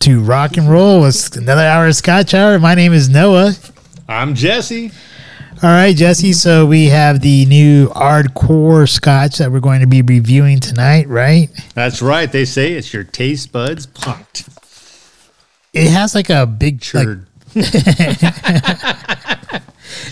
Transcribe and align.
to 0.00 0.20
rock 0.20 0.56
and 0.56 0.70
roll 0.70 1.00
with 1.02 1.36
another 1.36 1.62
hour 1.62 1.86
of 1.88 1.96
Scotch 1.96 2.32
Hour. 2.34 2.58
My 2.58 2.74
name 2.74 2.92
is 2.92 3.08
Noah. 3.08 3.54
I'm 4.08 4.34
Jesse. 4.34 4.92
All 5.60 5.70
right, 5.70 5.94
Jesse. 5.96 6.32
So 6.32 6.66
we 6.66 6.86
have 6.86 7.20
the 7.20 7.44
new 7.46 7.88
Ardcore 7.88 8.88
Scotch 8.88 9.38
that 9.38 9.50
we're 9.50 9.58
going 9.60 9.80
to 9.80 9.88
be 9.88 10.02
reviewing 10.02 10.60
tonight, 10.60 11.08
right? 11.08 11.48
That's 11.74 12.00
right. 12.00 12.30
They 12.30 12.44
say 12.44 12.74
it's 12.74 12.92
your 12.94 13.02
taste 13.04 13.50
buds 13.50 13.86
punked. 13.88 14.48
It 15.72 15.90
has 15.90 16.14
like 16.14 16.30
a 16.30 16.46
big 16.46 16.84
like, 16.94 17.08
it 17.54 17.66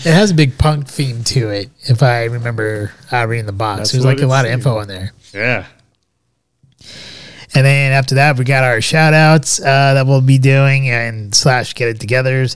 has 0.03 0.31
a 0.31 0.33
big 0.35 0.57
punk 0.57 0.87
theme 0.87 1.23
to 1.25 1.49
it. 1.49 1.69
If 1.83 2.03
I 2.03 2.25
remember 2.25 2.91
uh, 3.11 3.25
reading 3.25 3.45
the 3.45 3.51
box, 3.53 3.77
That's 3.79 3.91
there's 3.93 4.05
like 4.05 4.19
a 4.19 4.27
lot 4.27 4.45
of 4.45 4.51
info 4.51 4.77
on 4.77 4.87
there. 4.89 5.13
yeah. 5.33 5.65
And 7.57 7.65
then 7.65 7.91
after 7.91 8.13
that, 8.15 8.37
we 8.37 8.45
got 8.45 8.63
our 8.63 8.81
shout 8.81 9.15
outs 9.15 9.59
uh, 9.59 9.95
that 9.95 10.05
we'll 10.05 10.21
be 10.21 10.37
doing 10.37 10.91
and 10.91 11.33
slash 11.33 11.73
get 11.73 11.87
it 11.87 11.97
togethers, 11.97 12.55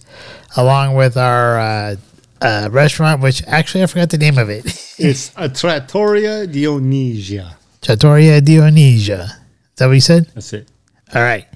along 0.55 0.93
with 0.93 1.17
our 1.17 1.59
uh, 1.59 1.95
uh, 2.39 2.69
restaurant, 2.71 3.19
which 3.19 3.41
actually 3.47 3.81
I 3.81 3.87
forgot 3.87 4.11
the 4.11 4.19
name 4.19 4.37
of 4.37 4.51
it 4.51 4.63
It's 4.99 5.31
a 5.35 5.49
Trattoria 5.49 6.45
Dionisia. 6.45 7.55
Trattoria 7.81 8.41
Dionisia. 8.41 9.23
Is 9.23 9.77
that 9.77 9.87
what 9.87 9.93
you 9.93 10.01
said? 10.01 10.27
That's 10.35 10.53
it. 10.53 10.67
All 11.15 11.23
right. 11.23 11.47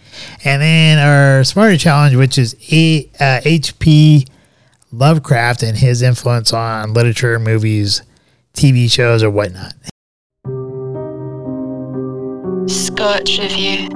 And 0.44 0.60
then 0.60 0.98
our 0.98 1.44
Smarter 1.44 1.78
Challenge, 1.78 2.16
which 2.16 2.40
is 2.40 2.56
a, 2.72 3.08
uh, 3.20 3.42
HP 3.42 4.28
Lovecraft 4.92 5.62
and 5.62 5.78
his 5.78 6.02
influence 6.02 6.52
on 6.52 6.96
literature, 6.96 7.38
movies, 7.38 8.02
TV 8.56 8.92
shows, 8.92 9.22
or 9.22 9.30
whatnot. 9.30 9.76
Scotch 12.68 13.38
Review. 13.38 13.90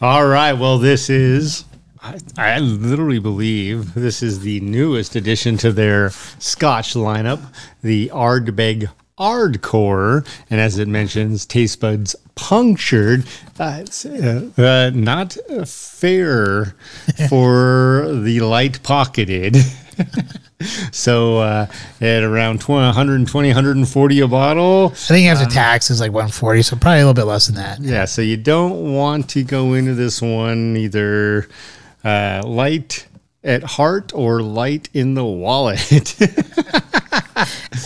All 0.00 0.26
right. 0.26 0.54
Well, 0.54 0.78
this 0.78 1.10
is. 1.10 1.64
I, 2.02 2.18
I 2.38 2.58
literally 2.60 3.18
believe 3.18 3.92
this 3.92 4.22
is 4.22 4.40
the 4.40 4.60
newest 4.60 5.14
addition 5.14 5.58
to 5.58 5.72
their 5.72 6.10
Scotch 6.38 6.94
lineup, 6.94 7.42
the 7.82 8.10
Ardbeg 8.14 8.88
Ardcore, 9.18 10.26
and 10.48 10.58
as 10.58 10.78
it 10.78 10.88
mentions, 10.88 11.44
taste 11.44 11.80
buds 11.80 12.16
punctured. 12.34 13.24
It's 13.60 14.06
uh, 14.06 14.50
uh, 14.56 14.90
not 14.94 15.36
fair 15.66 16.64
for 17.28 18.06
the 18.10 18.40
light 18.40 18.82
pocketed. 18.82 19.56
so 20.92 21.38
uh, 21.38 21.66
at 22.00 22.22
around 22.22 22.60
20, 22.60 22.86
120, 22.86 23.48
140 23.48 24.20
a 24.20 24.28
bottle. 24.28 24.92
I 24.92 24.94
think 24.94 25.28
after 25.28 25.46
tax 25.46 25.90
is 25.90 26.00
like 26.00 26.12
140, 26.12 26.62
so 26.62 26.76
probably 26.76 27.00
a 27.00 27.06
little 27.06 27.14
bit 27.14 27.24
less 27.24 27.46
than 27.46 27.56
that. 27.56 27.80
Yeah, 27.80 28.04
so 28.04 28.22
you 28.22 28.36
don't 28.36 28.94
want 28.94 29.30
to 29.30 29.42
go 29.42 29.74
into 29.74 29.94
this 29.94 30.22
one 30.22 30.76
either 30.76 31.48
uh, 32.04 32.42
light 32.44 33.06
at 33.42 33.62
heart 33.62 34.12
or 34.14 34.42
light 34.42 34.88
in 34.94 35.14
the 35.14 35.24
wallet. 35.24 35.80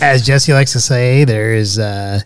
As 0.01 0.25
Jesse 0.25 0.53
likes 0.53 0.73
to 0.73 0.81
say, 0.81 1.25
there 1.25 1.55
is 1.55 1.79
uh, 1.79 2.21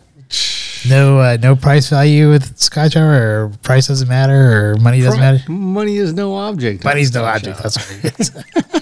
no 0.88 1.20
uh, 1.20 1.38
no 1.40 1.56
price 1.56 1.88
value 1.88 2.28
with 2.28 2.58
Scotch 2.58 2.96
Hour, 2.96 3.46
or 3.46 3.52
price 3.62 3.88
doesn't 3.88 4.08
matter, 4.08 4.72
or 4.72 4.76
money 4.76 5.00
doesn't 5.00 5.20
matter. 5.20 5.50
Money 5.50 5.96
is 5.96 6.12
no 6.12 6.34
object. 6.34 6.84
Money's 6.84 7.14
no 7.14 7.24
object. 7.24 7.62
That's 7.62 7.76
what 7.76 8.04
it 8.04 8.20
is. 8.20 8.81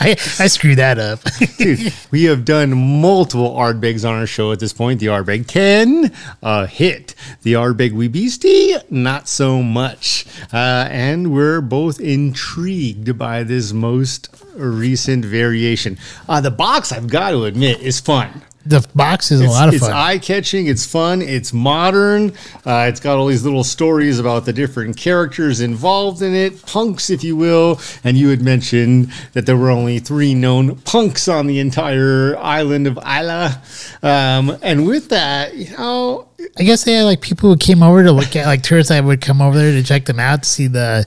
I, 0.00 0.10
I 0.38 0.46
screwed 0.46 0.78
that 0.78 0.98
up. 0.98 1.20
Dude, 1.58 1.92
we 2.10 2.24
have 2.24 2.44
done 2.44 3.00
multiple 3.00 3.50
Ardbegs 3.50 4.08
on 4.08 4.14
our 4.14 4.26
show 4.26 4.52
at 4.52 4.60
this 4.60 4.72
point. 4.72 5.00
The 5.00 5.06
Ardbeg 5.06 5.46
10, 5.46 6.12
a 6.42 6.66
hit. 6.66 7.14
The 7.42 7.54
Ardbeg 7.54 7.92
Wee 7.92 8.08
Beastie, 8.08 8.74
not 8.90 9.28
so 9.28 9.62
much. 9.62 10.26
Uh, 10.52 10.88
and 10.90 11.32
we're 11.32 11.60
both 11.60 12.00
intrigued 12.00 13.18
by 13.18 13.42
this 13.42 13.72
most 13.72 14.28
recent 14.54 15.24
variation. 15.24 15.98
Uh, 16.28 16.40
the 16.40 16.50
box, 16.50 16.92
I've 16.92 17.08
got 17.08 17.30
to 17.30 17.44
admit, 17.44 17.80
is 17.80 18.00
fun. 18.00 18.42
The 18.64 18.86
box 18.94 19.30
is 19.32 19.40
a 19.40 19.48
lot 19.48 19.68
of 19.68 19.74
it's 19.74 19.82
fun. 19.82 19.90
It's 19.90 19.96
eye 19.96 20.18
catching. 20.18 20.66
It's 20.66 20.86
fun. 20.86 21.20
It's 21.20 21.52
modern. 21.52 22.30
Uh, 22.64 22.86
it's 22.88 23.00
got 23.00 23.18
all 23.18 23.26
these 23.26 23.44
little 23.44 23.64
stories 23.64 24.18
about 24.20 24.44
the 24.44 24.52
different 24.52 24.96
characters 24.96 25.60
involved 25.60 26.22
in 26.22 26.32
it, 26.34 26.64
punks, 26.64 27.10
if 27.10 27.24
you 27.24 27.34
will. 27.34 27.80
And 28.04 28.16
you 28.16 28.28
had 28.28 28.40
mentioned 28.42 29.12
that 29.32 29.46
there 29.46 29.56
were 29.56 29.70
only 29.70 29.98
three 29.98 30.34
known 30.34 30.76
punks 30.76 31.26
on 31.26 31.46
the 31.48 31.58
entire 31.58 32.36
island 32.38 32.86
of 32.86 32.98
Islay. 32.98 33.50
Um, 34.02 34.56
and 34.62 34.86
with 34.86 35.08
that, 35.08 35.54
you 35.56 35.76
know, 35.76 36.28
I 36.58 36.62
guess 36.62 36.84
they 36.84 36.92
had 36.92 37.04
like 37.04 37.20
people 37.20 37.50
who 37.50 37.56
came 37.56 37.82
over 37.82 38.04
to 38.04 38.12
look 38.12 38.36
at 38.36 38.46
like 38.46 38.62
tourists 38.62 38.90
that 38.90 39.02
would 39.04 39.20
come 39.20 39.42
over 39.42 39.56
there 39.58 39.72
to 39.72 39.82
check 39.82 40.04
them 40.04 40.20
out 40.20 40.44
to 40.44 40.48
see 40.48 40.66
the 40.68 41.04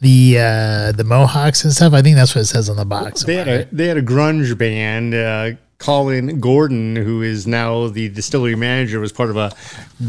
the 0.00 0.38
uh 0.38 0.92
the 0.92 1.04
Mohawks 1.04 1.62
and 1.64 1.72
stuff. 1.72 1.92
I 1.92 2.02
think 2.02 2.16
that's 2.16 2.34
what 2.34 2.40
it 2.42 2.46
says 2.46 2.68
on 2.70 2.76
the 2.76 2.84
box. 2.84 3.22
they 3.24 3.36
had 3.36 3.48
a 3.48 3.64
they 3.70 3.86
had 3.86 3.96
a 3.96 4.02
grunge 4.02 4.56
band. 4.56 5.14
Uh, 5.14 5.52
Colin 5.80 6.38
Gordon, 6.40 6.94
who 6.94 7.22
is 7.22 7.46
now 7.46 7.88
the 7.88 8.08
distillery 8.10 8.54
manager, 8.54 9.00
was 9.00 9.12
part 9.12 9.30
of 9.30 9.36
a 9.36 9.50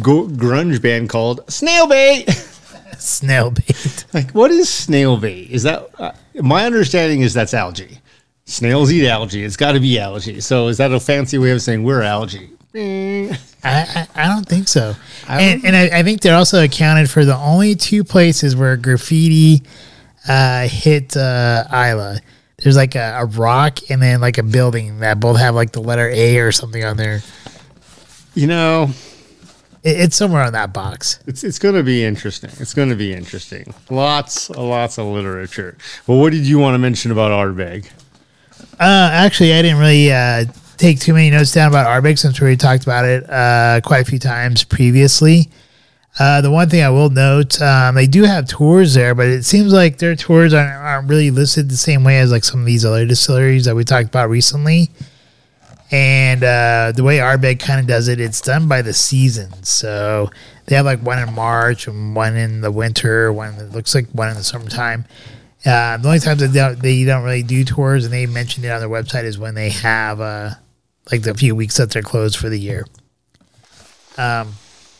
go- 0.02 0.28
grunge 0.28 0.82
band 0.82 1.09
called 1.09 1.46
Snailbait. 1.48 2.30
Snail 3.00 3.50
bait. 3.50 4.06
Like, 4.14 4.30
what 4.31 4.52
is 4.52 4.70
snail 4.70 5.18
bait? 5.18 5.50
Is 5.50 5.64
that 5.64 5.90
uh, 5.98 6.12
my 6.36 6.66
understanding 6.68 7.22
is 7.22 7.34
that's 7.34 7.56
algae. 7.56 7.98
Snails 8.46 8.92
eat 8.92 9.08
algae. 9.08 9.44
It's 9.44 9.58
got 9.58 9.72
to 9.72 9.80
be 9.80 9.98
algae. 9.98 10.40
So 10.40 10.68
is 10.68 10.78
that 10.78 10.92
a 10.92 11.00
fancy 11.00 11.40
way 11.40 11.50
of 11.50 11.64
saying 11.64 11.84
we're 11.84 12.04
algae? 12.04 12.52
I, 12.76 13.38
I, 13.64 14.08
I 14.14 14.28
don't 14.28 14.48
think 14.48 14.68
so. 14.68 14.94
I 15.28 15.42
and 15.42 15.66
and 15.66 15.76
I, 15.76 16.00
I 16.00 16.04
think 16.04 16.22
they're 16.22 16.36
also 16.36 16.64
accounted 16.64 17.10
for 17.10 17.26
the 17.26 17.36
only 17.36 17.74
two 17.74 18.04
places 18.04 18.56
where 18.56 18.78
graffiti 18.78 19.64
uh, 20.28 20.68
hit 20.68 21.18
uh, 21.18 21.64
Islay. 21.72 22.20
There's 22.62 22.76
like 22.76 22.96
a, 22.96 23.18
a 23.22 23.26
rock 23.26 23.80
and 23.90 24.02
then 24.02 24.22
like 24.22 24.38
a 24.38 24.44
building 24.44 25.00
that 25.00 25.20
both 25.20 25.38
have 25.40 25.56
like 25.56 25.72
the 25.72 25.82
letter 25.82 26.08
A 26.10 26.38
or 26.40 26.52
something 26.52 26.84
on 26.84 26.96
there. 26.98 27.22
You 28.36 28.48
know, 28.48 28.92
It, 29.84 30.00
it's 30.00 30.16
somewhere 30.16 30.44
on 30.44 30.54
that 30.54 30.72
box. 30.74 31.20
it's 31.26 31.44
it's 31.44 31.60
going 31.60 31.76
to 31.76 31.84
be 31.84 32.04
interesting. 32.06 32.52
It's 32.60 32.74
going 32.74 32.90
to 32.90 32.96
be 32.96 33.14
interesting. 33.14 33.74
Lots, 33.90 34.50
lots 34.52 34.98
of 35.00 35.08
literature. 35.08 35.78
Well, 36.08 36.20
what 36.20 36.32
did 36.32 36.46
you 36.46 36.60
want 36.60 36.76
to 36.76 36.80
mention 36.80 37.12
about 37.12 37.32
Ardbeg? 37.32 37.90
Uh, 38.80 39.10
actually, 39.12 39.54
I 39.54 39.62
didn't 39.64 39.80
really 39.80 40.12
uh, 40.12 40.46
take 40.78 41.00
too 41.00 41.14
many 41.14 41.30
notes 41.32 41.52
down 41.52 41.70
about 41.70 41.88
Ardbeg 41.88 42.18
since 42.20 42.40
we 42.40 42.46
already 42.46 42.58
talked 42.58 42.84
about 42.84 43.06
it 43.06 43.28
uh, 43.30 43.82
quite 43.84 44.02
a 44.02 44.06
few 44.06 44.20
times 44.20 44.64
previously. 44.64 45.50
Uh, 46.20 46.42
the 46.42 46.52
one 46.52 46.70
thing 46.70 46.84
I 46.84 46.90
will 46.90 47.10
note, 47.10 47.62
um, 47.62 47.96
they 47.96 48.06
do 48.06 48.24
have 48.24 48.48
tours 48.48 48.94
there, 48.94 49.16
but 49.16 49.28
it 49.28 49.44
seems 49.44 49.72
like 49.72 49.98
their 49.98 50.16
tours 50.16 50.54
aren't, 50.54 50.74
aren't 50.74 51.10
really 51.10 51.32
listed 51.32 51.70
the 51.70 51.78
same 51.78 52.04
way 52.04 52.20
as 52.20 52.32
like 52.32 52.44
some 52.44 52.60
of 52.60 52.66
these 52.66 52.86
other 52.86 53.06
distilleries 53.06 53.66
that 53.66 53.76
we 53.76 53.86
talked 53.86 54.10
about 54.10 54.30
recently. 54.30 54.90
And 55.90 56.44
uh, 56.44 56.94
the 56.96 57.04
way 57.04 57.18
Ardbeg 57.18 57.60
kind 57.60 57.80
of 57.80 57.88
does 57.88 58.08
it, 58.08 58.20
it's 58.20 58.42
done 58.42 58.68
by 58.68 58.82
the 58.82 58.94
seasons. 58.94 59.70
So 59.70 60.30
they 60.66 60.76
have 60.76 60.86
like 60.86 61.02
one 61.02 61.20
in 61.20 61.34
March 61.34 61.88
and 61.88 62.16
one 62.16 62.36
in 62.36 62.62
the 62.62 62.72
winter, 62.72 63.31
one 63.31 63.57
that 63.57 63.72
looks 63.72 63.96
like 63.96 64.07
one 64.10 64.30
in 64.30 64.36
the 64.36 64.44
summertime. 64.44 65.06
Uh, 65.66 65.98
the 65.98 66.07
only 66.07 66.19
times 66.19 66.40
that 66.42 66.48
they 66.48 66.60
don't, 66.60 66.80
they 66.81 67.04
don't 67.04 67.24
really 67.24 67.44
do 67.44 67.64
tours, 67.64 68.04
and 68.04 68.14
they 68.14 68.25
mentioned 68.25 68.66
it 68.66 68.69
on 68.69 68.80
their 68.80 68.90
website, 68.90 69.25
is 69.25 69.38
when 69.38 69.54
they 69.54 69.69
have 69.69 70.19
uh, 70.19 70.52
like 71.12 71.22
the 71.22 71.34
few 71.36 71.56
weeks 71.56 71.78
that 71.78 71.92
they're 71.92 72.02
closed 72.02 72.38
for 72.38 72.50
the 72.50 72.60
year. 72.60 72.88
Um, 74.18 74.54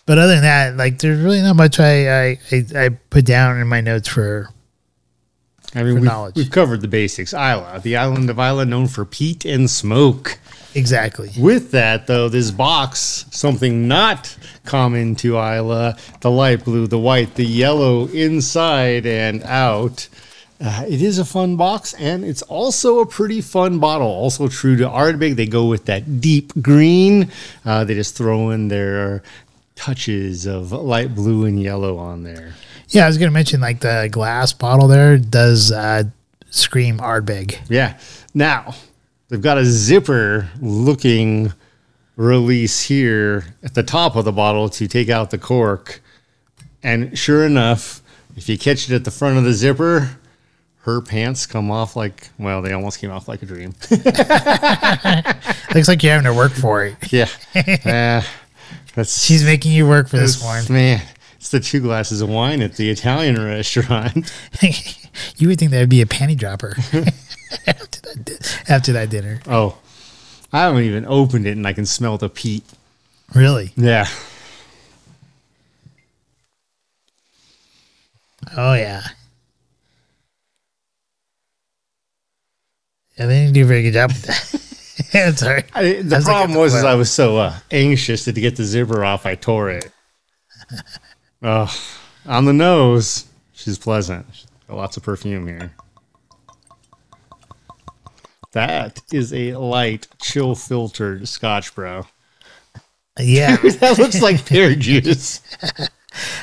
but 0.06 0.18
other 0.18 0.34
than 0.34 0.44
that, 0.44 0.76
like 0.78 1.00
there's 1.00 1.20
really 1.20 1.42
not 1.42 1.56
much 1.56 1.80
I 1.80 2.10
I, 2.32 2.40
I, 2.52 2.66
I 2.76 2.90
put 2.90 3.26
down 3.26 3.60
in 3.60 3.68
my 3.68 3.82
notes 3.82 4.08
for. 4.08 4.50
I 5.74 5.84
mean, 5.84 5.94
For 5.94 6.02
we've, 6.02 6.04
knowledge. 6.04 6.36
we've 6.36 6.52
covered 6.52 6.82
the 6.82 6.90
basics. 6.90 7.34
Islay, 7.34 7.80
the 7.80 7.96
island 7.96 8.30
of 8.30 8.38
Islay, 8.38 8.66
known 8.66 8.88
for 8.88 9.06
peat 9.06 9.46
and 9.46 9.70
smoke. 9.70 10.38
Exactly. 10.76 11.30
With 11.40 11.72
that, 11.72 12.08
though, 12.08 12.28
this 12.28 12.52
box, 12.52 13.26
something 13.32 13.88
not 13.88 14.36
common 14.66 15.16
to 15.18 15.38
Islay, 15.38 15.94
the 16.20 16.30
light 16.32 16.66
blue, 16.66 16.88
the 16.88 17.00
white, 17.00 17.36
the 17.36 17.46
yellow 17.46 18.08
inside 18.08 19.06
and 19.06 19.44
out. 19.44 20.10
Uh, 20.60 20.86
it 20.88 21.02
is 21.02 21.18
a 21.18 21.26
fun 21.26 21.56
box, 21.56 21.94
and 21.96 22.24
it's 22.24 22.44
also 22.44 23.00
a 23.00 23.06
pretty 23.06 23.42
fun 23.42 23.80
bottle. 23.80 24.08
Also 24.08 24.48
true 24.48 24.76
to 24.76 24.84
Ardbeg, 24.84 25.36
they 25.36 25.48
go 25.48 25.66
with 25.66 25.86
that 25.86 26.20
deep 26.22 26.52
green. 26.62 27.32
Uh, 27.66 27.84
they 27.84 27.96
just 27.96 28.16
throw 28.16 28.50
in 28.52 28.68
their 28.68 29.24
touches 29.76 30.46
of 30.46 30.72
light 30.72 31.16
blue 31.16 31.46
and 31.46 31.62
yellow 31.62 31.98
on 31.98 32.24
there. 32.24 32.54
Yeah, 32.90 33.06
I 33.06 33.08
was 33.08 33.18
gonna 33.18 33.32
mention 33.32 33.62
like 33.62 33.80
the 33.80 34.10
glass 34.12 34.54
bottle 34.54 34.88
there 34.88 35.18
does 35.18 35.72
uh, 35.72 36.04
scream 36.50 36.98
Ardbeg. 37.00 37.58
Yeah. 37.70 37.98
Now, 38.34 38.76
they've 39.30 39.42
got 39.42 39.58
a 39.58 39.66
zipper 39.66 40.50
looking 40.62 41.54
release 42.16 42.82
here 42.82 43.46
at 43.64 43.74
the 43.74 43.84
top 43.84 44.16
of 44.16 44.26
the 44.26 44.32
bottle 44.32 44.70
to 44.70 44.88
take 44.88 45.10
out 45.10 45.32
the 45.32 45.38
cork. 45.38 46.02
And 46.84 47.18
sure 47.18 47.46
enough, 47.46 48.02
if 48.36 48.48
you 48.50 48.58
catch 48.58 48.90
it 48.90 48.96
at 48.96 49.06
the 49.06 49.12
front 49.12 49.38
of 49.38 49.44
the 49.44 49.54
zipper, 49.54 50.18
her 50.84 51.02
pants 51.02 51.46
come 51.46 51.70
off 51.70 51.96
like 51.96 52.30
well, 52.38 52.62
they 52.62 52.74
almost 52.74 53.00
came 53.00 53.12
off 53.12 53.28
like 53.28 53.42
a 53.42 53.46
dream. 53.46 53.74
Looks 53.92 55.88
like 55.88 56.04
you're 56.04 56.14
having 56.14 56.26
to 56.26 56.34
work 56.36 56.52
for 56.52 56.86
it. 56.86 56.96
yeah, 57.12 57.28
uh, 58.24 58.28
that's 58.96 59.24
She's 59.24 59.44
making 59.44 59.72
you 59.72 59.88
work 59.88 60.08
for 60.10 60.18
this 60.18 60.44
one. 60.44 60.64
man. 60.70 61.02
It's 61.38 61.50
the 61.50 61.60
two 61.60 61.80
glasses 61.80 62.22
of 62.22 62.30
wine 62.30 62.62
at 62.62 62.76
the 62.76 62.90
Italian 62.90 63.44
restaurant. 63.44 64.32
you 65.38 65.48
would 65.48 65.58
think 65.58 65.72
that 65.72 65.80
would 65.80 65.90
be 65.90 66.02
a 66.02 66.06
panty 66.06 66.38
dropper 66.38 66.76
after, 67.68 68.02
that, 68.02 68.22
di- 68.24 68.72
after 68.74 68.94
that 68.94 69.10
dinner. 69.10 69.40
Oh, 69.48 69.78
I 70.54 70.60
haven't 70.62 70.84
even 70.84 71.06
opened 71.08 71.48
it, 71.48 71.58
and 71.58 71.66
I 71.66 71.74
can 71.74 71.86
smell 71.88 72.18
the 72.18 72.30
peat. 72.30 72.64
Really? 73.34 73.72
Yeah, 73.76 74.08
Oh 78.58 78.74
yeah. 78.74 79.02
Yeah, 83.18 83.26
they 83.28 83.42
didn't 83.42 83.54
do 83.54 83.64
a 83.64 83.68
very 83.68 83.84
good 83.84 83.94
job 83.94 84.10
with 84.12 84.24
that. 84.24 84.62
I'm. 85.14 85.64
I, 85.74 85.84
the 85.94 86.02
That's 86.04 86.26
like 86.26 86.34
problem 86.34 86.58
a- 86.58 86.60
was 86.60 86.74
is 86.76 86.84
well- 86.84 86.92
I 86.92 86.96
was 86.96 87.12
so 87.12 87.38
uh, 87.38 87.56
anxious 87.72 88.26
to 88.26 88.32
get 88.34 88.56
the 88.56 88.64
zipper 88.64 89.04
off, 89.04 89.26
I 89.26 89.36
tore 89.36 89.70
it. 89.72 89.92
Oh, 91.44 91.76
on 92.28 92.46
the 92.46 92.54
nose, 92.54 93.26
she's 93.52 93.80
pleasant. 93.80 94.28
She's 94.32 94.46
got 94.68 94.78
lots 94.78 94.96
of 94.96 95.02
perfume 95.02 95.48
here. 95.48 95.74
That 98.54 99.02
is 99.12 99.34
a 99.34 99.56
light, 99.56 100.08
chill 100.22 100.56
filtered 100.56 101.28
Scotch, 101.28 101.74
bro. 101.74 102.06
Yeah. 103.20 103.56
That 103.80 103.98
looks 103.98 104.22
like 104.22 104.46
pear 104.46 104.76
juice. 104.76 105.42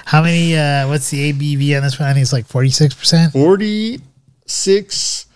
How 0.05 0.23
many? 0.23 0.57
uh 0.57 0.89
What's 0.89 1.11
the 1.11 1.33
ABV 1.33 1.77
on 1.77 1.83
this 1.83 1.99
one? 2.01 2.09
I 2.09 2.13
think 2.15 2.23
it's 2.23 2.33
like 2.33 2.47
forty 2.47 2.71
six 2.71 2.95
percent. 2.95 3.33
Forty 3.33 4.01
six. 4.47 5.27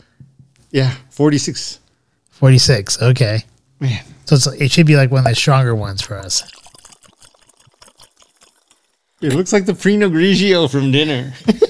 Yeah, 0.70 0.94
forty 1.10 1.38
six. 1.38 1.78
Forty 2.42 2.58
six. 2.58 3.00
Okay. 3.00 3.44
Man, 3.78 4.02
So 4.24 4.34
it's, 4.34 4.46
it 4.48 4.72
should 4.72 4.84
be 4.86 4.96
like 4.96 5.12
one 5.12 5.20
of 5.20 5.26
the 5.26 5.34
stronger 5.36 5.76
ones 5.76 6.02
for 6.02 6.16
us. 6.18 6.42
it 9.20 9.32
looks 9.32 9.52
like 9.52 9.64
the 9.64 9.74
Pinot 9.74 10.10
Grigio 10.10 10.68
from 10.68 10.90
dinner. 10.90 11.32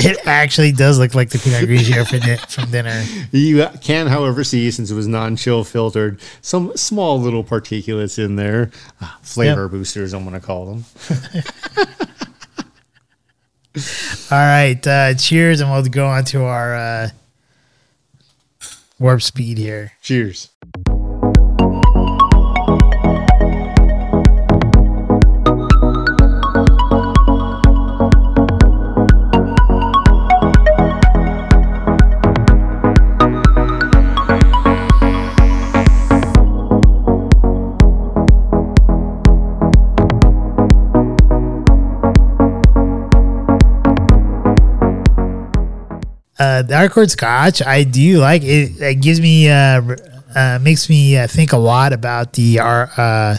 It 0.00 0.16
actually 0.28 0.70
does 0.70 0.96
look 1.00 1.16
like 1.16 1.30
the 1.30 1.38
Pinot 1.40 1.68
Grigio 1.68 2.06
from, 2.08 2.20
di- 2.20 2.36
from 2.36 2.70
dinner. 2.70 3.02
You 3.32 3.66
can, 3.82 4.06
however, 4.06 4.44
see 4.44 4.70
since 4.70 4.92
it 4.92 4.94
was 4.94 5.08
non-chill 5.08 5.64
filtered, 5.64 6.20
some 6.40 6.76
small 6.76 7.20
little 7.20 7.42
particulates 7.42 8.16
in 8.16 8.36
there, 8.36 8.70
Ah, 9.00 9.18
flavor 9.22 9.68
boosters. 9.68 10.12
I'm 10.14 10.22
going 10.22 10.40
to 10.40 10.46
call 10.46 10.66
them. 10.66 10.84
All 14.30 14.38
right. 14.38 14.86
Uh, 14.86 15.14
cheers, 15.14 15.60
and 15.60 15.68
we'll 15.70 15.82
go 15.84 16.06
on 16.06 16.24
to 16.26 16.44
our 16.44 16.76
uh, 16.76 17.08
warp 18.98 19.22
speed 19.22 19.58
here. 19.58 19.92
Cheers. 20.02 20.50
Uh, 46.38 46.62
the 46.62 46.74
Ardcore 46.74 47.10
Scotch, 47.10 47.62
I 47.62 47.84
do 47.84 48.18
like 48.18 48.42
it. 48.42 48.80
It 48.80 49.00
gives 49.00 49.20
me, 49.20 49.48
uh, 49.48 49.82
uh, 50.34 50.58
makes 50.62 50.88
me 50.88 51.16
uh, 51.16 51.26
think 51.26 51.52
a 51.52 51.56
lot 51.56 51.92
about 51.92 52.34
the 52.34 52.60
our 52.60 52.90
uh, 52.96 53.36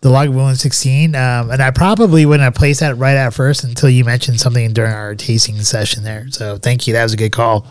the 0.00 0.08
Lagavulin 0.08 0.56
16. 0.56 1.14
Um, 1.14 1.50
and 1.50 1.62
I 1.62 1.70
probably 1.70 2.24
wouldn't 2.24 2.44
have 2.44 2.54
placed 2.54 2.80
that 2.80 2.96
right 2.96 3.16
at 3.16 3.34
first 3.34 3.64
until 3.64 3.90
you 3.90 4.04
mentioned 4.04 4.40
something 4.40 4.72
during 4.72 4.92
our 4.92 5.14
tasting 5.14 5.60
session 5.60 6.04
there. 6.04 6.30
So 6.30 6.56
thank 6.56 6.86
you. 6.86 6.94
That 6.94 7.02
was 7.02 7.12
a 7.12 7.16
good 7.16 7.32
call. 7.32 7.66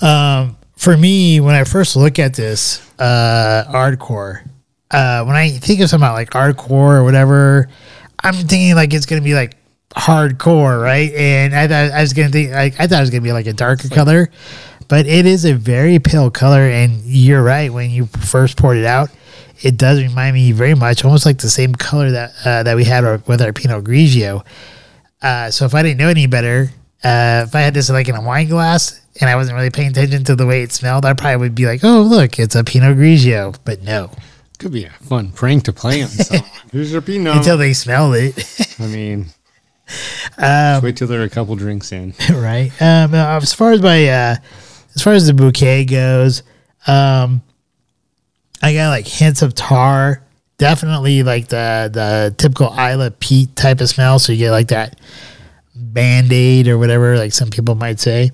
Um, 0.00 0.56
for 0.76 0.96
me, 0.96 1.40
when 1.40 1.54
I 1.54 1.64
first 1.64 1.96
look 1.96 2.18
at 2.18 2.34
this 2.34 2.80
uh, 2.98 3.64
Ardcore, 3.68 4.48
uh, 4.90 5.24
when 5.24 5.36
I 5.36 5.50
think 5.50 5.80
of 5.80 5.90
something 5.90 6.08
like 6.08 6.30
hardcore 6.30 6.98
or 6.98 7.04
whatever, 7.04 7.68
I'm 8.22 8.34
thinking 8.34 8.74
like 8.74 8.94
it's 8.94 9.06
gonna 9.06 9.20
be 9.20 9.34
like 9.34 9.57
hardcore, 9.90 10.82
right? 10.82 11.12
And 11.14 11.54
I 11.54 11.66
thought 11.66 11.92
I 11.96 12.00
was 12.00 12.12
gonna 12.12 12.28
think 12.30 12.52
like 12.52 12.74
I 12.80 12.86
thought 12.86 12.98
it 12.98 13.02
was 13.02 13.10
gonna 13.10 13.22
be 13.22 13.32
like 13.32 13.46
a 13.46 13.52
darker 13.52 13.88
color, 13.88 14.30
but 14.88 15.06
it 15.06 15.26
is 15.26 15.44
a 15.44 15.54
very 15.54 15.98
pale 15.98 16.30
color. 16.30 16.60
And 16.62 17.00
you're 17.04 17.42
right 17.42 17.72
when 17.72 17.90
you 17.90 18.06
first 18.06 18.56
poured 18.56 18.76
it 18.76 18.84
out, 18.84 19.10
it 19.62 19.76
does 19.76 20.00
remind 20.02 20.34
me 20.34 20.52
very 20.52 20.74
much, 20.74 21.04
almost 21.04 21.26
like 21.26 21.38
the 21.38 21.50
same 21.50 21.74
color 21.74 22.10
that 22.10 22.32
uh, 22.44 22.62
that 22.62 22.76
we 22.76 22.84
had 22.84 23.04
our, 23.04 23.22
with 23.26 23.40
our 23.42 23.52
Pinot 23.52 23.84
Grigio. 23.84 24.44
Uh, 25.20 25.50
so 25.50 25.64
if 25.64 25.74
I 25.74 25.82
didn't 25.82 25.98
know 25.98 26.08
any 26.08 26.26
better, 26.26 26.70
uh, 27.02 27.44
if 27.48 27.54
I 27.54 27.60
had 27.60 27.74
this 27.74 27.90
like 27.90 28.08
in 28.08 28.14
a 28.14 28.22
wine 28.22 28.48
glass 28.48 29.00
and 29.20 29.28
I 29.28 29.34
wasn't 29.34 29.56
really 29.56 29.70
paying 29.70 29.88
attention 29.88 30.22
to 30.24 30.36
the 30.36 30.46
way 30.46 30.62
it 30.62 30.70
smelled, 30.70 31.04
I 31.04 31.12
probably 31.14 31.38
would 31.38 31.54
be 31.56 31.66
like, 31.66 31.82
"Oh, 31.82 32.02
look, 32.02 32.38
it's 32.38 32.54
a 32.54 32.62
Pinot 32.62 32.96
Grigio." 32.96 33.56
But 33.64 33.82
no, 33.82 34.10
Could 34.60 34.72
be 34.72 34.84
a 34.84 34.90
fun 34.90 35.32
prank 35.32 35.64
to 35.64 35.72
play 35.72 36.02
on 36.02 36.08
someone. 36.08 36.48
Here's 36.72 36.92
your 36.92 37.00
Pinot. 37.02 37.36
until 37.36 37.56
they 37.56 37.72
smell 37.72 38.12
it, 38.12 38.36
I 38.78 38.86
mean, 38.86 39.26
Um, 40.36 40.82
wait 40.82 40.96
till 40.96 41.08
there 41.08 41.20
are 41.20 41.24
a 41.24 41.30
couple 41.30 41.56
drinks 41.56 41.92
in. 41.92 42.14
right? 42.30 42.70
Um, 42.80 43.14
uh, 43.14 43.38
as 43.42 43.54
far 43.54 43.72
as 43.72 43.82
my 43.82 44.08
uh, 44.08 44.36
as 44.94 45.02
far 45.02 45.14
as 45.14 45.26
the 45.26 45.34
bouquet 45.34 45.84
goes, 45.84 46.42
um, 46.86 47.42
I 48.62 48.74
got 48.74 48.90
like 48.90 49.06
hints 49.06 49.42
of 49.42 49.54
tar. 49.54 50.22
Definitely 50.58 51.22
like 51.22 51.48
the 51.48 51.90
the 51.92 52.34
typical 52.36 52.68
Islay 52.72 53.10
peat 53.10 53.54
type 53.56 53.80
of 53.80 53.88
smell. 53.88 54.18
So 54.18 54.32
you 54.32 54.38
get 54.38 54.50
like 54.50 54.68
that 54.68 54.98
band 55.74 56.32
aid 56.32 56.68
or 56.68 56.78
whatever, 56.78 57.16
like 57.16 57.32
some 57.32 57.50
people 57.50 57.74
might 57.74 58.00
say. 58.00 58.32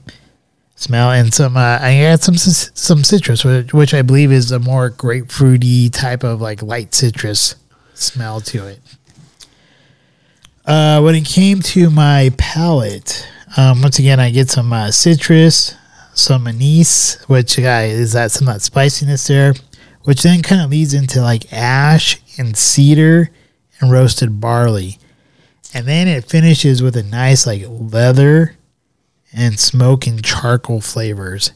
Smell 0.76 1.12
and 1.12 1.32
some. 1.32 1.56
Uh, 1.56 1.78
I 1.80 2.00
got 2.02 2.22
some 2.22 2.36
some 2.36 3.04
citrus, 3.04 3.44
which, 3.44 3.72
which 3.72 3.94
I 3.94 4.02
believe 4.02 4.32
is 4.32 4.50
a 4.50 4.58
more 4.58 4.90
grapefruity 4.90 5.92
type 5.92 6.24
of 6.24 6.40
like 6.40 6.62
light 6.62 6.94
citrus 6.94 7.54
smell 7.94 8.40
to 8.40 8.66
it. 8.66 8.80
Uh, 10.64 10.98
when 11.02 11.14
it 11.14 11.26
came 11.26 11.60
to 11.60 11.90
my 11.90 12.30
palate, 12.38 13.28
um, 13.58 13.82
once 13.82 13.98
again, 13.98 14.18
I 14.18 14.30
get 14.30 14.48
some 14.48 14.72
uh, 14.72 14.90
citrus, 14.90 15.74
some 16.14 16.46
anise, 16.46 17.22
which 17.24 17.58
uh, 17.58 17.82
is 17.84 18.14
that 18.14 18.30
some 18.32 18.48
of 18.48 18.54
that 18.54 18.60
spiciness 18.62 19.26
there, 19.26 19.52
which 20.04 20.22
then 20.22 20.40
kind 20.40 20.62
of 20.62 20.70
leads 20.70 20.94
into 20.94 21.20
like 21.20 21.52
ash 21.52 22.18
and 22.38 22.56
cedar 22.56 23.30
and 23.78 23.92
roasted 23.92 24.40
barley. 24.40 24.98
And 25.74 25.86
then 25.86 26.08
it 26.08 26.24
finishes 26.24 26.82
with 26.82 26.96
a 26.96 27.02
nice 27.02 27.46
like 27.46 27.64
leather 27.68 28.56
and 29.34 29.58
smoke 29.60 30.06
and 30.06 30.24
charcoal 30.24 30.80
flavors. 30.80 31.52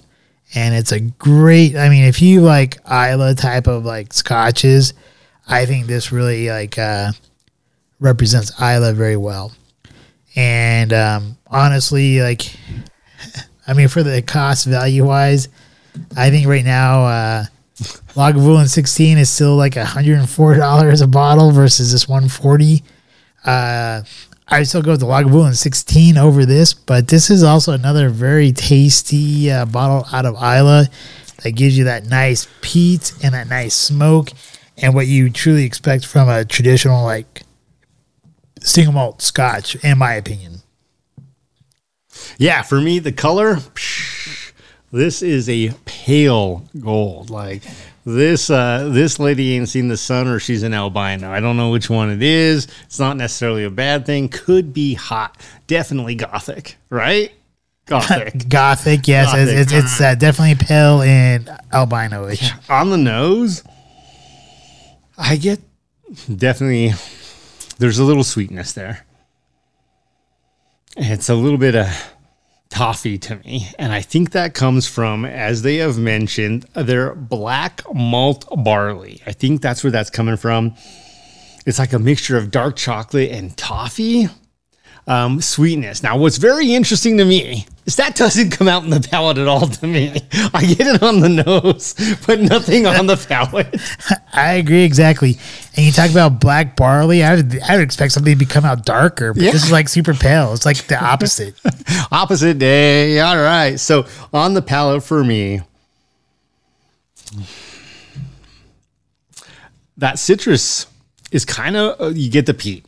And 0.54 0.74
it's 0.74 0.92
a 0.92 1.00
great, 1.00 1.76
I 1.76 1.88
mean, 1.88 2.04
if 2.04 2.20
you 2.20 2.42
like 2.42 2.76
Islay 2.84 3.34
type 3.34 3.68
of 3.68 3.86
like 3.86 4.12
scotches, 4.12 4.92
I 5.46 5.64
think 5.64 5.86
this 5.86 6.12
really 6.12 6.50
like, 6.50 6.78
uh, 6.78 7.12
represents 8.00 8.52
Islay 8.60 8.92
very 8.92 9.16
well. 9.16 9.52
And 10.36 10.92
um, 10.92 11.38
honestly, 11.46 12.20
like, 12.20 12.54
I 13.66 13.74
mean, 13.74 13.88
for 13.88 14.02
the 14.02 14.22
cost 14.22 14.66
value 14.66 15.04
wise, 15.04 15.48
I 16.16 16.30
think 16.30 16.46
right 16.46 16.64
now, 16.64 17.04
uh, 17.04 17.44
Lagavulin 18.14 18.68
16 18.68 19.18
is 19.18 19.30
still 19.30 19.56
like 19.56 19.74
$104 19.74 21.02
a 21.02 21.06
bottle 21.06 21.50
versus 21.52 21.92
this 21.92 22.08
140 22.08 22.82
uh, 23.44 24.02
I 24.48 24.62
still 24.62 24.82
go 24.82 24.92
with 24.92 25.00
the 25.00 25.06
Lagavulin 25.06 25.54
16 25.54 26.16
over 26.16 26.46
this, 26.46 26.72
but 26.72 27.08
this 27.08 27.30
is 27.30 27.42
also 27.42 27.72
another 27.72 28.08
very 28.08 28.52
tasty 28.52 29.50
uh, 29.50 29.66
bottle 29.66 30.06
out 30.12 30.24
of 30.24 30.36
Islay 30.36 30.86
that 31.42 31.52
gives 31.52 31.76
you 31.76 31.84
that 31.84 32.06
nice 32.06 32.48
peat 32.60 33.12
and 33.22 33.34
that 33.34 33.48
nice 33.48 33.74
smoke 33.74 34.30
and 34.76 34.94
what 34.94 35.06
you 35.06 35.30
truly 35.30 35.64
expect 35.64 36.06
from 36.06 36.28
a 36.28 36.44
traditional 36.44 37.04
like 37.04 37.42
single 38.60 38.94
malt 38.94 39.22
scotch, 39.22 39.76
in 39.76 39.98
my 39.98 40.14
opinion. 40.14 40.62
Yeah, 42.36 42.62
for 42.62 42.80
me, 42.80 42.98
the 42.98 43.12
color, 43.12 43.56
psh, 43.56 44.52
this 44.92 45.22
is 45.22 45.48
a 45.48 45.70
pale 45.84 46.64
gold. 46.80 47.30
Like 47.30 47.62
this, 48.04 48.50
uh, 48.50 48.88
this 48.92 49.18
lady 49.18 49.54
ain't 49.54 49.68
seen 49.68 49.88
the 49.88 49.96
sun, 49.96 50.26
or 50.28 50.38
she's 50.38 50.62
an 50.62 50.74
albino. 50.74 51.30
I 51.30 51.40
don't 51.40 51.56
know 51.56 51.70
which 51.70 51.90
one 51.90 52.10
it 52.10 52.22
is. 52.22 52.66
It's 52.84 52.98
not 52.98 53.16
necessarily 53.16 53.64
a 53.64 53.70
bad 53.70 54.06
thing. 54.06 54.28
Could 54.28 54.72
be 54.72 54.94
hot. 54.94 55.36
Definitely 55.66 56.14
gothic, 56.14 56.76
right? 56.90 57.32
Gothic. 57.86 58.48
Gothic, 58.48 59.08
yes, 59.08 59.26
Gothic. 59.32 59.48
it's 59.48 59.72
it's, 59.72 59.84
it's 59.84 60.00
uh, 60.00 60.14
definitely 60.14 60.54
pale 60.66 61.00
and 61.00 61.50
albino-ish. 61.72 62.52
On 62.68 62.90
the 62.90 62.98
nose, 62.98 63.64
I 65.16 65.36
get 65.36 65.60
definitely. 66.34 66.92
There's 67.78 67.98
a 67.98 68.04
little 68.04 68.24
sweetness 68.24 68.72
there. 68.72 69.06
It's 70.96 71.28
a 71.28 71.34
little 71.34 71.58
bit 71.58 71.76
of 71.76 71.86
toffee 72.70 73.18
to 73.18 73.36
me. 73.36 73.68
And 73.78 73.92
I 73.92 74.00
think 74.00 74.32
that 74.32 74.54
comes 74.54 74.86
from, 74.86 75.24
as 75.24 75.62
they 75.62 75.76
have 75.76 75.96
mentioned, 75.96 76.64
their 76.74 77.14
black 77.14 77.82
malt 77.94 78.46
barley. 78.64 79.22
I 79.26 79.32
think 79.32 79.62
that's 79.62 79.82
where 79.84 79.90
that's 79.90 80.10
coming 80.10 80.36
from. 80.36 80.74
It's 81.66 81.78
like 81.78 81.92
a 81.92 81.98
mixture 81.98 82.36
of 82.36 82.50
dark 82.50 82.76
chocolate 82.76 83.30
and 83.30 83.56
toffee 83.56 84.28
um, 85.06 85.40
sweetness. 85.40 86.02
Now, 86.02 86.18
what's 86.18 86.36
very 86.36 86.74
interesting 86.74 87.16
to 87.18 87.24
me 87.24 87.66
is 87.88 87.96
that 87.96 88.14
doesn't 88.16 88.50
come 88.50 88.68
out 88.68 88.84
in 88.84 88.90
the 88.90 89.00
palate 89.00 89.38
at 89.38 89.48
all 89.48 89.66
to 89.66 89.86
me. 89.86 90.10
I 90.52 90.60
get 90.74 90.86
it 90.94 91.02
on 91.02 91.20
the 91.20 91.28
nose, 91.30 91.94
but 92.26 92.38
nothing 92.38 92.84
on 92.86 93.06
the 93.06 93.16
palate. 93.16 93.80
I 94.34 94.52
agree 94.52 94.84
exactly. 94.84 95.38
And 95.74 95.86
you 95.86 95.90
talk 95.92 96.10
about 96.10 96.38
black 96.38 96.76
barley. 96.76 97.24
I 97.24 97.36
would, 97.36 97.58
I 97.62 97.76
would 97.76 97.82
expect 97.82 98.12
something 98.12 98.38
to 98.38 98.44
come 98.44 98.66
out 98.66 98.84
darker, 98.84 99.32
but 99.32 99.42
Yeah. 99.42 99.52
this 99.52 99.64
is 99.64 99.72
like 99.72 99.88
super 99.88 100.12
pale. 100.12 100.52
It's 100.52 100.66
like 100.66 100.86
the 100.86 101.02
opposite. 101.02 101.58
Opposite 102.12 102.58
day. 102.58 103.20
All 103.20 103.38
right. 103.38 103.80
So 103.80 104.06
on 104.34 104.52
the 104.52 104.60
palate 104.60 105.02
for 105.02 105.24
me, 105.24 105.62
that 109.96 110.18
citrus 110.18 110.86
is 111.32 111.44
kind 111.46 111.74
of 111.76 112.00
uh, 112.00 112.08
you 112.08 112.30
get 112.30 112.44
the 112.46 112.52
peat. 112.54 112.84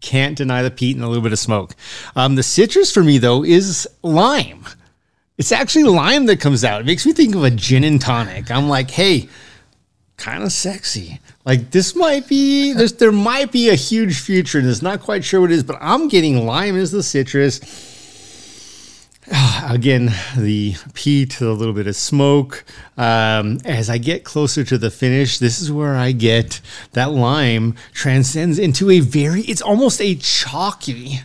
Can't 0.00 0.36
deny 0.36 0.62
the 0.62 0.70
peat 0.70 0.96
and 0.96 1.04
a 1.04 1.08
little 1.08 1.22
bit 1.22 1.32
of 1.32 1.38
smoke. 1.38 1.74
Um, 2.14 2.36
the 2.36 2.42
citrus 2.42 2.92
for 2.92 3.02
me 3.02 3.18
though 3.18 3.44
is 3.44 3.88
lime. 4.02 4.64
It's 5.36 5.52
actually 5.52 5.84
lime 5.84 6.26
that 6.26 6.40
comes 6.40 6.64
out. 6.64 6.80
It 6.80 6.86
makes 6.86 7.06
me 7.06 7.12
think 7.12 7.34
of 7.34 7.44
a 7.44 7.50
gin 7.50 7.84
and 7.84 8.00
tonic. 8.00 8.50
I'm 8.50 8.68
like, 8.68 8.90
hey, 8.90 9.28
kind 10.16 10.42
of 10.42 10.52
sexy. 10.52 11.20
Like 11.44 11.70
this 11.70 11.94
might 11.96 12.28
be 12.28 12.72
there 12.72 13.12
might 13.12 13.50
be 13.52 13.70
a 13.70 13.74
huge 13.74 14.20
future 14.20 14.58
in 14.58 14.66
this. 14.66 14.82
Not 14.82 15.00
quite 15.00 15.24
sure 15.24 15.40
what 15.40 15.50
it 15.50 15.54
is, 15.54 15.62
but 15.62 15.78
I'm 15.80 16.08
getting 16.08 16.44
lime 16.44 16.76
as 16.76 16.90
the 16.90 17.02
citrus. 17.02 17.60
Again, 19.68 20.12
the 20.36 20.74
peat, 20.94 21.40
a 21.40 21.52
little 21.52 21.74
bit 21.74 21.86
of 21.86 21.96
smoke. 21.96 22.64
Um, 22.96 23.58
as 23.64 23.90
I 23.90 23.98
get 23.98 24.24
closer 24.24 24.64
to 24.64 24.78
the 24.78 24.90
finish, 24.90 25.38
this 25.38 25.60
is 25.60 25.70
where 25.70 25.96
I 25.96 26.12
get 26.12 26.60
that 26.92 27.12
lime 27.12 27.74
transcends 27.92 28.58
into 28.58 28.90
a 28.90 29.00
very, 29.00 29.42
it's 29.42 29.60
almost 29.60 30.00
a 30.00 30.14
chalky 30.14 31.20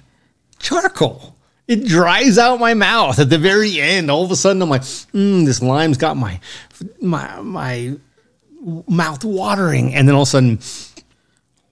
charcoal. 0.60 1.36
It 1.67 1.86
dries 1.86 2.38
out 2.38 2.60
my 2.60 2.74
mouth 2.74 3.19
at 3.19 3.29
the 3.29 3.38
very 3.38 3.79
end. 3.79 4.12
All 4.12 4.25
of 4.25 4.31
a 4.31 4.36
sudden, 4.36 4.62
I'm 4.62 4.69
like, 4.69 4.81
mm, 4.81 5.45
this 5.45 5.62
lime's 5.62 5.98
got 5.98 6.17
my, 6.17 6.39
my, 7.00 7.41
my 7.41 7.95
mouth 8.88 9.24
watering. 9.24 9.95
And 9.95 10.07
then 10.07 10.15
all 10.15 10.24
of 10.24 10.27
a 10.27 10.31
sudden, 10.31 10.60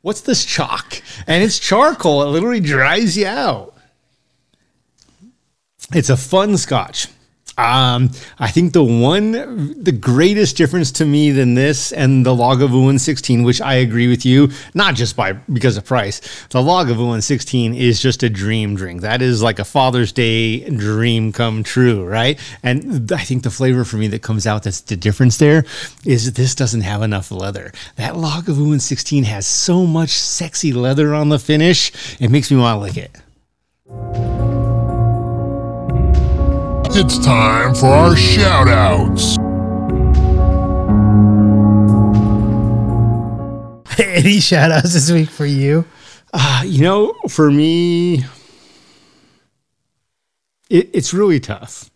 what's 0.01 0.21
this 0.21 0.45
chalk? 0.45 1.01
And 1.27 1.43
it's 1.43 1.59
charcoal. 1.59 2.23
It 2.23 2.27
literally 2.27 2.61
dries 2.61 3.17
you 3.17 3.27
out. 3.27 3.75
It's 5.93 6.09
a 6.09 6.17
fun 6.17 6.57
scotch. 6.57 7.07
Um, 7.57 8.11
I 8.39 8.49
think 8.49 8.73
the 8.73 8.83
one, 8.83 9.83
the 9.83 9.91
greatest 9.91 10.55
difference 10.55 10.91
to 10.93 11.05
me 11.05 11.31
than 11.31 11.53
this 11.53 11.91
and 11.91 12.25
the 12.25 12.31
Lagavulin 12.31 12.99
16, 12.99 13.43
which 13.43 13.59
I 13.59 13.75
agree 13.75 14.07
with 14.07 14.25
you, 14.25 14.51
not 14.73 14.95
just 14.95 15.15
by 15.15 15.33
because 15.33 15.75
of 15.75 15.85
price. 15.85 16.19
The 16.47 16.59
Lagavulin 16.59 17.21
16 17.21 17.75
is 17.75 18.01
just 18.01 18.23
a 18.23 18.29
dream 18.29 18.75
drink. 18.75 19.01
That 19.01 19.21
is 19.21 19.43
like 19.43 19.59
a 19.59 19.65
Father's 19.65 20.11
Day 20.11 20.61
dream 20.69 21.33
come 21.33 21.61
true, 21.61 22.05
right? 22.05 22.39
And 22.63 23.11
I 23.11 23.23
think 23.23 23.43
the 23.43 23.51
flavor 23.51 23.83
for 23.83 23.97
me 23.97 24.07
that 24.07 24.21
comes 24.21 24.47
out 24.47 24.63
that's 24.63 24.81
the 24.81 24.95
difference 24.95 25.37
there 25.37 25.65
is 26.05 26.33
this 26.33 26.55
doesn't 26.55 26.81
have 26.81 27.01
enough 27.01 27.31
leather. 27.31 27.73
That 27.97 28.13
Lagavulin 28.13 28.81
16 28.81 29.25
has 29.25 29.45
so 29.45 29.85
much 29.85 30.11
sexy 30.11 30.71
leather 30.71 31.13
on 31.13 31.29
the 31.29 31.39
finish, 31.39 31.91
it 32.19 32.31
makes 32.31 32.49
me 32.49 32.57
want 32.57 32.77
to 32.77 32.81
lick 32.81 32.97
it. 32.97 34.50
It's 36.93 37.17
time 37.19 37.73
for 37.73 37.85
our 37.85 38.17
shout 38.17 38.67
outs. 38.67 39.37
Any 43.97 44.41
shout 44.41 44.71
outs 44.71 44.93
this 44.93 45.09
week 45.09 45.29
for 45.29 45.45
you? 45.45 45.85
Uh, 46.33 46.63
you 46.65 46.81
know, 46.81 47.13
for 47.29 47.49
me, 47.49 48.25
it, 50.69 50.89
it's 50.93 51.13
really 51.13 51.39
tough. 51.39 51.89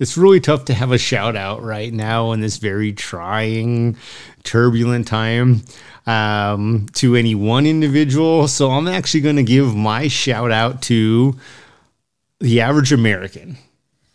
It's 0.00 0.16
really 0.16 0.40
tough 0.40 0.64
to 0.66 0.74
have 0.74 0.90
a 0.90 0.98
shout 0.98 1.36
out 1.36 1.62
right 1.62 1.92
now 1.92 2.32
in 2.32 2.40
this 2.40 2.56
very 2.56 2.92
trying, 2.92 3.96
turbulent 4.42 5.06
time 5.06 5.62
um, 6.04 6.86
to 6.94 7.14
any 7.14 7.36
one 7.36 7.64
individual. 7.64 8.48
So 8.48 8.72
I'm 8.72 8.88
actually 8.88 9.20
going 9.20 9.36
to 9.36 9.44
give 9.44 9.76
my 9.76 10.08
shout 10.08 10.50
out 10.50 10.82
to 10.82 11.36
the 12.40 12.60
average 12.60 12.92
American. 12.92 13.58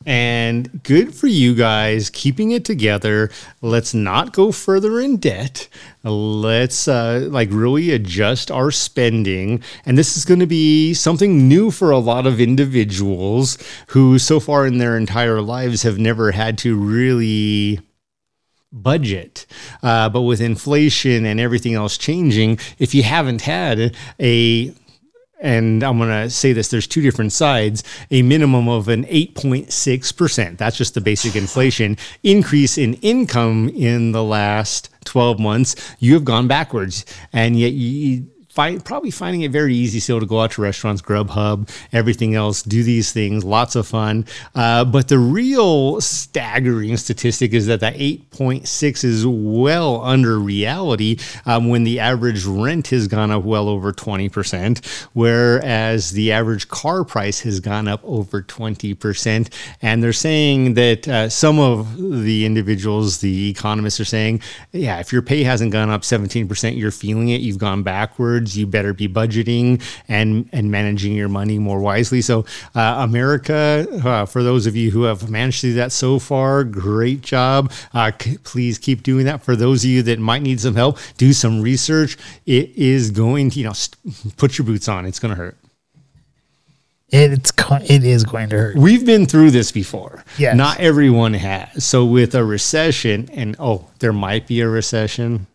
And 0.06 0.82
good 0.84 1.14
for 1.14 1.28
you 1.28 1.54
guys 1.54 2.10
keeping 2.10 2.52
it 2.52 2.66
together. 2.66 3.30
Let's 3.62 3.94
not 3.94 4.34
go 4.34 4.52
further 4.52 5.00
in 5.00 5.18
debt. 5.18 5.68
Let's 6.04 6.88
uh, 6.88 7.28
like 7.30 7.50
really 7.52 7.92
adjust 7.92 8.50
our 8.50 8.72
spending. 8.72 9.62
And 9.86 9.98
this 9.98 10.18
is 10.18 10.26
going 10.26 10.40
to 10.40 10.48
be 10.48 10.94
something 10.94 11.48
new 11.48 11.70
for 11.72 11.92
a 11.92 12.00
lot 12.00 12.26
of 12.26 12.42
individuals 12.42 13.58
who, 13.88 14.18
so 14.18 14.40
far 14.40 14.66
in 14.66 14.80
their 14.80 14.98
entire 14.98 15.42
lives, 15.42 15.84
have 15.84 16.00
never 16.00 16.32
had 16.32 16.58
to 16.60 16.76
really 16.76 17.80
budget. 18.72 19.46
Uh, 19.84 20.10
but 20.10 20.22
with 20.22 20.42
inflation 20.42 21.26
and 21.26 21.40
everything 21.40 21.76
else 21.76 21.98
changing, 21.98 22.58
if 22.80 22.96
you 22.96 23.04
haven't 23.04 23.42
had 23.42 23.96
a 24.20 24.74
and 25.42 25.84
I'm 25.84 25.98
going 25.98 26.10
to 26.10 26.30
say 26.30 26.54
this 26.54 26.70
there's 26.70 26.88
two 26.88 27.02
different 27.02 27.34
sides 27.34 27.84
a 28.12 28.22
minimum 28.22 28.70
of 28.70 28.88
an 28.88 29.06
8.6%. 29.06 30.58
That's 30.58 30.78
just 30.78 30.94
the 30.94 31.02
basic 31.02 31.36
inflation 31.36 31.98
increase 32.24 32.78
in 32.78 32.94
income 32.96 33.70
in 33.70 34.12
the 34.12 34.24
last 34.24 34.90
12 35.06 35.40
months. 35.40 35.76
You 36.00 36.14
have 36.14 36.24
gone 36.26 36.48
backwards. 36.48 37.06
And 37.34 37.58
yet 37.60 37.74
you. 37.74 38.28
Probably 38.54 39.12
finding 39.12 39.42
it 39.42 39.52
very 39.52 39.76
easy 39.76 40.00
still 40.00 40.20
to 40.20 40.26
go 40.26 40.42
out 40.42 40.52
to 40.52 40.62
restaurants, 40.62 41.02
Grubhub, 41.02 41.70
everything 41.94 42.36
else, 42.36 42.62
do 42.64 42.84
these 42.84 43.12
things, 43.12 43.44
lots 43.44 43.76
of 43.76 43.88
fun. 43.88 44.26
Uh, 44.56 44.86
but 44.86 45.08
the 45.08 45.18
real 45.20 46.02
staggering 46.02 46.98
statistic 46.98 47.54
is 47.54 47.68
that 47.68 47.80
that 47.80 47.96
8.6 47.96 49.04
is 49.04 49.26
well 49.26 50.02
under 50.04 50.40
reality 50.40 51.18
um, 51.46 51.70
when 51.70 51.84
the 51.84 52.00
average 52.00 52.46
rent 52.46 52.88
has 52.88 53.08
gone 53.08 53.32
up 53.32 53.44
well 53.44 53.70
over 53.70 53.94
20%, 53.94 54.86
whereas 55.14 56.12
the 56.12 56.32
average 56.32 56.68
car 56.68 57.04
price 57.04 57.42
has 57.42 57.60
gone 57.60 57.88
up 57.88 58.02
over 58.04 58.42
20%. 58.42 59.54
And 59.82 60.04
they're 60.04 60.14
saying 60.14 60.74
that 60.76 61.08
uh, 61.08 61.30
some 61.30 61.60
of 61.60 61.98
the 61.98 62.46
individuals, 62.46 63.20
the 63.20 63.50
economists 63.50 64.00
are 64.00 64.06
saying, 64.06 64.42
yeah, 64.72 65.00
if 65.00 65.14
your 65.14 65.22
pay 65.22 65.44
hasn't 65.44 65.72
gone 65.72 65.90
up 65.90 66.02
17%, 66.02 66.78
you're 66.78 66.92
feeling 66.92 67.30
it, 67.30 67.42
you've 67.42 67.58
gone 67.58 67.84
backwards, 67.84 68.41
you 68.50 68.68
better 68.68 68.94
be 68.94 69.08
budgeting 69.08 69.82
and, 70.08 70.50
and 70.52 70.72
managing 70.72 71.14
your 71.14 71.30
money 71.30 71.60
more 71.60 71.80
wisely. 71.80 72.22
So, 72.22 72.46
uh, 72.76 72.96
America, 73.00 73.88
uh, 74.04 74.26
for 74.26 74.44
those 74.44 74.66
of 74.68 74.76
you 74.76 74.92
who 74.92 75.04
have 75.04 75.30
managed 75.30 75.62
to 75.62 75.68
do 75.68 75.74
that 75.76 75.92
so 75.92 76.20
far, 76.20 76.64
great 76.64 77.22
job. 77.22 77.72
Uh, 77.94 78.12
c- 78.20 78.38
please 78.40 78.78
keep 78.78 79.04
doing 79.04 79.26
that. 79.26 79.44
For 79.44 79.56
those 79.56 79.84
of 79.84 79.90
you 79.90 80.04
that 80.04 80.20
might 80.20 80.42
need 80.42 80.60
some 80.60 80.76
help, 80.76 80.98
do 81.18 81.34
some 81.34 81.62
research. 81.62 82.18
It 82.46 82.76
is 82.76 83.12
going 83.12 83.50
to, 83.52 83.60
you 83.60 83.66
know, 83.66 83.74
st- 83.74 84.38
put 84.38 84.58
your 84.58 84.66
boots 84.66 84.88
on. 84.88 85.06
It's 85.06 85.20
going 85.20 85.34
to 85.34 85.38
hurt. 85.38 85.58
It's 87.12 87.52
it 87.90 88.04
is 88.06 88.24
going 88.24 88.50
to 88.50 88.58
hurt. 88.58 88.76
We've 88.78 89.06
been 89.06 89.26
through 89.26 89.52
this 89.52 89.72
before. 89.72 90.24
Yes. 90.38 90.56
Not 90.56 90.80
everyone 90.80 91.34
has. 91.34 91.84
So 91.84 92.06
with 92.06 92.36
a 92.36 92.44
recession, 92.46 93.30
and 93.34 93.56
oh, 93.60 93.88
there 94.00 94.14
might 94.14 94.48
be 94.48 94.62
a 94.62 94.70
recession. 94.70 95.48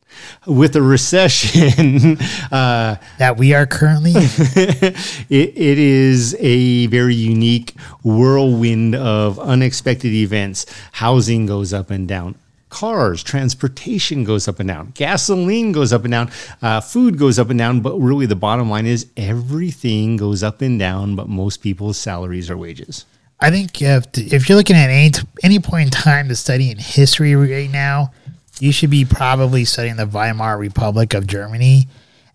With 0.46 0.76
a 0.76 0.82
recession, 0.82 2.18
uh, 2.52 2.96
That 3.18 3.36
we 3.36 3.54
are 3.54 3.66
currently 3.66 4.12
in. 4.12 4.16
it, 4.56 4.96
it 5.28 5.78
is 5.78 6.36
a 6.38 6.86
very 6.86 7.14
unique 7.14 7.74
whirlwind 8.02 8.94
of 8.94 9.38
unexpected 9.38 10.12
events. 10.12 10.66
Housing 10.92 11.46
goes 11.46 11.72
up 11.72 11.90
and 11.90 12.06
down. 12.06 12.36
Cars, 12.68 13.22
transportation 13.22 14.24
goes 14.24 14.48
up 14.48 14.58
and 14.60 14.68
down. 14.68 14.92
Gasoline 14.94 15.72
goes 15.72 15.92
up 15.92 16.04
and 16.04 16.12
down. 16.12 16.30
Uh, 16.60 16.80
food 16.80 17.18
goes 17.18 17.38
up 17.38 17.48
and 17.48 17.58
down. 17.58 17.80
But 17.80 17.96
really, 17.98 18.26
the 18.26 18.36
bottom 18.36 18.68
line 18.68 18.86
is 18.86 19.06
everything 19.16 20.16
goes 20.16 20.42
up 20.42 20.60
and 20.60 20.78
down, 20.78 21.14
but 21.16 21.28
most 21.28 21.58
people's 21.58 21.96
salaries 21.96 22.50
are 22.50 22.56
wages. 22.56 23.04
I 23.38 23.50
think 23.50 23.82
if, 23.82 24.06
if 24.16 24.48
you're 24.48 24.56
looking 24.56 24.76
at 24.76 24.90
any 24.90 25.10
any 25.42 25.58
point 25.58 25.86
in 25.86 25.90
time 25.90 26.28
to 26.28 26.36
study 26.36 26.70
in 26.70 26.78
history 26.78 27.34
right 27.36 27.70
now, 27.70 28.12
you 28.60 28.72
should 28.72 28.90
be 28.90 29.04
probably 29.04 29.64
studying 29.64 29.96
the 29.96 30.06
Weimar 30.06 30.58
Republic 30.58 31.14
of 31.14 31.26
Germany 31.26 31.88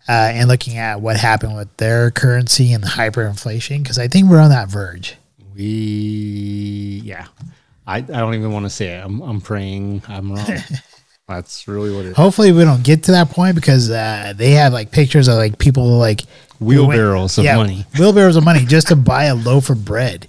uh, 0.08 0.12
and 0.32 0.48
looking 0.48 0.76
at 0.76 1.00
what 1.00 1.16
happened 1.16 1.56
with 1.56 1.74
their 1.76 2.10
currency 2.10 2.72
and 2.72 2.84
hyperinflation 2.84 3.82
because 3.82 3.98
I 3.98 4.08
think 4.08 4.30
we're 4.30 4.40
on 4.40 4.50
that 4.50 4.68
verge. 4.68 5.16
We, 5.54 7.02
yeah. 7.04 7.26
I, 7.86 7.98
I 7.98 8.00
don't 8.00 8.34
even 8.34 8.52
want 8.52 8.64
to 8.66 8.70
say 8.70 8.96
it. 8.96 9.04
I'm, 9.04 9.20
I'm 9.20 9.40
praying 9.40 10.02
I'm 10.08 10.32
wrong. 10.32 10.46
That's 11.28 11.66
really 11.68 11.94
what 11.94 12.04
it 12.04 12.08
is. 12.10 12.16
Hopefully, 12.16 12.52
we 12.52 12.64
don't 12.64 12.82
get 12.82 13.04
to 13.04 13.12
that 13.12 13.30
point 13.30 13.54
because 13.54 13.90
uh, 13.90 14.32
they 14.36 14.52
have 14.52 14.72
like 14.72 14.90
pictures 14.90 15.28
of 15.28 15.36
like 15.36 15.58
people 15.58 15.86
like 15.98 16.22
Wheelbarrows 16.60 17.38
of 17.38 17.44
money. 17.44 17.86
wheelbarrows 17.98 18.36
of 18.36 18.44
money 18.44 18.64
just 18.64 18.88
to 18.88 18.96
buy 18.96 19.24
a 19.24 19.34
loaf 19.34 19.70
of 19.70 19.84
bread. 19.84 20.28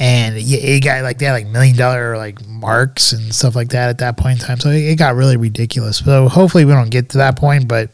One 0.00 0.08
loaf. 0.08 0.32
and 0.34 0.36
it, 0.36 0.42
it 0.42 0.84
got 0.84 1.02
like 1.02 1.18
they 1.18 1.26
had 1.26 1.32
like 1.32 1.46
million 1.46 1.76
dollar 1.76 2.16
like 2.16 2.44
marks 2.46 3.12
and 3.12 3.34
stuff 3.34 3.54
like 3.54 3.68
that 3.70 3.88
at 3.90 3.98
that 3.98 4.16
point 4.16 4.40
in 4.40 4.46
time. 4.46 4.58
So 4.60 4.70
it, 4.70 4.92
it 4.92 4.98
got 4.98 5.14
really 5.14 5.36
ridiculous. 5.36 5.98
So 5.98 6.28
hopefully 6.28 6.64
we 6.64 6.72
don't 6.72 6.90
get 6.90 7.10
to 7.10 7.18
that 7.18 7.36
point, 7.36 7.68
but 7.68 7.90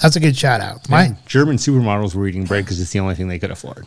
that's 0.00 0.16
a 0.16 0.20
good 0.20 0.36
shout 0.36 0.60
out. 0.60 0.88
My 0.88 1.04
And 1.04 1.26
German 1.26 1.56
supermodels 1.56 2.14
were 2.14 2.26
eating 2.26 2.44
bread 2.44 2.64
because 2.64 2.80
it's 2.80 2.90
the 2.90 3.00
only 3.00 3.14
thing 3.14 3.28
they 3.28 3.38
could 3.38 3.50
afford. 3.50 3.86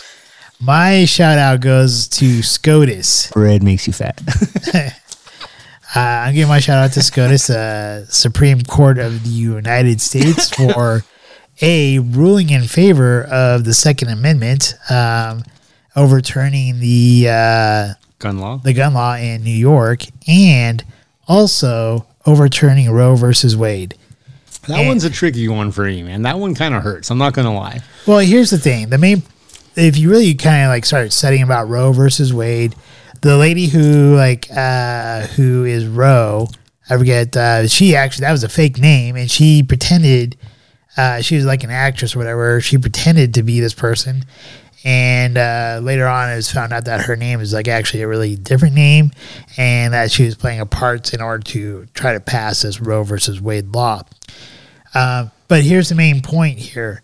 my 0.60 1.04
shout 1.04 1.38
out 1.38 1.60
goes 1.60 2.06
to 2.08 2.42
SCOTUS. 2.42 3.32
Bread 3.32 3.62
makes 3.62 3.86
you 3.86 3.92
fat. 3.92 4.20
Uh, 5.96 6.00
I'm 6.00 6.34
giving 6.34 6.50
my 6.50 6.60
shout 6.60 6.84
out 6.84 6.92
to 6.92 7.02
SCOTUS, 7.02 7.48
uh, 7.48 8.04
Supreme 8.08 8.60
Court 8.60 8.98
of 8.98 9.24
the 9.24 9.30
United 9.30 10.02
States, 10.02 10.50
for 10.54 11.02
a 11.62 11.98
ruling 11.98 12.50
in 12.50 12.64
favor 12.64 13.24
of 13.24 13.64
the 13.64 13.72
Second 13.72 14.08
Amendment, 14.08 14.74
um, 14.90 15.44
overturning 15.96 16.80
the 16.80 17.26
uh, 17.28 17.88
Gun 18.18 18.38
law. 18.38 18.58
the 18.58 18.72
gun 18.72 18.94
law 18.94 19.14
in 19.16 19.42
New 19.42 19.50
York, 19.50 20.02
and 20.26 20.84
also 21.26 22.06
overturning 22.26 22.90
Roe 22.90 23.14
versus 23.14 23.56
Wade. 23.56 23.94
That 24.66 24.86
one's 24.86 25.04
a 25.04 25.10
tricky 25.10 25.48
one 25.48 25.70
for 25.72 25.88
you, 25.88 26.04
man. 26.04 26.22
That 26.22 26.38
one 26.38 26.54
kind 26.54 26.74
of 26.74 26.82
hurts. 26.82 27.10
I'm 27.10 27.16
not 27.18 27.32
going 27.32 27.46
to 27.46 27.52
lie. 27.52 27.80
Well, 28.06 28.18
here's 28.18 28.50
the 28.50 28.58
thing: 28.58 28.90
the 28.90 28.98
main, 28.98 29.22
if 29.76 29.96
you 29.96 30.10
really 30.10 30.34
kind 30.34 30.64
of 30.64 30.68
like 30.68 30.84
start 30.84 31.12
studying 31.12 31.42
about 31.42 31.68
Roe 31.68 31.92
versus 31.92 32.34
Wade, 32.34 32.74
the 33.22 33.36
lady 33.36 33.66
who 33.66 34.14
like 34.16 34.46
uh 34.54 35.22
who 35.28 35.64
is 35.64 35.86
Roe, 35.86 36.48
I 36.90 36.98
forget. 36.98 37.36
Uh, 37.36 37.66
she 37.66 37.96
actually 37.96 38.22
that 38.26 38.32
was 38.32 38.44
a 38.44 38.48
fake 38.48 38.78
name, 38.78 39.16
and 39.16 39.30
she 39.30 39.62
pretended. 39.62 40.36
Uh, 40.96 41.20
she 41.22 41.36
was 41.36 41.46
like 41.46 41.62
an 41.62 41.70
actress 41.70 42.16
or 42.16 42.18
whatever. 42.18 42.60
She 42.60 42.76
pretended 42.76 43.34
to 43.34 43.42
be 43.44 43.60
this 43.60 43.72
person, 43.72 44.24
and 44.84 45.36
uh, 45.36 45.80
later 45.82 46.06
on, 46.06 46.30
it 46.30 46.36
was 46.36 46.50
found 46.50 46.72
out 46.72 46.84
that 46.84 47.02
her 47.02 47.16
name 47.16 47.40
is 47.40 47.52
like 47.52 47.68
actually 47.68 48.02
a 48.02 48.08
really 48.08 48.36
different 48.36 48.74
name, 48.74 49.10
and 49.56 49.92
that 49.92 50.10
she 50.10 50.24
was 50.24 50.34
playing 50.34 50.60
a 50.60 50.66
part 50.66 51.12
in 51.12 51.20
order 51.20 51.42
to 51.52 51.86
try 51.94 52.12
to 52.12 52.20
pass 52.20 52.62
this 52.62 52.80
Roe 52.80 53.02
versus 53.02 53.40
Wade 53.40 53.74
law. 53.74 54.02
Uh, 54.94 55.28
but 55.48 55.62
here's 55.62 55.88
the 55.88 55.94
main 55.94 56.22
point 56.22 56.58
here 56.58 57.02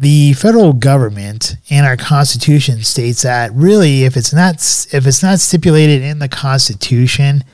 the 0.00 0.32
federal 0.32 0.72
government 0.72 1.56
and 1.68 1.84
our 1.84 1.96
constitution 1.96 2.82
states 2.82 3.20
that 3.20 3.52
really 3.52 4.04
if 4.04 4.16
it's 4.16 4.32
not 4.32 4.54
if 4.92 5.06
it's 5.06 5.22
not 5.22 5.38
stipulated 5.38 6.00
in 6.00 6.18
the 6.18 6.28
constitution 6.28 7.44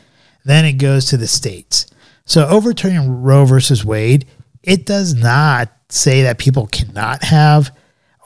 then 0.45 0.65
it 0.65 0.75
goes 0.75 1.07
to 1.07 1.17
the 1.17 1.27
states 1.27 1.87
so 2.25 2.47
overturning 2.47 3.23
roe 3.23 3.45
versus 3.45 3.85
wade 3.85 4.27
it 4.63 4.87
does 4.87 5.13
not 5.13 5.71
say 5.89 6.23
that 6.23 6.39
people 6.39 6.69
cannot 6.69 7.25
have 7.25 7.77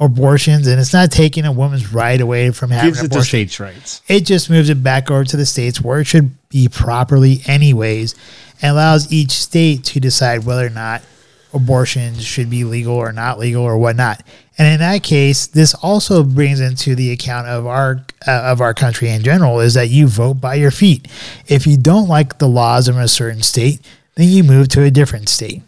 abortions 0.01 0.67
and 0.67 0.81
it's 0.81 0.93
not 0.95 1.11
taking 1.13 1.45
a 1.45 1.53
woman's 1.53 1.93
right 1.93 2.21
away 2.21 2.51
from 2.51 2.71
having 2.71 2.89
Gives 2.91 3.03
it 3.03 3.07
abortion. 3.07 3.25
states' 3.29 3.61
rights. 3.61 4.01
it 4.09 4.25
just 4.25 4.49
moves 4.49 4.71
it 4.71 4.83
back 4.83 5.11
over 5.11 5.25
to 5.25 5.37
the 5.37 5.45
states 5.47 5.81
where 5.81 6.01
it 6.01 6.07
should 6.07 6.31
be 6.49 6.69
properly 6.69 7.43
anyways 7.47 8.15
and 8.63 8.73
allows 8.73 9.13
each 9.13 9.33
state 9.33 9.85
to 9.85 10.01
decide 10.01 10.45
whether 10.45 10.67
or 10.67 10.71
not 10.71 11.03
abortions 11.53 12.25
should 12.25 12.49
be 12.49 12.65
legal 12.65 12.95
or 12.95 13.13
not 13.13 13.39
legal 13.39 13.63
or 13.63 13.77
whatnot. 13.77 14.23
And 14.57 14.69
in 14.75 14.81
that 14.81 15.03
case 15.03 15.47
this 15.47 15.75
also 15.75 16.23
brings 16.23 16.61
into 16.61 16.95
the 16.95 17.13
account 17.13 17.49
of 17.49 17.67
our 17.67 18.05
uh, 18.27 18.31
of 18.45 18.61
our 18.61 18.73
country 18.75 19.11
in 19.11 19.23
general 19.23 19.61
is 19.61 19.75
that 19.75 19.89
you 19.91 20.07
vote 20.07 20.35
by 20.41 20.55
your 20.55 20.71
feet. 20.71 21.09
If 21.47 21.67
you 21.67 21.77
don't 21.77 22.09
like 22.09 22.39
the 22.39 22.49
laws 22.49 22.89
of 22.89 22.97
a 22.97 23.09
certain 23.09 23.43
state 23.43 23.81
then 24.15 24.29
you 24.29 24.45
move 24.45 24.69
to 24.69 24.83
a 24.83 24.91
different 24.91 25.29
state 25.29 25.63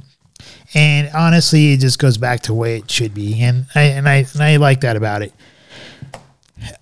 and 0.75 1.11
honestly 1.15 1.73
it 1.73 1.81
just 1.81 1.99
goes 1.99 2.17
back 2.17 2.41
to 2.41 2.55
way 2.55 2.79
it 2.79 2.91
should 2.91 3.15
be 3.15 3.41
and 3.43 3.67
i 3.75 3.83
and 3.83 4.09
i 4.09 4.27
and 4.33 4.43
i 4.43 4.57
like 4.57 4.81
that 4.81 4.97
about 4.97 5.23
it 5.23 5.33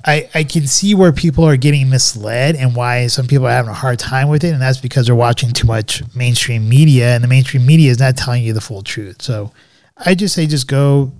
I, 0.05 0.29
I 0.35 0.45
can 0.45 0.67
see 0.67 0.95
where 0.95 1.13
people 1.13 1.45
are 1.45 1.57
getting 1.57 1.89
misled 1.89 2.57
and 2.57 2.77
why 2.77 3.07
some 3.07 3.27
people 3.27 3.47
are 3.47 3.51
having 3.51 3.71
a 3.71 3.75
hard 3.75 3.99
time 3.99 4.29
with 4.29 4.45
it, 4.45 4.53
and 4.53 4.61
that's 4.61 4.79
because 4.79 5.07
they're 5.07 5.15
watching 5.15 5.53
too 5.53 5.67
much 5.67 6.03
mainstream 6.15 6.69
media, 6.69 7.15
and 7.15 7.25
the 7.25 7.29
mainstream 7.29 7.67
media 7.67 7.91
is 7.91 7.99
not 7.99 8.17
telling 8.17 8.43
you 8.43 8.53
the 8.53 8.61
full 8.61 8.83
truth. 8.83 9.23
So 9.23 9.53
I 9.97 10.15
just 10.15 10.35
say 10.35 10.47
just 10.47 10.69
go 10.69 11.13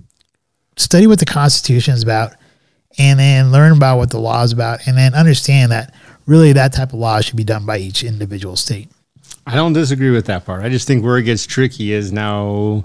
study 0.77 1.07
what 1.07 1.19
the 1.19 1.25
Constitution 1.25 1.93
is 1.93 2.03
about, 2.03 2.33
and 2.97 3.19
then 3.19 3.51
learn 3.51 3.75
about 3.75 3.97
what 3.97 4.11
the 4.11 4.19
law 4.19 4.43
is 4.43 4.51
about, 4.51 4.87
and 4.87 4.97
then 4.97 5.13
understand 5.13 5.71
that 5.71 5.93
really 6.25 6.53
that 6.53 6.73
type 6.73 6.93
of 6.93 6.99
law 6.99 7.21
should 7.21 7.37
be 7.37 7.43
done 7.43 7.65
by 7.65 7.77
each 7.77 8.03
individual 8.03 8.55
state. 8.55 8.89
I 9.47 9.55
don't 9.55 9.73
disagree 9.73 10.11
with 10.11 10.27
that 10.27 10.45
part. 10.45 10.63
I 10.63 10.69
just 10.69 10.87
think 10.87 11.03
where 11.03 11.17
it 11.17 11.23
gets 11.23 11.45
tricky 11.45 11.91
is 11.93 12.11
now 12.11 12.83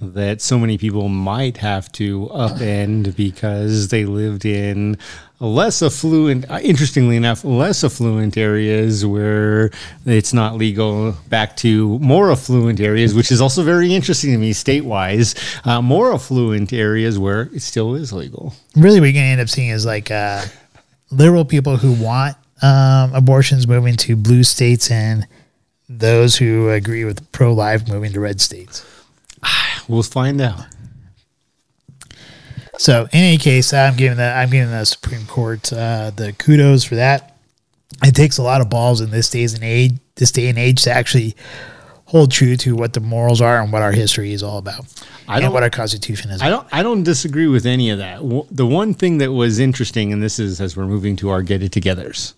that 0.00 0.40
so 0.40 0.58
many 0.58 0.78
people 0.78 1.08
might 1.08 1.56
have 1.58 1.90
to 1.92 2.28
upend 2.32 3.16
because 3.16 3.88
they 3.88 4.04
lived 4.04 4.44
in 4.44 4.96
less 5.40 5.82
affluent, 5.82 6.48
uh, 6.50 6.58
interestingly 6.62 7.16
enough, 7.16 7.44
less 7.44 7.84
affluent 7.84 8.36
areas 8.36 9.04
where 9.04 9.70
it's 10.06 10.32
not 10.32 10.56
legal, 10.56 11.14
back 11.28 11.56
to 11.56 11.98
more 11.98 12.30
affluent 12.30 12.80
areas, 12.80 13.14
which 13.14 13.30
is 13.30 13.40
also 13.40 13.62
very 13.62 13.94
interesting 13.94 14.32
to 14.32 14.38
me 14.38 14.52
state 14.52 14.84
wise. 14.84 15.34
Uh, 15.64 15.82
more 15.82 16.12
affluent 16.12 16.72
areas 16.72 17.18
where 17.18 17.42
it 17.52 17.62
still 17.62 17.94
is 17.94 18.12
legal. 18.12 18.54
Really, 18.76 19.00
what 19.00 19.06
you're 19.06 19.12
going 19.14 19.26
to 19.26 19.30
end 19.32 19.40
up 19.40 19.48
seeing 19.48 19.70
is 19.70 19.84
like 19.86 20.10
uh, 20.10 20.44
liberal 21.10 21.44
people 21.44 21.76
who 21.76 21.92
want 21.92 22.36
um, 22.62 23.14
abortions 23.14 23.68
moving 23.68 23.96
to 23.96 24.16
blue 24.16 24.42
states 24.42 24.90
and 24.90 25.26
those 25.88 26.36
who 26.36 26.70
agree 26.70 27.04
with 27.04 27.30
pro 27.32 27.52
life 27.52 27.88
moving 27.88 28.12
to 28.12 28.20
red 28.20 28.40
states. 28.40 28.84
We'll 29.88 30.02
find 30.02 30.38
out. 30.42 30.66
So 32.78 33.02
in 33.04 33.08
any 33.20 33.38
case, 33.38 33.72
I'm 33.72 33.96
giving 33.96 34.18
the 34.18 34.24
I'm 34.24 34.50
giving 34.50 34.70
the 34.70 34.84
Supreme 34.84 35.26
Court 35.26 35.72
uh, 35.72 36.10
the 36.14 36.32
kudos 36.34 36.84
for 36.84 36.96
that. 36.96 37.36
It 38.04 38.14
takes 38.14 38.38
a 38.38 38.42
lot 38.42 38.60
of 38.60 38.68
balls 38.70 39.00
in 39.00 39.10
this 39.10 39.30
days 39.30 39.54
and 39.54 39.64
age, 39.64 39.94
this 40.16 40.30
day 40.30 40.48
and 40.48 40.58
age, 40.58 40.82
to 40.84 40.92
actually 40.92 41.34
hold 42.04 42.30
true 42.30 42.56
to 42.56 42.76
what 42.76 42.92
the 42.92 43.00
morals 43.00 43.40
are 43.40 43.60
and 43.60 43.72
what 43.72 43.82
our 43.82 43.92
history 43.92 44.32
is 44.32 44.42
all 44.42 44.58
about, 44.58 44.84
I 45.26 45.36
and 45.36 45.44
don't- 45.44 45.52
what 45.52 45.62
our 45.62 45.70
Constitution 45.70 46.30
is. 46.30 46.40
I 46.40 46.50
don't. 46.50 46.66
I 46.70 46.82
don't 46.82 47.02
disagree 47.02 47.48
with 47.48 47.66
any 47.66 47.90
of 47.90 47.98
that. 47.98 48.18
The 48.50 48.66
one 48.66 48.94
thing 48.94 49.18
that 49.18 49.32
was 49.32 49.58
interesting, 49.58 50.12
and 50.12 50.22
this 50.22 50.38
is 50.38 50.60
as 50.60 50.76
we're 50.76 50.86
moving 50.86 51.16
to 51.16 51.30
our 51.30 51.42
get 51.42 51.62
it 51.62 51.72
togethers. 51.72 52.34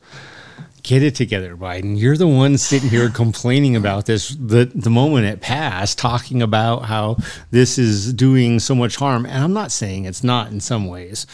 Get 0.90 1.05
it 1.05 1.14
together, 1.14 1.57
Biden. 1.57 1.96
You're 1.96 2.16
the 2.16 2.26
one 2.26 2.59
sitting 2.59 2.90
here 2.90 3.11
complaining 3.11 3.76
about 3.76 4.07
this 4.07 4.31
the 4.31 4.64
the 4.74 4.90
moment 4.90 5.24
it 5.24 5.40
passed, 5.40 5.98
talking 5.98 6.42
about 6.42 6.81
how 6.87 7.16
this 7.53 7.79
is 7.79 8.12
doing 8.12 8.59
so 8.59 8.74
much 8.74 8.96
harm. 8.96 9.24
And 9.24 9.44
I'm 9.44 9.53
not 9.53 9.70
saying 9.70 10.07
it's 10.07 10.24
not 10.24 10.50
in 10.50 10.59
some 10.59 10.88
ways, 10.88 11.29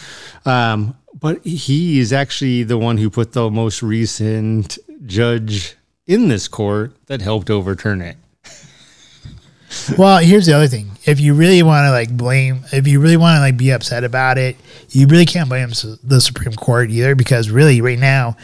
um, 0.44 0.94
but 1.18 1.42
he 1.42 2.00
is 2.00 2.12
actually 2.12 2.64
the 2.64 2.76
one 2.76 2.98
who 2.98 3.08
put 3.08 3.32
the 3.32 3.50
most 3.50 3.82
recent 3.82 4.76
judge 5.06 5.74
in 6.06 6.28
this 6.28 6.48
court 6.48 6.92
that 7.06 7.22
helped 7.22 7.48
overturn 7.48 8.02
it. 8.02 8.18
Well, 9.96 10.18
here's 10.18 10.44
the 10.44 10.52
other 10.52 10.68
thing. 10.68 10.90
If 11.06 11.18
you 11.18 11.32
really 11.32 11.62
want 11.62 11.86
to 11.86 11.92
like 11.92 12.14
blame, 12.14 12.66
if 12.74 12.86
you 12.86 13.00
really 13.00 13.16
want 13.16 13.36
to 13.36 13.40
like 13.40 13.56
be 13.56 13.70
upset 13.70 14.04
about 14.04 14.36
it, 14.36 14.56
you 14.90 15.06
really 15.06 15.24
can't 15.24 15.48
blame 15.48 15.70
the 15.70 16.20
Supreme 16.20 16.52
Court 16.52 16.90
either 16.90 17.14
because 17.14 17.48
really 17.48 17.80
right 17.80 17.98
now, 17.98 18.36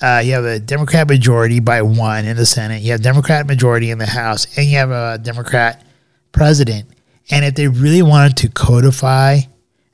uh, 0.00 0.22
you 0.24 0.32
have 0.32 0.44
a 0.44 0.58
Democrat 0.60 1.08
majority 1.08 1.60
by 1.60 1.82
one 1.82 2.24
in 2.24 2.36
the 2.36 2.46
Senate, 2.46 2.82
you 2.82 2.92
have 2.92 3.02
Democrat 3.02 3.46
majority 3.46 3.90
in 3.90 3.98
the 3.98 4.06
House, 4.06 4.46
and 4.56 4.66
you 4.66 4.76
have 4.76 4.90
a 4.90 5.18
Democrat 5.18 5.84
president. 6.32 6.88
And 7.30 7.44
if 7.44 7.54
they 7.54 7.68
really 7.68 8.02
wanted 8.02 8.36
to 8.38 8.48
codify, 8.48 9.40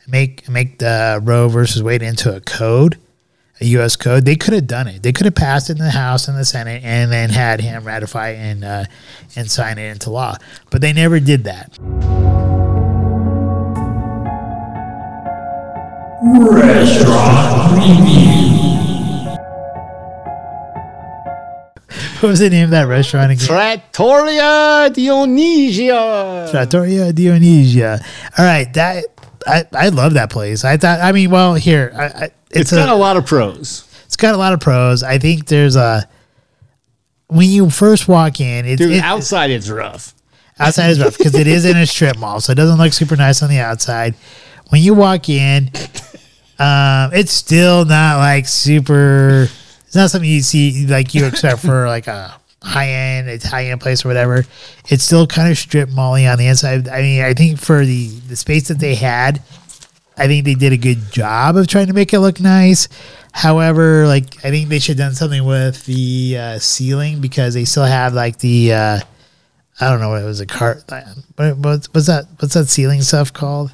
make 0.07 0.49
make 0.49 0.79
the 0.79 1.21
Roe 1.23 1.49
versus 1.49 1.83
Wade 1.83 2.03
into 2.03 2.35
a 2.35 2.41
code, 2.41 2.99
a 3.61 3.65
U.S. 3.67 3.97
code, 3.97 4.25
they 4.25 4.37
could 4.37 4.55
have 4.55 4.67
done 4.67 4.87
it. 4.89 5.03
They 5.03 5.13
could 5.13 5.25
have 5.25 5.35
passed 5.35 5.71
it 5.71 5.79
in 5.79 5.85
the 5.85 5.91
House 5.91 6.29
and 6.29 6.39
the 6.39 6.45
Senate, 6.45 6.83
and 6.85 7.11
then 7.11 7.31
had 7.31 7.61
him 7.61 7.85
ratify 7.85 8.31
and 8.31 8.65
uh, 8.65 8.85
and 9.37 9.51
sign 9.51 9.79
it 9.79 9.91
into 9.91 10.11
law. 10.11 10.37
But 10.71 10.81
they 10.81 10.93
never 10.93 11.19
did 11.19 11.45
that. 11.45 11.79
What 22.25 22.31
was 22.31 22.39
the 22.41 22.49
name 22.49 22.65
of 22.65 22.71
that 22.71 22.89
restaurant 22.89 23.33
again? 23.33 23.47
Trattoria 23.47 24.91
Dionisia. 24.91 26.51
Trattoria 26.51 27.13
Dionisia. 27.13 28.03
All 28.39 28.45
right, 28.47 28.73
that 28.73 29.05
I, 29.47 29.65
I 29.75 29.89
love 29.91 30.15
that 30.15 30.31
place. 30.31 30.65
I 30.65 30.79
thought. 30.79 31.01
I 31.01 31.13
mean, 31.13 31.31
well, 31.31 31.53
here 31.53 31.93
I, 31.95 32.05
I, 32.05 32.25
It's 32.25 32.33
it's, 32.61 32.73
a, 32.73 32.77
got 32.77 32.89
a 32.89 32.95
lot 32.95 33.19
of 33.19 33.27
pros. 33.27 33.87
it's 34.07 34.17
got 34.17 34.35
a 34.35 34.39
lot 34.39 34.55
of 34.55 34.61
pros. 34.61 35.03
I 35.03 35.19
think 35.19 35.49
there's 35.49 35.77
a 35.77 36.09
when 37.27 37.51
you 37.51 37.69
first 37.69 38.09
walk 38.09 38.41
in, 38.41 38.65
it's 38.65 38.81
Dude, 38.81 38.93
it, 38.93 39.03
outside 39.03 39.51
it's 39.51 39.69
rough. 39.69 40.15
outside 40.59 40.89
is 40.89 41.01
rough 41.01 41.19
because 41.19 41.35
it 41.35 41.47
is 41.47 41.67
in 41.67 41.77
a 41.77 41.85
strip 41.87 42.17
mall, 42.19 42.41
so 42.41 42.53
it 42.53 42.55
doesn't 42.55 42.79
look 42.79 42.95
super 42.95 43.17
nice 43.17 43.43
on 43.43 43.51
the 43.51 43.59
outside. 43.59 44.15
When 44.71 44.81
you 44.81 44.95
walk 44.95 45.29
in, 45.29 45.71
um, 46.59 47.13
it's 47.13 47.33
still 47.33 47.85
not 47.85 48.17
like 48.17 48.47
super. 48.47 49.49
It's 49.95 50.01
not 50.01 50.11
something 50.11 50.29
you 50.29 50.43
see 50.43 50.89
like 50.89 51.15
you 51.15 51.25
expect 51.25 51.61
for 51.61 51.87
like 51.87 52.09
a 52.09 52.35
high 52.61 52.89
end 52.89 53.29
Italian 53.29 53.79
place 53.79 54.05
or 54.05 54.09
whatever. 54.09 54.45
It's 54.89 55.05
still 55.05 55.25
kind 55.25 55.53
of 55.53 55.57
strip 55.57 55.89
molly 55.89 56.27
on 56.27 56.37
the 56.37 56.49
inside. 56.49 56.89
I 56.89 57.01
mean, 57.01 57.23
I 57.23 57.33
think 57.33 57.61
for 57.61 57.85
the 57.85 58.09
the 58.27 58.35
space 58.35 58.67
that 58.67 58.81
they 58.81 58.97
had, 58.97 59.41
I 60.19 60.27
think 60.27 60.47
they 60.47 60.57
did 60.57 60.73
a 60.73 60.77
good 60.77 61.13
job 61.13 61.57
of 61.57 61.69
trying 61.69 61.87
to 61.87 61.93
make 61.93 62.13
it 62.13 62.19
look 62.19 62.41
nice. 62.41 62.89
However, 63.33 64.09
like 64.09 64.45
I 64.45 64.51
think 64.51 64.69
they 64.69 64.81
should 64.81 64.99
have 64.99 65.11
done 65.11 65.15
something 65.15 65.45
with 65.45 65.87
the 65.87 66.39
uh, 66.41 66.59
ceiling 66.59 67.21
because 67.21 67.55
they 67.55 67.65
still 67.65 67.85
have 67.85 68.15
like 68.15 68.41
the 68.41 68.73
uh, 68.73 69.01
I 69.81 69.91
don't 69.91 70.01
know 70.01 70.09
what 70.09 70.23
it 70.23 70.27
was 70.27 70.41
a 70.41 70.47
cart. 70.47 70.83
What, 71.37 71.57
what's 71.59 71.95
what's 71.95 72.09
that? 72.09 72.27
What's 72.41 72.55
that 72.55 72.67
ceiling 72.67 73.03
stuff 73.03 73.33
called? 73.33 73.73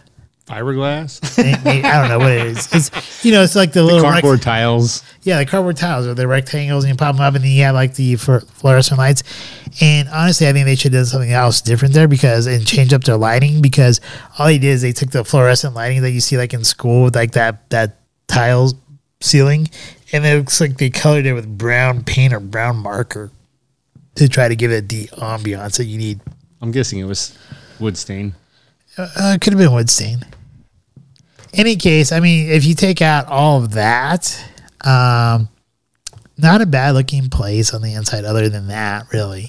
Fiberglass, 0.51 1.21
I 1.85 2.01
don't 2.01 2.09
know 2.09 2.19
what 2.19 2.33
it 2.33 2.47
is. 2.49 2.69
It's 2.73 3.25
you 3.25 3.31
know 3.31 3.43
it's 3.43 3.55
like 3.55 3.73
the 3.73 3.85
little 3.85 4.03
rec- 4.03 4.15
cardboard 4.15 4.43
tiles. 4.43 5.05
yeah, 5.23 5.39
the 5.39 5.47
cardboard 5.47 5.77
tiles 5.77 6.09
or 6.09 6.15
the 6.15 6.27
rectangles, 6.27 6.83
and 6.83 6.93
you 6.93 6.97
pop 6.97 7.15
them 7.15 7.23
up, 7.25 7.37
and 7.37 7.45
then 7.45 7.53
you 7.53 7.63
have 7.63 7.77
like 7.77 7.95
the 7.95 8.17
fluorescent 8.17 8.99
lights. 8.99 9.23
And 9.81 10.09
honestly, 10.09 10.49
I 10.49 10.53
think 10.53 10.67
they 10.67 10.75
should 10.75 10.93
have 10.93 11.03
done 11.03 11.07
something 11.07 11.31
else 11.31 11.61
different 11.61 11.95
there 11.95 12.09
because 12.09 12.49
and 12.49 12.67
change 12.67 12.93
up 12.93 13.05
their 13.05 13.17
lighting 13.17 13.63
because 13.63 14.01
all 14.39 14.47
they 14.47 14.59
did 14.59 14.71
is 14.71 14.83
they 14.83 14.91
took 14.91 15.11
the 15.11 15.25
fluorescent 15.25 15.75
lighting 15.75 16.03
that 16.03 16.11
you 16.11 16.21
see 16.21 16.37
like 16.37 16.53
in 16.53 16.65
school 16.65 17.05
with 17.05 17.15
like 17.15 17.31
that 17.33 17.71
that 17.71 17.99
tiles 18.27 18.75
ceiling, 19.21 19.69
and 20.13 20.27
it 20.27 20.37
looks 20.37 20.61
like 20.61 20.79
they 20.79 20.91
colored 20.91 21.27
it 21.27 21.33
with 21.33 21.59
brown 21.59 22.03
paint 22.03 22.33
or 22.35 22.41
brown 22.41 22.77
marker 22.77 23.31
to 24.17 24.29
try 24.29 24.49
to 24.49 24.57
give 24.57 24.73
it 24.73 24.89
the 24.89 25.07
ambiance 25.19 25.77
that 25.77 25.85
you 25.85 25.97
need. 25.97 26.21
I'm 26.61 26.73
guessing 26.73 26.99
it 26.99 27.05
was 27.05 27.39
wood 27.79 27.97
stain. 27.97 28.35
Uh, 28.99 29.09
it 29.37 29.41
could 29.41 29.53
have 29.53 29.61
been 29.61 29.73
wood 29.73 29.89
stain. 29.89 30.27
Any 31.55 31.77
case, 31.77 32.13
I 32.13 32.21
mean, 32.21 32.49
if 32.51 32.65
you 32.65 32.75
take 32.75 33.03
out 33.03 33.27
all 33.27 33.63
of 33.63 33.73
that, 33.73 34.43
um, 34.85 35.49
not 36.39 36.61
a 36.61 36.67
bad 36.67 36.95
looking 36.95 37.29
place 37.29 37.75
on 37.75 37.83
the 37.83 37.95
inside. 37.95 38.25
Other 38.25 38.49
than 38.49 38.69
that, 38.69 39.07
really. 39.13 39.49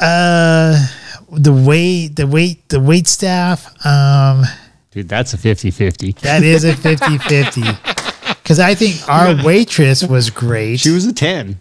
Uh, 0.00 0.86
the 1.32 1.52
weight, 1.52 2.16
the 2.16 2.26
weight, 2.26 2.68
the 2.68 2.80
weight 2.80 3.08
staff. 3.08 3.66
Um, 3.84 4.44
Dude, 4.92 5.08
that's 5.08 5.34
a 5.34 5.36
50-50. 5.36 6.18
that 6.20 6.42
is 6.42 6.64
a 6.64 6.72
50-50. 6.72 8.36
Because 8.42 8.58
I 8.60 8.74
think 8.74 9.08
our 9.08 9.44
waitress 9.44 10.02
was 10.04 10.30
great. 10.30 10.80
She 10.80 10.90
was 10.90 11.06
a 11.06 11.12
10. 11.12 11.60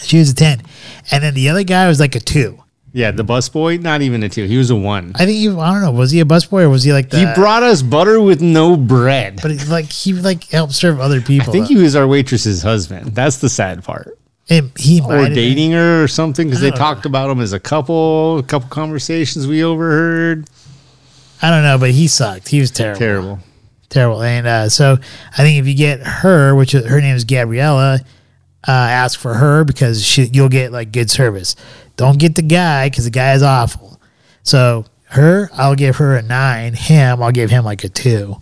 she 0.00 0.18
was 0.18 0.30
a 0.30 0.34
ten, 0.34 0.62
and 1.10 1.22
then 1.22 1.34
the 1.34 1.48
other 1.48 1.64
guy 1.64 1.86
was 1.88 2.00
like 2.00 2.14
a 2.14 2.20
two. 2.20 2.61
Yeah, 2.94 3.10
the 3.10 3.24
busboy, 3.24 3.80
not 3.80 4.02
even 4.02 4.22
a 4.22 4.28
2. 4.28 4.44
He 4.44 4.58
was 4.58 4.68
a 4.70 4.76
1. 4.76 5.12
I 5.14 5.24
think 5.24 5.30
he, 5.38 5.48
I 5.48 5.72
don't 5.72 5.80
know, 5.80 5.92
was 5.92 6.10
he 6.10 6.20
a 6.20 6.24
busboy 6.26 6.62
or 6.64 6.68
was 6.68 6.82
he 6.84 6.92
like 6.92 7.08
the? 7.08 7.18
he 7.26 7.34
brought 7.34 7.62
us 7.62 7.80
butter 7.80 8.20
with 8.20 8.42
no 8.42 8.76
bread. 8.76 9.38
but 9.40 9.50
he, 9.50 9.58
like 9.66 9.90
he 9.90 10.12
like 10.12 10.44
helped 10.50 10.74
serve 10.74 11.00
other 11.00 11.20
people. 11.22 11.48
I 11.48 11.52
think 11.52 11.68
he 11.68 11.76
was 11.76 11.96
our 11.96 12.06
waitress's 12.06 12.62
husband. 12.62 13.14
That's 13.14 13.38
the 13.38 13.48
sad 13.48 13.82
part. 13.82 14.18
And 14.50 14.70
he 14.76 15.00
Or 15.00 15.16
been- 15.24 15.32
dating 15.32 15.72
her 15.72 16.02
or 16.04 16.08
something 16.08 16.46
because 16.48 16.60
they 16.60 16.68
don't 16.70 16.78
talked 16.78 17.06
about 17.06 17.30
him 17.30 17.40
as 17.40 17.52
a 17.54 17.60
couple, 17.60 18.38
a 18.38 18.42
couple 18.42 18.68
conversations 18.68 19.46
we 19.46 19.64
overheard. 19.64 20.48
I 21.40 21.50
don't 21.50 21.62
know, 21.62 21.78
but 21.78 21.92
he 21.92 22.08
sucked. 22.08 22.48
He 22.48 22.60
was 22.60 22.70
terrible. 22.70 22.98
Terrible. 22.98 23.38
Terrible. 23.88 24.22
And 24.22 24.46
uh, 24.46 24.68
so 24.68 24.98
I 25.32 25.36
think 25.38 25.58
if 25.58 25.66
you 25.66 25.74
get 25.74 26.00
her, 26.00 26.54
which 26.54 26.72
her 26.72 27.00
name 27.00 27.16
is 27.16 27.24
Gabriella, 27.24 28.00
uh, 28.66 28.70
ask 28.70 29.18
for 29.18 29.34
her 29.34 29.64
because 29.64 30.04
she, 30.04 30.24
you'll 30.32 30.48
get 30.48 30.72
like 30.72 30.92
good 30.92 31.10
service. 31.10 31.56
Don't 31.96 32.18
get 32.18 32.34
the 32.34 32.42
guy 32.42 32.88
because 32.88 33.04
the 33.04 33.10
guy 33.10 33.34
is 33.34 33.42
awful. 33.42 34.00
So 34.42 34.84
her, 35.10 35.50
I'll 35.54 35.74
give 35.76 35.96
her 35.96 36.16
a 36.16 36.22
nine. 36.22 36.74
Him, 36.74 37.22
I'll 37.22 37.32
give 37.32 37.50
him 37.50 37.64
like 37.64 37.84
a 37.84 37.88
two. 37.88 38.36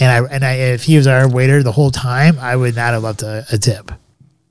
And 0.00 0.10
I 0.10 0.34
and 0.34 0.44
I 0.44 0.52
if 0.54 0.82
he 0.84 0.96
was 0.96 1.06
our 1.06 1.28
waiter 1.28 1.62
the 1.62 1.72
whole 1.72 1.90
time, 1.90 2.38
I 2.40 2.56
would 2.56 2.74
not 2.74 2.94
have 2.94 3.02
left 3.02 3.22
a, 3.22 3.44
a 3.52 3.58
tip. 3.58 3.92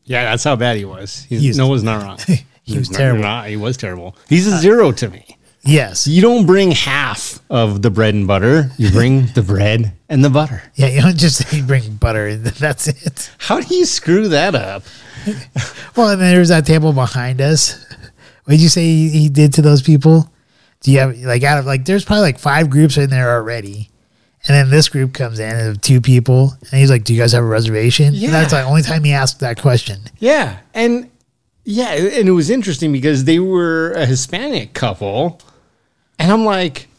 Yeah, 0.05 0.23
that's 0.25 0.43
how 0.43 0.55
bad 0.55 0.77
he 0.77 0.85
was. 0.85 1.25
He's, 1.29 1.41
He 1.41 1.47
was- 1.49 1.57
no 1.57 1.67
one's 1.67 1.83
not 1.83 2.01
wrong. 2.03 2.19
He 2.65 2.77
was 2.77 2.87
terrible. 2.87 3.23
not- 3.23 3.47
he 3.47 3.57
was 3.57 3.75
terrible. 3.75 4.15
He's 4.29 4.47
a 4.49 4.55
uh, 4.55 4.59
zero 4.59 4.91
to 4.93 5.09
me. 5.09 5.37
Yes. 5.65 6.07
You 6.07 6.21
don't 6.21 6.45
bring 6.45 6.71
half 6.71 7.41
of 7.49 7.81
the 7.81 7.89
bread 7.89 8.13
and 8.13 8.25
butter. 8.25 8.71
You 8.77 8.89
bring 8.89 9.25
the 9.33 9.41
bread 9.41 9.91
and 10.07 10.23
the 10.23 10.29
butter. 10.29 10.63
Yeah, 10.75 10.87
you 10.87 11.01
don't 11.01 11.17
just 11.17 11.45
say 11.49 11.61
bring 11.61 11.95
butter 11.95 12.27
and 12.27 12.45
that's 12.45 12.87
it. 12.87 13.31
How 13.37 13.59
do 13.59 13.75
you 13.75 13.85
screw 13.85 14.29
that 14.29 14.55
up? 14.55 14.83
Well, 15.97 16.09
and 16.11 16.21
then 16.21 16.33
there's 16.33 16.47
that 16.49 16.65
table 16.65 16.93
behind 16.93 17.41
us. 17.41 17.85
What 18.43 18.51
did 18.53 18.61
you 18.61 18.69
say 18.69 18.83
he, 18.83 19.09
he 19.09 19.29
did 19.29 19.53
to 19.53 19.61
those 19.61 19.81
people? 19.81 20.29
Do 20.81 20.91
you 20.91 20.99
have 20.99 21.17
like 21.19 21.43
out 21.43 21.59
of 21.59 21.65
like 21.65 21.85
there's 21.85 22.03
probably 22.03 22.23
like 22.23 22.39
five 22.39 22.69
groups 22.69 22.97
in 22.97 23.09
there 23.09 23.31
already, 23.31 23.89
and 24.47 24.55
then 24.55 24.69
this 24.69 24.89
group 24.89 25.13
comes 25.13 25.39
in 25.39 25.67
of 25.67 25.79
two 25.79 26.01
people, 26.01 26.53
and 26.59 26.79
he's 26.79 26.89
like, 26.89 27.05
"Do 27.05 27.13
you 27.13 27.21
guys 27.21 27.31
have 27.31 27.43
a 27.43 27.47
reservation?" 27.47 28.13
Yeah. 28.13 28.25
And 28.25 28.33
that's 28.33 28.51
the 28.51 28.63
only 28.63 28.81
time 28.81 29.03
he 29.05 29.13
asked 29.13 29.39
that 29.39 29.61
question. 29.61 30.01
Yeah, 30.19 30.57
and 30.73 31.09
yeah, 31.63 31.91
and 31.93 32.27
it 32.27 32.33
was 32.33 32.49
interesting 32.49 32.91
because 32.91 33.23
they 33.23 33.39
were 33.39 33.91
a 33.93 34.05
Hispanic 34.05 34.73
couple, 34.73 35.39
and 36.19 36.29
I'm 36.29 36.43
like, 36.43 36.89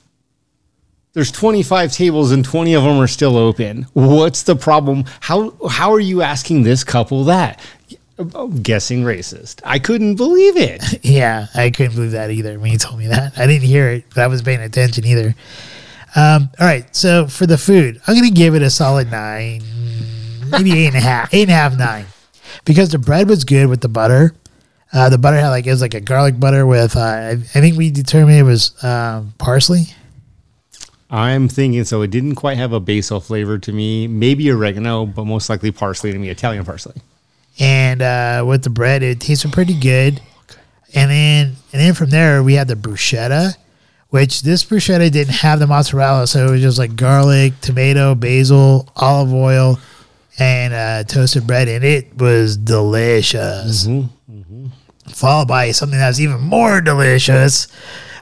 there's 1.14 1.30
25 1.30 1.92
tables 1.92 2.32
and 2.32 2.44
20 2.44 2.74
of 2.74 2.82
them 2.82 2.98
are 2.98 3.06
still 3.06 3.36
open. 3.36 3.86
What's 3.92 4.42
the 4.42 4.56
problem? 4.56 5.04
How 5.20 5.54
how 5.68 5.92
are 5.92 6.00
you 6.00 6.22
asking 6.22 6.64
this 6.64 6.84
couple 6.84 7.24
that? 7.24 7.60
I'm 8.18 8.62
guessing 8.62 9.02
racist. 9.02 9.60
I 9.64 9.78
couldn't 9.78 10.16
believe 10.16 10.56
it. 10.56 10.82
Yeah, 11.04 11.46
I 11.54 11.70
couldn't 11.70 11.94
believe 11.94 12.12
that 12.12 12.30
either 12.30 12.58
when 12.58 12.70
he 12.70 12.78
told 12.78 12.98
me 12.98 13.08
that. 13.08 13.38
I 13.38 13.46
didn't 13.46 13.64
hear 13.64 13.88
it, 13.90 14.04
but 14.14 14.18
I 14.18 14.26
wasn't 14.26 14.46
paying 14.46 14.60
attention 14.60 15.04
either. 15.04 15.34
Um, 16.16 16.48
all 16.58 16.66
right, 16.66 16.94
so 16.94 17.26
for 17.26 17.46
the 17.46 17.58
food, 17.58 18.00
I'm 18.06 18.14
gonna 18.14 18.30
give 18.30 18.54
it 18.54 18.62
a 18.62 18.70
solid 18.70 19.10
nine, 19.10 19.62
maybe 20.48 20.72
eight 20.72 20.88
and 20.88 20.96
a 20.96 21.00
half, 21.00 21.32
eight 21.34 21.42
and 21.42 21.50
a 21.50 21.54
half, 21.54 21.76
nine, 21.76 22.06
because 22.64 22.90
the 22.90 22.98
bread 22.98 23.28
was 23.28 23.44
good 23.44 23.68
with 23.68 23.80
the 23.80 23.88
butter. 23.88 24.34
Uh, 24.92 25.08
the 25.08 25.18
butter 25.18 25.36
had 25.36 25.50
like 25.50 25.66
it 25.66 25.70
was 25.70 25.82
like 25.82 25.94
a 25.94 26.00
garlic 26.00 26.38
butter 26.38 26.66
with 26.66 26.96
uh, 26.96 27.00
I, 27.00 27.30
I 27.32 27.36
think 27.36 27.76
we 27.76 27.90
determined 27.90 28.38
it 28.38 28.44
was 28.44 28.82
um, 28.84 29.34
parsley. 29.38 29.86
I'm 31.10 31.48
thinking 31.48 31.84
so. 31.84 32.02
It 32.02 32.10
didn't 32.10 32.36
quite 32.36 32.56
have 32.56 32.72
a 32.72 32.80
basil 32.80 33.20
flavor 33.20 33.58
to 33.58 33.72
me. 33.72 34.06
Maybe 34.08 34.50
oregano, 34.50 35.06
but 35.06 35.24
most 35.24 35.50
likely 35.50 35.70
parsley 35.70 36.12
to 36.12 36.18
me, 36.18 36.28
Italian 36.28 36.64
parsley. 36.64 36.94
And 37.58 38.02
uh, 38.02 38.44
with 38.46 38.62
the 38.64 38.70
bread, 38.70 39.02
it 39.02 39.20
tasted 39.20 39.52
pretty 39.52 39.78
good. 39.78 40.20
And 40.94 41.10
then, 41.10 41.46
and 41.72 41.80
then 41.80 41.94
from 41.94 42.10
there, 42.10 42.42
we 42.42 42.54
had 42.54 42.68
the 42.68 42.74
bruschetta, 42.74 43.56
which 44.10 44.42
this 44.42 44.64
bruschetta 44.64 45.10
didn't 45.10 45.34
have 45.34 45.58
the 45.58 45.66
mozzarella, 45.66 46.26
so 46.26 46.46
it 46.46 46.50
was 46.50 46.62
just 46.62 46.78
like 46.78 46.94
garlic, 46.94 47.60
tomato, 47.60 48.14
basil, 48.14 48.88
olive 48.94 49.32
oil, 49.32 49.80
and 50.38 50.72
uh, 50.74 51.04
toasted 51.04 51.46
bread, 51.46 51.68
and 51.68 51.84
it 51.84 52.16
was 52.16 52.56
delicious. 52.56 53.86
Followed 55.08 55.48
by 55.48 55.70
something 55.72 55.98
that 55.98 56.08
was 56.08 56.20
even 56.20 56.40
more 56.40 56.80
delicious, 56.80 57.68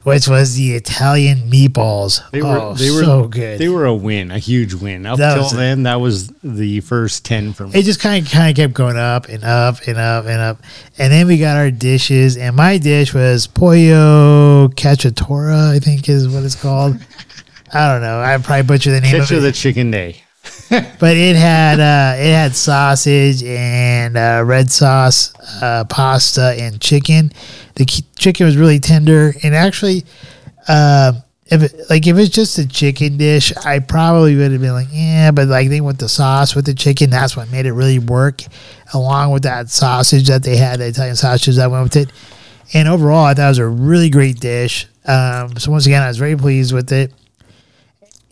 which 0.05 0.29
was 0.29 0.57
the 0.57 0.73
Italian 0.75 1.51
meatballs. 1.51 2.21
They 2.31 2.43
were 2.43 2.59
oh, 2.59 2.75
they 2.75 2.91
were 2.91 3.05
so 3.05 3.29
good. 3.29 3.59
They 3.59 3.69
were 3.69 3.85
a 3.87 3.95
win, 3.95 4.31
a 4.31 4.39
huge 4.39 4.75
win. 4.75 5.07
Up 5.07 5.19
That 5.19 5.35
till 5.35 5.49
then, 5.51 5.85
that 5.85 6.01
was 6.01 6.29
the 6.43 6.81
first 6.81 7.25
ten 7.25 7.53
for 7.53 7.67
me. 7.67 7.79
it 7.79 7.85
just 7.85 8.01
kind 8.01 8.25
of 8.25 8.31
kind 8.31 8.51
of 8.51 8.57
kept 8.57 8.75
going 8.75 8.97
up 8.97 9.29
and 9.29 9.45
up 9.45 9.87
and 9.87 9.99
up 9.99 10.27
and 10.27 10.41
up, 10.41 10.59
and 10.99 11.13
then 11.13 11.27
we 11.27 11.39
got 11.39 11.57
our 11.57 11.71
dishes. 11.71 12.37
And 12.37 12.57
my 12.57 12.79
dish 12.79 13.15
was 13.15 13.47
pollo 13.47 14.69
cacciatora, 14.69 15.75
I 15.75 15.79
think 15.79 16.09
is 16.09 16.29
what 16.29 16.45
it's 16.45 16.61
called. 16.61 16.97
I 17.75 17.91
don't 17.91 18.03
know. 18.03 18.21
I 18.21 18.37
probably 18.39 18.65
butchered 18.65 18.93
the 18.93 19.01
name 19.01 19.13
Catch 19.13 19.31
of 19.31 19.39
of 19.39 19.45
it, 19.45 19.47
the 19.47 19.53
chicken 19.53 19.91
day. 19.91 20.23
but 20.99 21.17
it 21.17 21.37
had 21.37 21.81
uh, 21.81 22.17
it 22.19 22.33
had 22.33 22.55
sausage 22.57 23.43
and 23.43 24.17
uh, 24.17 24.43
red 24.45 24.71
sauce, 24.71 25.33
uh, 25.63 25.85
pasta, 25.85 26.55
and 26.59 26.81
chicken. 26.81 27.31
The 27.75 27.85
chicken 28.17 28.47
was 28.47 28.57
really 28.57 28.79
tender, 28.79 29.35
and 29.43 29.55
actually, 29.55 30.05
uh, 30.69 31.13
if 31.47 31.63
it, 31.63 31.91
like 31.91 32.07
if 32.07 32.17
it's 32.17 32.31
just 32.31 32.59
a 32.59 32.67
chicken 32.67 33.19
dish, 33.19 33.55
I 33.57 33.79
probably 33.79 34.37
would 34.37 34.53
have 34.53 34.61
been 34.61 34.73
like, 34.73 34.89
yeah. 34.91 35.31
But 35.31 35.49
like 35.49 35.69
they 35.69 35.81
with 35.81 35.99
the 35.99 36.09
sauce 36.09 36.55
with 36.55 36.67
the 36.67 36.75
chicken, 36.75 37.11
that's 37.11 37.37
what 37.37 37.51
made 37.51 37.67
it 37.67 37.73
really 37.73 37.99
work, 37.99 38.43
along 38.95 39.33
with 39.33 39.43
that 39.43 39.69
sausage 39.69 40.29
that 40.29 40.43
they 40.43 40.57
had, 40.57 40.81
the 40.81 40.89
Italian 40.89 41.17
sausage 41.17 41.57
that 41.57 41.71
went 41.71 41.85
with 41.85 41.97
it. 41.97 42.13
And 42.75 42.89
overall, 42.89 43.25
I 43.25 43.35
thought 43.35 43.47
it 43.47 43.49
was 43.49 43.59
a 43.59 43.67
really 43.67 44.09
great 44.09 44.41
dish. 44.41 44.87
Um, 45.05 45.57
so 45.59 45.71
once 45.71 45.87
again, 45.87 46.03
I 46.03 46.09
was 46.09 46.17
very 46.17 46.37
pleased 46.37 46.73
with 46.73 46.91
it. 46.93 47.13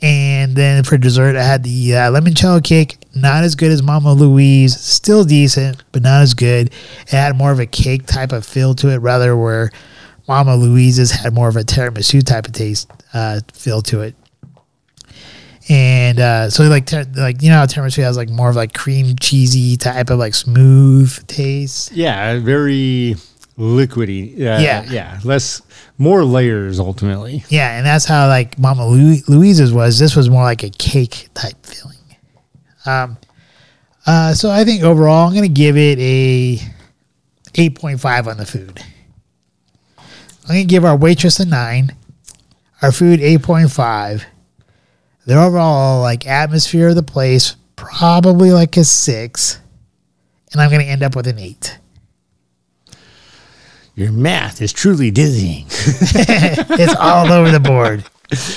And 0.02 0.56
then 0.56 0.82
for 0.82 0.96
dessert, 0.96 1.36
I 1.36 1.42
had 1.42 1.62
the 1.62 1.94
uh, 1.94 2.60
cake. 2.60 2.96
Not 3.14 3.44
as 3.44 3.54
good 3.54 3.70
as 3.70 3.82
Mama 3.82 4.14
Louise. 4.14 4.78
Still 4.78 5.24
decent, 5.24 5.82
but 5.92 6.02
not 6.02 6.22
as 6.22 6.32
good. 6.32 6.68
It 7.02 7.10
had 7.10 7.36
more 7.36 7.52
of 7.52 7.60
a 7.60 7.66
cake 7.66 8.06
type 8.06 8.32
of 8.32 8.46
feel 8.46 8.74
to 8.76 8.88
it, 8.88 8.98
rather 8.98 9.36
where 9.36 9.70
Mama 10.26 10.56
Louise's 10.56 11.10
had 11.10 11.34
more 11.34 11.48
of 11.48 11.56
a 11.56 11.64
tiramisu 11.64 12.24
type 12.24 12.46
of 12.46 12.52
taste 12.52 12.90
uh, 13.12 13.40
feel 13.52 13.82
to 13.82 14.00
it. 14.02 14.14
And 15.68 16.18
uh, 16.18 16.50
so 16.50 16.64
like 16.64 16.86
ter- 16.86 17.06
like 17.16 17.42
you 17.42 17.50
know 17.50 17.58
tiramisu 17.58 18.02
has 18.02 18.16
like 18.16 18.28
more 18.28 18.48
of 18.48 18.56
like 18.56 18.72
cream 18.72 19.16
cheesy 19.20 19.76
type 19.76 20.10
of 20.10 20.18
like 20.18 20.34
smooth 20.34 21.26
taste. 21.26 21.92
Yeah, 21.92 22.38
very 22.40 23.16
liquidy. 23.60 24.34
Uh, 24.36 24.58
Yeah. 24.60 24.84
yeah, 24.90 25.20
less, 25.22 25.60
more 25.98 26.24
layers 26.24 26.80
ultimately. 26.80 27.44
Yeah, 27.50 27.76
and 27.76 27.86
that's 27.86 28.06
how 28.06 28.26
like 28.28 28.58
Mama 28.58 28.86
Louis- 28.88 29.22
Louise's 29.28 29.72
was. 29.72 29.98
This 29.98 30.16
was 30.16 30.30
more 30.30 30.42
like 30.42 30.62
a 30.62 30.70
cake 30.70 31.28
type 31.34 31.64
feeling. 31.64 31.96
Um, 32.86 33.18
uh, 34.06 34.32
so 34.34 34.50
I 34.50 34.64
think 34.64 34.82
overall, 34.82 35.28
I'm 35.28 35.34
gonna 35.34 35.48
give 35.48 35.76
it 35.76 35.98
a 35.98 36.58
8.5 37.54 38.26
on 38.26 38.38
the 38.38 38.46
food. 38.46 38.80
I'm 39.98 40.06
gonna 40.56 40.64
give 40.64 40.84
our 40.84 40.96
waitress 40.96 41.38
a 41.38 41.44
nine, 41.44 41.94
our 42.82 42.90
food 42.92 43.20
8.5. 43.20 44.22
The 45.26 45.34
overall 45.40 46.00
like 46.00 46.26
atmosphere 46.26 46.88
of 46.88 46.94
the 46.96 47.02
place 47.02 47.54
probably 47.76 48.50
like 48.52 48.76
a 48.78 48.84
six, 48.84 49.60
and 50.52 50.60
I'm 50.62 50.70
gonna 50.70 50.84
end 50.84 51.02
up 51.02 51.14
with 51.14 51.26
an 51.26 51.38
eight. 51.38 51.78
Your 54.00 54.12
math 54.12 54.62
is 54.62 54.72
truly 54.72 55.10
dizzying. 55.10 55.66
It's 56.80 56.94
all 56.94 57.30
over 57.30 57.50
the 57.50 57.60
board. 57.60 58.02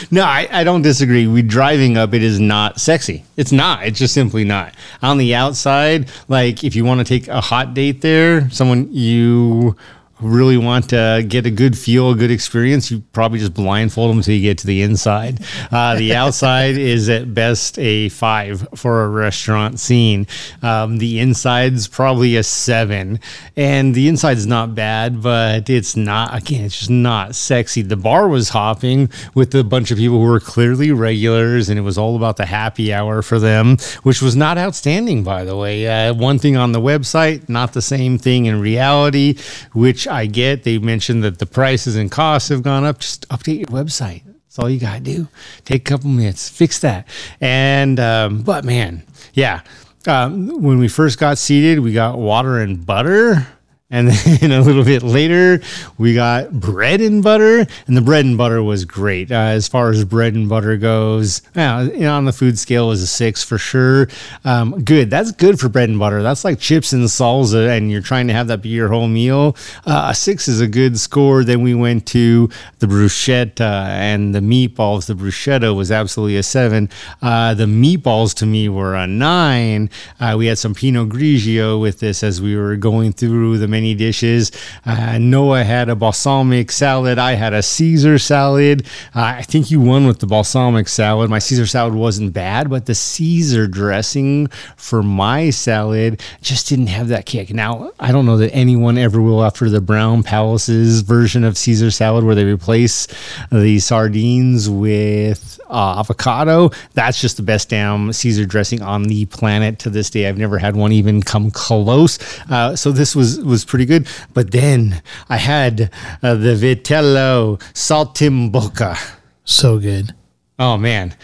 No, 0.10 0.24
I, 0.24 0.48
I 0.50 0.64
don't 0.64 0.84
disagree. 0.84 1.28
We 1.28 1.42
driving 1.42 1.98
up, 1.98 2.14
it 2.14 2.24
is 2.24 2.40
not 2.40 2.80
sexy. 2.80 3.26
It's 3.36 3.52
not. 3.52 3.86
It's 3.86 4.00
just 4.00 4.14
simply 4.14 4.46
not. 4.46 4.74
On 5.02 5.18
the 5.18 5.36
outside, 5.36 6.10
like 6.30 6.64
if 6.64 6.78
you 6.78 6.86
want 6.86 7.00
to 7.00 7.04
take 7.04 7.28
a 7.28 7.42
hot 7.42 7.74
date 7.74 8.00
there, 8.00 8.50
someone 8.52 8.88
you 8.94 9.76
really 10.24 10.58
want 10.58 10.90
to 10.90 11.26
get 11.28 11.46
a 11.46 11.52
good 11.52 11.78
feel, 11.78 12.12
a 12.12 12.16
good 12.16 12.32
experience, 12.32 12.90
you 12.92 13.04
probably 13.14 13.40
just 13.40 13.54
blindfold 13.54 14.10
them 14.12 14.18
until 14.18 14.36
you 14.36 14.42
get 14.42 14.58
to 14.60 14.68
the 14.68 14.82
inside. 14.82 15.40
Uh, 15.72 15.96
the 15.96 16.16
outside 16.24 16.78
is 16.78 17.10
at 17.10 17.34
best 17.34 17.78
a 17.80 18.10
five 18.10 18.68
for 18.76 19.04
a 19.04 19.10
restaurant 19.10 19.80
scene. 19.80 20.28
Um, 20.62 20.98
the 20.98 21.20
inside's 21.20 21.88
probably 21.88 22.36
a 22.36 22.44
seven, 22.44 23.20
and 23.56 23.94
the 23.94 24.08
inside's 24.08 24.48
not 24.48 24.76
bad, 24.76 25.22
but 25.22 25.70
it's 25.70 25.96
not. 25.96 26.36
Again, 26.36 26.66
it's 26.66 26.80
just 26.80 26.90
not 26.90 27.36
sexy. 27.36 27.82
The 27.82 27.98
bar 27.98 28.28
was 28.28 28.50
hopping 28.50 29.10
with 29.36 29.54
a 29.56 29.64
bunch 29.64 29.92
of 29.92 29.98
people 29.98 30.20
who 30.20 30.30
were 30.30 30.40
clearly 30.40 30.92
regulars, 30.92 31.70
and 31.70 31.78
it 31.78 31.84
was 31.84 31.98
all 31.98 32.16
about 32.16 32.38
the 32.38 32.46
happy 32.46 32.94
hour 32.94 33.22
for 33.22 33.40
them, 33.40 33.78
which 34.04 34.22
was 34.22 34.36
not 34.36 34.58
outstanding, 34.58 35.24
by 35.24 35.44
the 35.44 35.56
way. 35.56 35.88
Uh, 35.88 36.14
one 36.14 36.40
thing 36.40 36.56
on 36.56 36.72
the 36.72 36.82
website, 36.82 37.48
not 37.50 37.74
the 37.74 37.82
same 37.82 38.18
thing 38.18 38.46
in 38.46 38.60
reality, 38.60 39.38
which 39.74 40.08
I 40.14 40.26
get. 40.26 40.64
They 40.64 40.78
mentioned 40.78 41.24
that 41.24 41.40
the 41.40 41.46
prices 41.46 41.96
and 41.96 42.10
costs 42.12 42.50
have 42.50 42.64
gone 42.64 42.86
up. 42.86 43.00
Just 43.00 43.28
update 43.30 43.60
your 43.60 43.68
website. 43.68 44.24
That's 44.26 44.60
all 44.60 44.70
you 44.70 44.80
gotta 44.80 45.00
do. 45.00 45.28
Take 45.66 45.82
a 45.82 45.92
couple 45.92 46.10
minutes, 46.10 46.48
fix 46.48 46.80
that. 46.80 47.08
And 47.42 48.00
um, 48.00 48.44
but 48.44 48.64
man, 48.64 49.04
yeah. 49.34 49.62
Um, 50.06 50.62
when 50.62 50.80
we 50.80 50.88
first 50.90 51.18
got 51.18 51.38
seated, 51.38 51.80
we 51.80 51.94
got 51.94 52.18
water 52.18 52.60
and 52.60 52.86
butter. 52.86 53.48
And 53.94 54.10
then 54.42 54.52
a 54.52 54.60
little 54.60 54.84
bit 54.84 55.04
later, 55.04 55.62
we 56.00 56.16
got 56.16 56.52
bread 56.52 57.00
and 57.00 57.24
butter, 57.24 57.60
and 57.86 57.96
the 57.96 58.02
bread 58.02 58.26
and 58.26 58.36
butter 58.36 58.64
was 58.64 58.86
great. 58.86 59.32
Uh, 59.32 59.36
as 59.36 59.68
far 59.68 59.92
as 59.92 60.04
bread 60.04 60.34
and 60.34 60.50
butter 60.50 60.78
goes, 60.78 61.44
yeah, 61.56 61.84
you 61.84 62.00
know, 62.00 62.16
on 62.16 62.26
the 62.26 62.34
food 62.34 62.58
scale 62.58 62.90
is 62.90 63.04
a 63.04 63.08
six 63.08 63.44
for 63.44 63.60
sure. 63.60 64.08
Um, 64.46 64.84
good. 64.84 65.12
That's 65.12 65.32
good 65.32 65.60
for 65.60 65.70
bread 65.70 65.90
and 65.90 66.00
butter. 66.00 66.24
That's 66.24 66.44
like 66.44 66.60
chips 66.60 66.92
and 66.92 67.04
salsa, 67.04 67.70
and 67.70 67.92
you're 67.92 68.02
trying 68.02 68.26
to 68.30 68.34
have 68.34 68.48
that 68.48 68.64
be 68.64 68.70
your 68.70 68.88
whole 68.88 69.08
meal. 69.08 69.56
Uh, 69.86 70.08
a 70.10 70.16
six 70.16 70.48
is 70.48 70.60
a 70.60 70.68
good 70.68 71.00
score. 71.00 71.44
Then 71.44 71.62
we 71.62 71.76
went 71.76 72.08
to 72.08 72.50
the 72.80 72.88
bruschetta 72.88 73.62
and 73.62 74.34
the 74.34 74.40
meatballs. 74.40 75.06
The 75.06 75.14
bruschetta 75.14 75.76
was 75.76 75.92
absolutely 75.92 76.38
a 76.38 76.44
seven. 76.44 76.90
Uh, 77.22 77.54
the 77.54 77.66
meatballs 77.66 78.34
to 78.38 78.48
me 78.48 78.70
were 78.70 78.96
a 78.96 79.06
nine. 79.06 79.92
Uh, 80.20 80.34
we 80.36 80.48
had 80.48 80.58
some 80.58 80.74
Pinot 80.74 81.10
Grigio 81.10 81.80
with 81.80 82.00
this 82.00 82.24
as 82.24 82.42
we 82.42 82.58
were 82.58 82.76
going 82.76 83.14
through 83.14 83.60
the 83.60 83.68
many 83.84 83.94
dishes. 83.96 84.50
Uh, 84.86 85.18
Noah 85.18 85.66
had 85.66 85.90
a 85.90 85.96
balsamic 85.96 86.72
salad. 86.72 87.20
I 87.20 87.34
had 87.34 87.54
a 87.54 87.62
Caesar 87.62 88.18
salad. 88.18 88.86
Uh, 89.14 89.36
I 89.40 89.42
think 89.42 89.72
you 89.72 89.82
won 89.82 90.08
with 90.08 90.20
the 90.20 90.26
balsamic 90.26 90.88
salad. 90.88 91.30
My 91.30 91.40
Caesar 91.40 91.66
salad 91.66 91.94
wasn't 91.94 92.32
bad, 92.32 92.70
but 92.70 92.86
the 92.86 92.96
Caesar 92.96 93.68
dressing 93.68 94.48
for 94.78 95.04
my 95.04 95.50
salad 95.50 96.22
just 96.42 96.70
didn't 96.70 96.88
have 96.88 97.10
that 97.10 97.26
kick. 97.26 97.54
Now, 97.54 97.92
I 98.00 98.14
don't 98.14 98.26
know 98.26 98.38
that 98.38 98.54
anyone 98.54 98.98
ever 98.98 99.22
will 99.22 99.44
after 99.44 99.70
the 99.70 99.82
Brown 99.82 100.24
Palace's 100.24 101.02
version 101.02 101.44
of 101.44 101.58
Caesar 101.58 101.92
salad 101.92 102.24
where 102.24 102.36
they 102.36 102.46
replace 102.46 103.08
the 103.52 103.80
sardines 103.80 104.70
with 104.70 105.60
uh, 105.70 106.00
avocado. 106.00 106.72
That's 106.94 107.20
just 107.20 107.36
the 107.36 107.44
best 107.44 107.70
damn 107.70 108.14
Caesar 108.14 108.46
dressing 108.46 108.82
on 108.82 109.04
the 109.04 109.26
planet 109.26 109.80
to 109.80 109.90
this 109.90 110.10
day. 110.10 110.30
I've 110.30 110.38
never 110.38 110.58
had 110.58 110.78
one 110.78 110.94
even 110.94 111.22
come 111.22 111.52
close. 111.52 112.18
Uh, 112.50 112.78
so 112.78 112.94
this 112.94 113.14
was 113.14 113.40
was 113.40 113.63
pretty 113.66 113.86
good. 113.86 114.08
But 114.34 114.52
then 114.52 115.02
I 115.30 115.38
had 115.38 115.92
uh, 116.22 116.36
the 116.36 116.56
Vitello 116.56 117.60
Saltimbocca. 117.74 118.98
So 119.46 119.80
good. 119.80 120.14
Oh 120.60 120.78
man, 120.78 121.16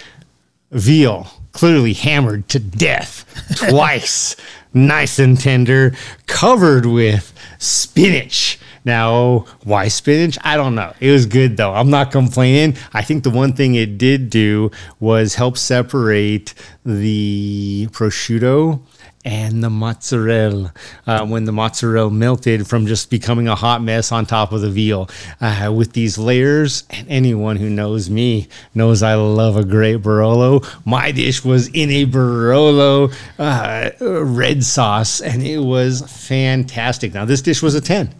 veal 0.71 1.27
clearly 1.51 1.93
hammered 1.93 2.47
to 2.49 2.59
death 2.59 3.25
twice, 3.69 4.35
nice 4.73 5.19
and 5.19 5.39
tender, 5.39 5.93
covered 6.25 6.85
with 6.85 7.33
spinach. 7.57 8.59
Now, 8.85 9.45
why 9.63 9.89
spinach? 9.89 10.37
I 10.41 10.55
don't 10.55 10.73
know. 10.73 10.93
It 10.99 11.11
was 11.11 11.25
good 11.25 11.57
though. 11.57 11.73
I'm 11.73 11.89
not 11.89 12.11
complaining. 12.11 12.77
I 12.93 13.01
think 13.01 13.23
the 13.23 13.29
one 13.29 13.53
thing 13.53 13.75
it 13.75 13.97
did 13.97 14.29
do 14.29 14.71
was 14.99 15.35
help 15.35 15.57
separate 15.57 16.53
the 16.85 17.87
prosciutto 17.91 18.81
and 19.25 19.63
the 19.63 19.69
mozzarella 19.69 20.73
uh, 21.05 21.25
when 21.25 21.43
the 21.45 21.51
mozzarella 21.51 22.09
melted 22.09 22.67
from 22.67 22.85
just 22.87 23.09
becoming 23.09 23.47
a 23.47 23.55
hot 23.55 23.81
mess 23.81 24.11
on 24.11 24.25
top 24.25 24.51
of 24.51 24.61
the 24.61 24.69
veal 24.69 25.09
uh, 25.41 25.71
with 25.75 25.93
these 25.93 26.17
layers. 26.17 26.83
And 26.89 27.07
anyone 27.09 27.57
who 27.57 27.69
knows 27.69 28.09
me 28.09 28.47
knows 28.73 29.03
i 29.03 29.15
love 29.15 29.57
a 29.57 29.65
great 29.65 30.01
barolo. 30.01 30.65
My 30.85 31.11
dish 31.11 31.43
was 31.43 31.67
in 31.69 31.89
a 31.89 32.05
barolo 32.05 33.13
uh, 33.37 33.91
red 33.99 34.63
sauce 34.63 35.21
and 35.21 35.43
it 35.43 35.59
was 35.59 36.01
fantastic. 36.01 37.13
Now 37.13 37.25
this 37.25 37.41
dish 37.41 37.61
was 37.61 37.75
a 37.75 37.81
10 37.81 38.15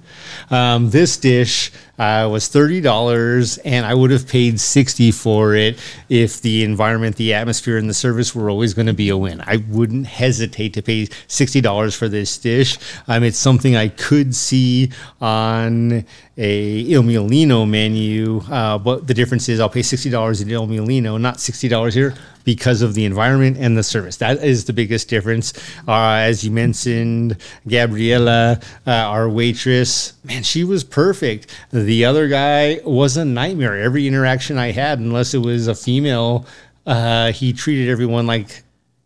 um, 0.50 0.90
this 0.90 1.18
dish 1.18 1.72
uh, 2.00 2.28
was 2.32 2.48
thirty 2.48 2.82
dollars, 2.82 3.58
and 3.60 3.86
I 3.86 3.94
would 3.94 4.10
have 4.10 4.28
paid 4.28 4.60
sixty 4.60 5.12
for 5.12 5.54
it 5.54 5.78
if 6.08 6.42
the 6.42 6.64
environment, 6.64 7.18
the 7.18 7.34
atmosphere, 7.34 7.78
and 7.78 7.90
the 7.90 7.94
service 7.94 8.34
were 8.34 8.50
always 8.50 8.74
going 8.74 8.88
to 8.88 8.94
be 8.94 9.10
a 9.10 9.18
win. 9.18 9.42
I 9.42 9.58
wouldn't 9.70 10.08
hesitate 10.08 10.74
to 10.76 10.82
pay 10.82 11.10
sixty 11.28 11.62
dollars 11.62 11.94
for 11.96 12.08
this 12.08 12.38
dish. 12.38 12.78
Um, 13.08 13.24
it's 13.24 13.38
something 13.38 13.76
I 13.76 13.90
could 13.90 14.34
see 14.34 14.92
on 15.20 16.06
a 16.38 16.80
Il 16.80 17.04
Mulino 17.04 17.70
menu, 17.70 18.40
uh, 18.50 18.78
but 18.78 19.08
the 19.08 19.14
difference 19.14 19.50
is 19.50 19.60
I'll 19.60 19.70
pay 19.70 19.84
sixty 19.84 20.10
dollars 20.10 20.42
at 20.42 20.48
Il 20.48 20.68
Mulino, 20.68 21.20
not 21.20 21.40
sixty 21.40 21.68
dollars 21.68 21.94
here 21.94 22.16
because 22.46 22.82
of 22.82 22.94
the 22.94 23.06
environment 23.06 23.58
and 23.60 23.78
the 23.78 23.84
service. 23.84 24.16
That 24.18 24.44
is 24.44 24.66
the 24.66 24.74
biggest 24.74 25.10
difference. 25.10 25.54
Uh, 25.88 26.14
as 26.14 26.44
you 26.44 26.50
mentioned, 26.50 27.38
Gabriella, 27.68 28.60
uh, 28.88 28.92
our 28.92 29.30
waitress, 29.30 30.14
man, 30.24 30.42
she 30.42 30.64
was 30.64 30.84
perfect. 30.84 31.54
Other 32.06 32.28
guy 32.28 32.80
was 32.86 33.18
a 33.18 33.26
nightmare. 33.26 33.78
Every 33.78 34.08
interaction 34.08 34.58
I 34.58 34.72
had, 34.72 35.00
unless 35.00 35.34
it 35.34 35.40
was 35.40 35.68
a 35.68 35.76
female, 35.76 36.46
uh, 36.86 37.32
he 37.32 37.54
treated 37.54 37.90
everyone 37.90 38.28
like 38.28 38.50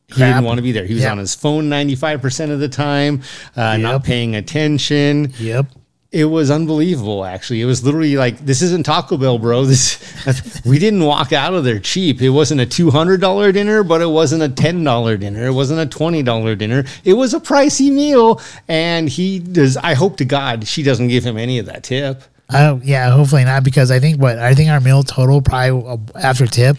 he 0.07 0.15
Crap. 0.15 0.35
didn't 0.35 0.45
want 0.45 0.57
to 0.57 0.61
be 0.63 0.71
there. 0.71 0.85
He 0.85 0.93
was 0.93 1.03
Yep. 1.03 1.11
on 1.13 1.17
his 1.17 1.33
phone 1.35 1.69
95% 1.69 2.51
of 2.51 2.59
the 2.59 2.69
time, 2.69 3.21
uh, 3.55 3.77
not 3.77 4.03
paying 4.03 4.35
attention. 4.35 5.33
Yep. 5.39 5.67
It 6.11 6.25
was 6.25 6.51
unbelievable, 6.51 7.25
actually. 7.25 7.59
It 7.61 7.65
was 7.65 7.83
literally 7.83 8.15
like, 8.17 8.37
this 8.45 8.61
isn't 8.61 8.85
Taco 8.85 9.17
Bell, 9.17 9.39
bro. 9.39 9.65
This 9.65 10.61
we 10.63 10.77
didn't 10.77 11.03
walk 11.03 11.33
out 11.33 11.55
of 11.55 11.63
there 11.63 11.79
cheap. 11.79 12.21
It 12.21 12.29
wasn't 12.29 12.61
a 12.61 12.67
two 12.67 12.91
hundred 12.91 13.19
dollar 13.19 13.51
dinner, 13.51 13.81
but 13.83 13.99
it 13.99 14.05
wasn't 14.09 14.43
a 14.43 14.49
ten 14.49 14.83
dollar 14.83 15.17
dinner. 15.17 15.47
It 15.47 15.53
wasn't 15.53 15.79
a 15.79 15.87
twenty 15.87 16.21
dollar 16.21 16.53
dinner. 16.55 16.83
It 17.03 17.13
was 17.13 17.33
a 17.33 17.39
pricey 17.39 17.91
meal, 17.91 18.39
and 18.67 19.09
he 19.09 19.39
does. 19.39 19.75
I 19.77 19.95
hope 19.95 20.17
to 20.17 20.25
God 20.25 20.67
she 20.67 20.83
doesn't 20.83 21.07
give 21.07 21.23
him 21.23 21.35
any 21.35 21.57
of 21.57 21.65
that 21.65 21.81
tip. 21.83 22.21
Oh 22.53 22.81
yeah, 22.83 23.09
hopefully 23.11 23.43
not 23.45 23.63
because 23.63 23.91
I 23.91 23.99
think 23.99 24.19
what 24.21 24.39
I 24.39 24.53
think 24.55 24.69
our 24.69 24.79
meal 24.79 25.03
total 25.03 25.41
probably 25.41 25.89
uh, 25.89 25.97
after 26.19 26.45
tip. 26.47 26.77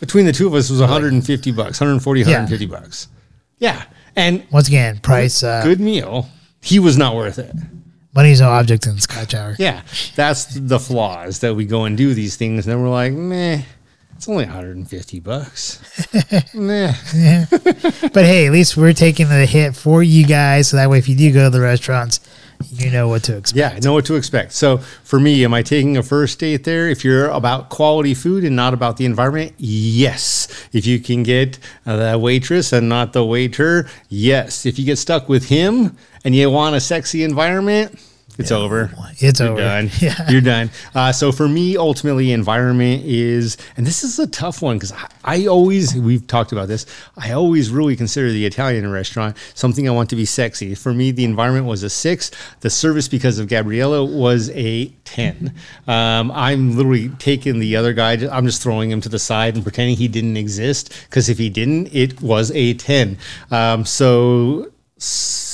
Between 0.00 0.26
the 0.26 0.32
two 0.32 0.46
of 0.46 0.54
us 0.54 0.68
was 0.68 0.80
150 0.80 1.52
bucks, 1.52 1.80
140, 1.80 2.22
150 2.22 2.66
bucks. 2.66 3.08
Yeah, 3.58 3.82
and 4.14 4.46
Once 4.52 4.68
again, 4.68 4.98
price 4.98 5.42
uh, 5.42 5.62
good 5.62 5.80
meal. 5.80 6.28
He 6.60 6.78
was 6.78 6.98
not 6.98 7.14
worth 7.16 7.38
it. 7.38 7.54
money's 8.14 8.40
no 8.40 8.50
object 8.50 8.86
in 8.86 8.98
Scotch 8.98 9.34
Hour. 9.34 9.56
Yeah, 9.58 9.82
that's 10.14 10.44
the 10.46 10.78
flaws 10.78 11.38
that 11.40 11.54
we 11.54 11.64
go 11.64 11.84
and 11.84 11.96
do 11.96 12.12
these 12.12 12.36
things, 12.36 12.66
and 12.66 12.72
then 12.74 12.82
we're 12.82 12.90
like, 12.90 13.12
meh, 13.12 13.62
it's 14.14 14.28
only 14.28 14.44
150 14.44 15.20
bucks. 15.20 15.80
meh. 16.54 16.92
But 18.12 18.24
hey, 18.24 18.46
at 18.46 18.52
least 18.52 18.76
we're 18.76 18.92
taking 18.92 19.28
the 19.28 19.46
hit 19.46 19.74
for 19.76 20.02
you 20.02 20.26
guys, 20.26 20.68
so 20.68 20.76
that 20.76 20.90
way 20.90 20.98
if 20.98 21.08
you 21.08 21.16
do 21.16 21.32
go 21.32 21.44
to 21.44 21.50
the 21.50 21.60
restaurants, 21.60 22.20
you 22.70 22.90
know 22.90 23.08
what 23.08 23.22
to 23.24 23.36
expect. 23.36 23.56
Yeah, 23.56 23.78
know 23.80 23.92
what 23.92 24.06
to 24.06 24.14
expect. 24.14 24.52
So 24.52 24.78
for 24.78 25.20
me, 25.20 25.44
am 25.44 25.54
I 25.54 25.62
taking 25.62 25.96
a 25.96 26.02
first 26.02 26.38
date 26.38 26.64
there? 26.64 26.88
If 26.88 27.04
you're 27.04 27.28
about 27.28 27.68
quality 27.68 28.14
food 28.14 28.44
and 28.44 28.56
not 28.56 28.74
about 28.74 28.96
the 28.96 29.04
environment, 29.04 29.54
yes. 29.58 30.48
If 30.72 30.86
you 30.86 30.98
can 31.00 31.22
get 31.22 31.58
uh, 31.84 32.12
the 32.12 32.18
waitress 32.18 32.72
and 32.72 32.88
not 32.88 33.12
the 33.12 33.24
waiter, 33.24 33.88
yes. 34.08 34.66
If 34.66 34.78
you 34.78 34.84
get 34.84 34.96
stuck 34.96 35.28
with 35.28 35.48
him 35.48 35.96
and 36.24 36.34
you 36.34 36.50
want 36.50 36.76
a 36.76 36.80
sexy 36.80 37.22
environment, 37.24 37.98
It's 38.38 38.52
over. 38.52 38.90
It's 39.18 39.40
You're 39.40 39.48
over. 39.50 39.60
done. 39.60 39.90
Yeah. 40.00 40.30
You're 40.30 40.40
done. 40.40 40.70
Uh, 40.94 41.12
so 41.12 41.32
for 41.32 41.48
me, 41.48 41.76
ultimately, 41.76 42.32
environment 42.32 43.02
is, 43.04 43.56
and 43.76 43.86
this 43.86 44.04
is 44.04 44.18
a 44.18 44.26
tough 44.26 44.60
one 44.62 44.76
because 44.76 44.92
I, 44.92 45.08
I 45.24 45.46
always, 45.46 45.94
we've 45.96 46.26
talked 46.26 46.52
about 46.52 46.68
this, 46.68 46.84
I 47.16 47.32
always 47.32 47.70
really 47.70 47.96
consider 47.96 48.30
the 48.30 48.44
Italian 48.44 48.90
restaurant 48.90 49.36
something 49.54 49.88
I 49.88 49.92
want 49.92 50.10
to 50.10 50.16
be 50.16 50.24
sexy. 50.26 50.74
For 50.74 50.92
me, 50.92 51.10
the 51.12 51.24
environment 51.24 51.66
was 51.66 51.82
a 51.82 51.90
six. 51.90 52.30
The 52.60 52.70
service, 52.70 53.08
because 53.08 53.38
of 53.38 53.48
Gabriella, 53.48 54.04
was 54.04 54.50
a 54.50 54.88
10. 55.04 55.54
Um, 55.86 56.30
I'm 56.32 56.76
literally 56.76 57.08
taking 57.18 57.58
the 57.58 57.76
other 57.76 57.92
guy, 57.92 58.12
I'm 58.30 58.44
just 58.46 58.62
throwing 58.62 58.90
him 58.90 59.00
to 59.00 59.08
the 59.08 59.18
side 59.18 59.54
and 59.54 59.62
pretending 59.62 59.96
he 59.96 60.08
didn't 60.08 60.36
exist 60.36 60.92
because 61.08 61.28
if 61.28 61.38
he 61.38 61.48
didn't, 61.48 61.94
it 61.94 62.20
was 62.20 62.50
a 62.52 62.74
10. 62.74 63.16
Um, 63.50 63.84
so, 63.84 64.64
s- 64.64 64.75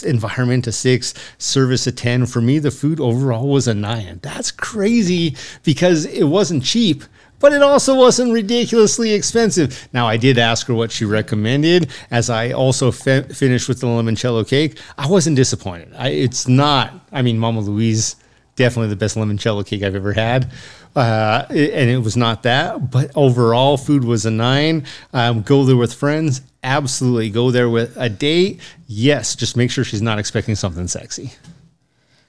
environment 0.04 0.66
a 0.66 0.72
six, 0.72 1.14
service 1.38 1.86
a 1.86 1.92
10. 1.92 2.26
For 2.26 2.40
me, 2.40 2.58
the 2.58 2.70
food 2.70 3.00
overall 3.00 3.48
was 3.48 3.66
a 3.68 3.74
nine. 3.74 4.20
That's 4.22 4.50
crazy 4.50 5.36
because 5.62 6.06
it 6.06 6.24
wasn't 6.24 6.64
cheap. 6.64 7.04
But 7.40 7.52
it 7.52 7.60
also 7.60 7.96
wasn't 7.96 8.32
ridiculously 8.32 9.12
expensive. 9.14 9.88
Now, 9.92 10.06
I 10.06 10.16
did 10.16 10.38
ask 10.38 10.68
her 10.68 10.74
what 10.74 10.92
she 10.92 11.04
recommended, 11.04 11.90
as 12.08 12.30
I 12.30 12.52
also 12.52 12.92
fe- 12.92 13.24
finished 13.24 13.68
with 13.68 13.80
the 13.80 13.88
limoncello 13.88 14.46
cake. 14.46 14.78
I 14.96 15.08
wasn't 15.08 15.34
disappointed. 15.34 15.92
I, 15.98 16.10
it's 16.10 16.46
not, 16.46 16.92
I 17.10 17.22
mean, 17.22 17.40
Mama 17.40 17.58
Louise, 17.58 18.14
definitely 18.54 18.90
the 18.90 18.96
best 18.96 19.16
limoncello 19.16 19.66
cake 19.66 19.82
I've 19.82 19.96
ever 19.96 20.12
had. 20.12 20.52
Uh, 20.94 21.46
and 21.48 21.88
it 21.90 22.02
was 22.02 22.16
not 22.16 22.42
that, 22.42 22.90
but 22.90 23.10
overall, 23.14 23.78
food 23.78 24.04
was 24.04 24.26
a 24.26 24.30
nine. 24.30 24.84
Um, 25.14 25.42
go 25.42 25.64
there 25.64 25.76
with 25.76 25.94
friends, 25.94 26.42
absolutely. 26.62 27.30
Go 27.30 27.50
there 27.50 27.70
with 27.70 27.96
a 27.96 28.10
date, 28.10 28.60
yes. 28.86 29.34
Just 29.34 29.56
make 29.56 29.70
sure 29.70 29.84
she's 29.84 30.02
not 30.02 30.18
expecting 30.18 30.54
something 30.54 30.86
sexy. 30.88 31.32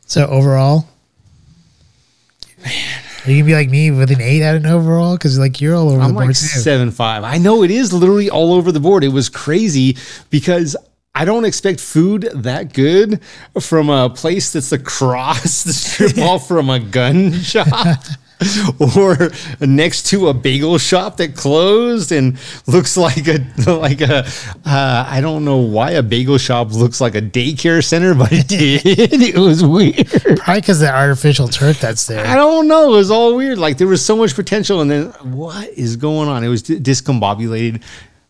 So 0.06 0.28
overall, 0.28 0.88
are 2.65 3.32
you 3.32 3.41
gonna 3.41 3.45
be 3.45 3.54
like 3.54 3.69
me 3.69 3.91
with 3.91 4.12
an 4.12 4.21
eight 4.21 4.43
out 4.43 4.56
of 4.56 4.63
an 4.63 4.71
overall? 4.71 5.15
Because 5.15 5.38
like 5.38 5.60
you're 5.60 5.76
all 5.76 5.89
over 5.89 5.97
the 5.97 6.04
I'm 6.04 6.13
board 6.13 6.28
like 6.28 6.36
too. 6.36 6.45
seven 6.45 6.91
five. 6.91 7.23
I 7.23 7.38
know 7.38 7.63
it 7.63 7.71
is 7.71 7.91
literally 7.93 8.30
all 8.30 8.54
over 8.54 8.71
the 8.71 8.80
board. 8.80 9.04
It 9.04 9.10
was 9.10 9.28
crazy 9.30 9.97
because 10.30 10.76
I 11.15 11.26
don't 11.26 11.45
expect 11.45 11.80
food 11.80 12.30
that 12.34 12.73
good 12.73 13.21
from 13.60 13.89
a 13.89 14.10
place 14.10 14.52
that's 14.54 14.71
across 14.71 15.63
the 15.63 15.73
strip 15.73 16.17
mall 16.17 16.39
from 16.47 16.69
a 16.69 16.80
gun 16.80 17.34
shop. 17.34 17.97
Or 18.98 19.32
next 19.62 20.08
to 20.08 20.28
a 20.28 20.34
bagel 20.34 20.78
shop 20.78 21.17
that 21.17 21.36
closed 21.36 22.12
and 22.12 22.38
looks 22.67 22.98
like 22.98 23.28
a 23.28 23.46
like 23.67 24.02
a 24.02 24.26
uh, 24.65 25.06
I 25.08 25.22
don't 25.22 25.46
know 25.46 25.58
why 25.58 25.91
a 25.91 26.04
bagel 26.04 26.38
shop 26.38 26.72
looks 26.72 27.00
like 27.00 27.15
a 27.15 27.22
daycare 27.22 27.84
center, 27.84 28.13
but 28.13 28.32
it 28.32 28.48
did. 28.48 28.82
it 28.86 29.38
was 29.38 29.63
weird. 29.63 30.08
Probably 30.08 30.62
because 30.62 30.80
the 30.80 30.93
artificial 30.93 31.48
turf 31.48 31.80
that's 31.80 32.08
there. 32.08 32.26
I 32.26 32.36
don't 32.36 32.67
know. 32.67 32.93
It 32.93 32.98
was 32.98 33.12
all 33.12 33.36
weird. 33.36 33.58
Like 33.58 33.78
there 33.78 33.88
was 33.88 34.04
so 34.04 34.15
much 34.15 34.36
potential, 34.36 34.82
and 34.82 34.91
then 34.91 35.06
what 35.22 35.69
is 35.69 35.96
going 35.96 36.30
on? 36.30 36.43
It 36.43 36.50
was 36.50 36.63
di- 36.63 36.80
discombobulated. 36.80 37.82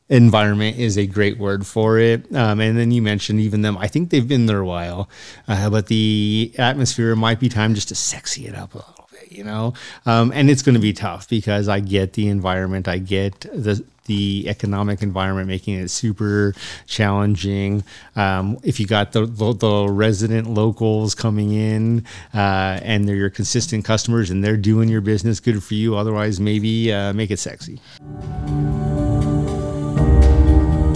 Environment 0.10 0.78
is 0.78 0.98
a 0.98 1.08
great 1.08 1.40
word 1.40 1.66
for 1.66 1.98
it. 1.98 2.26
Um, 2.36 2.60
and 2.60 2.78
then 2.78 2.92
you 2.92 3.02
mentioned 3.02 3.40
even 3.40 3.62
them. 3.62 3.78
I 3.78 3.88
think 3.88 4.10
they've 4.10 4.28
been 4.28 4.46
there 4.46 4.60
a 4.60 4.66
while, 4.66 5.10
uh, 5.48 5.70
but 5.70 5.88
the 5.88 6.54
atmosphere 6.58 7.16
might 7.16 7.40
be 7.40 7.50
time 7.50 7.74
just 7.74 7.88
to 7.88 7.96
sexy 7.96 8.46
it 8.46 8.54
up 8.54 8.76
a 8.76 8.80
little 8.80 9.03
you 9.34 9.44
know. 9.44 9.74
Um, 10.06 10.32
and 10.34 10.50
it's 10.50 10.62
going 10.62 10.76
to 10.76 10.82
be 10.82 10.94
tough 10.94 11.28
because 11.30 11.68
I 11.68 11.80
get 11.80 12.14
the 12.14 12.28
environment. 12.28 12.88
I 12.88 13.00
get 13.00 13.42
the 13.42 13.84
the 14.06 14.46
economic 14.50 15.02
environment 15.02 15.48
making 15.48 15.76
it 15.76 15.90
super 15.90 16.54
challenging. 16.88 17.84
Um, 18.16 18.58
if 18.64 18.80
you 18.80 18.86
got 18.86 19.14
the, 19.14 19.26
the, 19.26 19.54
the 19.54 19.88
resident 19.88 20.50
locals 20.50 21.16
coming 21.16 21.54
in 21.54 22.06
uh, 22.34 22.80
and 22.84 23.08
they're 23.08 23.16
your 23.16 23.30
consistent 23.30 23.86
customers 23.86 24.30
and 24.30 24.44
they're 24.44 24.58
doing 24.58 24.90
your 24.90 25.00
business, 25.02 25.40
good 25.40 25.64
for 25.64 25.76
you. 25.76 25.96
Otherwise, 25.96 26.40
maybe 26.40 26.92
uh, 26.92 27.14
make 27.14 27.32
it 27.32 27.40
sexy. 27.40 27.80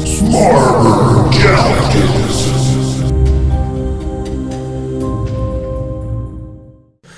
Smarter. 0.06 0.97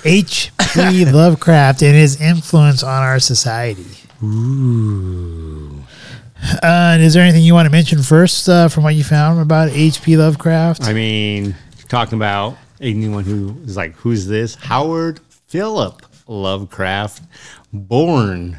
H.P. 0.04 1.04
Lovecraft 1.06 1.82
and 1.82 1.94
his 1.94 2.20
influence 2.20 2.82
on 2.82 3.02
our 3.02 3.18
society. 3.18 3.86
Ooh. 4.22 5.82
Uh, 6.42 6.58
and 6.62 7.02
is 7.02 7.14
there 7.14 7.22
anything 7.22 7.42
you 7.42 7.54
want 7.54 7.66
to 7.66 7.70
mention 7.70 8.02
first 8.02 8.48
uh, 8.48 8.68
from 8.68 8.84
what 8.84 8.94
you 8.94 9.04
found 9.04 9.40
about 9.40 9.70
H.P. 9.70 10.16
Lovecraft? 10.16 10.84
I 10.84 10.92
mean, 10.92 11.54
talking 11.88 12.16
about 12.18 12.56
anyone 12.80 13.24
who 13.24 13.56
is 13.64 13.76
like, 13.76 13.94
who's 13.96 14.26
this? 14.26 14.54
Howard 14.54 15.20
Philip 15.48 16.02
Lovecraft, 16.26 17.22
born, 17.72 18.58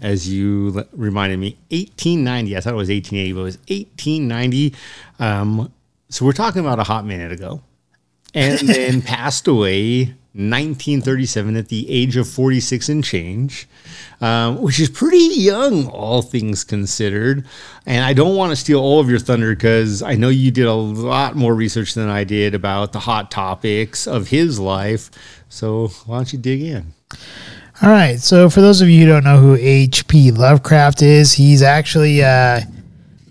as 0.00 0.28
you 0.28 0.76
l- 0.76 0.84
reminded 0.92 1.38
me, 1.38 1.56
1890. 1.70 2.56
I 2.56 2.60
thought 2.60 2.72
it 2.72 2.76
was 2.76 2.88
1880, 2.88 3.32
but 3.32 3.40
it 3.40 3.44
was 3.44 3.58
1890. 3.68 4.74
Um, 5.18 5.72
so 6.08 6.24
we're 6.26 6.32
talking 6.32 6.60
about 6.60 6.78
a 6.78 6.84
hot 6.84 7.06
minute 7.06 7.32
ago. 7.32 7.62
And 8.34 8.58
then 8.58 9.00
passed 9.02 9.46
away 9.48 10.14
1937 10.36 11.56
at 11.56 11.68
the 11.68 11.90
age 11.90 12.16
of 12.16 12.28
46 12.28 12.88
and 12.90 13.02
change, 13.02 13.66
um, 14.20 14.60
which 14.60 14.78
is 14.78 14.90
pretty 14.90 15.18
young, 15.18 15.88
all 15.88 16.20
things 16.20 16.62
considered. 16.62 17.46
And 17.86 18.04
I 18.04 18.12
don't 18.12 18.36
want 18.36 18.50
to 18.50 18.56
steal 18.56 18.80
all 18.80 19.00
of 19.00 19.08
your 19.08 19.18
thunder 19.18 19.54
because 19.54 20.02
I 20.02 20.14
know 20.14 20.28
you 20.28 20.50
did 20.50 20.66
a 20.66 20.74
lot 20.74 21.36
more 21.36 21.54
research 21.54 21.94
than 21.94 22.08
I 22.08 22.24
did 22.24 22.54
about 22.54 22.92
the 22.92 23.00
hot 23.00 23.30
topics 23.30 24.06
of 24.06 24.28
his 24.28 24.60
life. 24.60 25.10
So 25.48 25.88
why 26.04 26.16
don't 26.16 26.32
you 26.32 26.38
dig 26.38 26.60
in? 26.62 26.92
All 27.82 27.90
right. 27.90 28.18
So, 28.18 28.48
for 28.48 28.60
those 28.60 28.80
of 28.80 28.88
you 28.88 29.00
who 29.00 29.12
don't 29.12 29.24
know 29.24 29.38
who 29.38 29.54
H.P. 29.54 30.32
Lovecraft 30.32 31.02
is, 31.02 31.32
he's 31.34 31.62
actually 31.62 32.24
uh, 32.24 32.60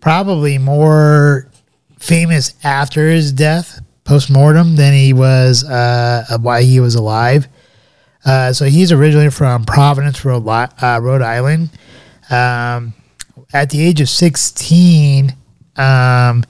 probably 0.02 0.60
more 0.60 1.50
famous 1.98 2.54
after 2.64 3.10
his 3.10 3.32
death, 3.32 3.80
post 4.06 4.32
mortem, 4.32 4.78
than 4.78 4.94
he 4.94 5.12
was 5.12 5.66
uh, 5.66 6.38
while 6.40 6.62
he 6.62 6.80
was 6.80 6.96
alive. 6.96 7.48
Uh, 8.24 8.54
so, 8.54 8.66
he's 8.66 8.92
originally 8.92 9.30
from 9.30 9.66
Providence, 9.66 10.24
Rhode, 10.24 10.48
uh, 10.48 11.00
Rhode 11.02 11.22
Island. 11.22 11.70
Um, 12.30 12.94
at 13.54 13.70
the 13.70 13.86
age 13.86 14.02
of 14.02 14.10
16, 14.10 15.36
um, 15.76 16.44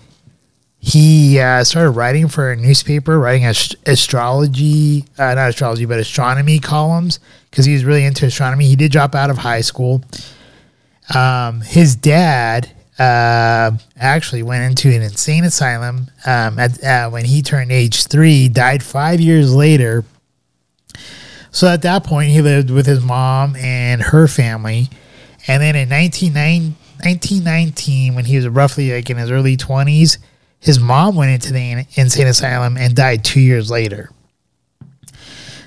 he 0.86 1.40
uh, 1.40 1.64
started 1.64 1.92
writing 1.92 2.28
for 2.28 2.52
a 2.52 2.56
newspaper, 2.56 3.20
writing 3.20 3.46
ast- 3.46 3.76
astrology, 3.88 5.04
uh, 5.18 5.34
not 5.34 5.50
astrology, 5.50 5.86
but 5.86 5.98
astronomy 5.98 6.60
columns 6.60 7.20
because 7.50 7.66
he 7.66 7.74
was 7.74 7.84
really 7.84 8.06
into 8.06 8.28
astronomy. 8.28 8.68
He 8.68 8.76
did 8.76 8.92
drop 8.92 9.16
out 9.16 9.32
of 9.32 9.40
high 9.40 9.62
school. 9.62 10.04
Um, 11.16 11.62
his 11.62 11.96
dad 11.96 12.72
uh, 12.98 13.72
actually 13.98 14.44
went 14.44 14.64
into 14.64 14.96
an 14.96 15.02
insane 15.02 15.44
asylum 15.44 16.08
um, 16.26 16.58
at, 16.60 16.82
uh, 16.84 17.10
when 17.10 17.26
he 17.26 17.42
turned 17.42 17.72
age 17.72 18.08
three, 18.08 18.48
died 18.48 18.84
five 18.84 19.20
years 19.20 19.54
later. 19.54 20.06
So 21.52 21.68
at 21.68 21.82
that 21.84 22.04
point, 22.04 22.32
he 22.32 22.42
lived 22.42 22.70
with 22.70 22.86
his 22.86 23.04
mom 23.04 23.56
and 23.56 24.02
her 24.02 24.28
family. 24.28 24.90
And 25.48 25.62
then 25.62 25.76
in 25.76 25.90
1919, 25.90 28.16
when 28.16 28.26
he 28.26 28.36
was 28.36 28.48
roughly 28.48 28.94
like 28.94 29.10
in 29.10 29.18
his 29.18 29.32
early 29.32 29.58
20s, 29.58 30.18
his 30.60 30.80
mom 30.80 31.16
went 31.16 31.32
into 31.32 31.54
the 31.54 31.86
insane 31.96 32.28
asylum 32.28 32.78
and 32.78 32.96
died 32.96 33.24
two 33.24 33.40
years 33.40 33.70
later. 33.70 34.10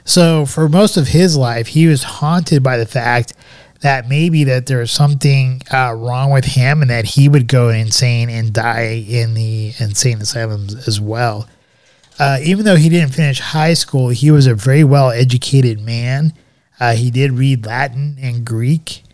So 0.05 0.47
for 0.47 0.69
most 0.69 0.97
of 0.97 1.09
his 1.09 1.37
life, 1.37 1.69
he 1.69 1.87
was 1.87 2.03
haunted 2.03 2.63
by 2.63 2.79
the 2.79 2.87
fact 2.87 3.35
that 3.81 4.09
maybe 4.09 4.45
that 4.45 4.67
there 4.67 4.79
was 4.79 4.91
something 4.91 5.63
uh, 5.73 5.95
wrong 5.97 6.31
with 6.31 6.45
him 6.45 6.83
and 6.83 6.91
that 6.91 7.05
he 7.05 7.29
would 7.29 7.47
go 7.47 7.69
insane 7.69 8.29
and 8.29 8.53
die 8.53 9.05
in 9.09 9.35
the 9.35 9.73
insane 9.79 10.21
asylums 10.21 10.89
as 10.89 11.01
well. 11.01 11.49
Uh, 12.19 12.39
even 12.43 12.65
though 12.65 12.77
he 12.77 12.89
didn't 12.89 13.15
finish 13.15 13.39
high 13.39 13.75
school, 13.75 14.09
he 14.09 14.31
was 14.31 14.47
a 14.47 14.55
very 14.55 14.83
well 14.83 15.11
educated 15.11 15.81
man. 15.81 16.33
Uh, 16.81 16.95
he 16.95 17.11
did 17.11 17.33
read 17.33 17.65
Latin 17.65 18.17
and 18.21 18.45
Greek. 18.45 19.05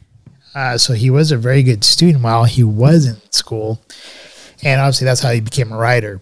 Uh, 0.55 0.79
so 0.79 0.95
he 0.95 1.11
was 1.11 1.33
a 1.33 1.37
very 1.37 1.63
good 1.63 1.85
student 1.85 2.23
while 2.23 2.45
he 2.45 2.63
was 2.63 3.07
in 3.07 3.17
school. 3.33 3.83
And 4.63 4.81
obviously, 4.81 5.05
that's 5.05 5.21
how 5.21 5.33
he 5.33 5.41
became 5.41 5.73
a 5.73 5.77
writer. 5.77 6.21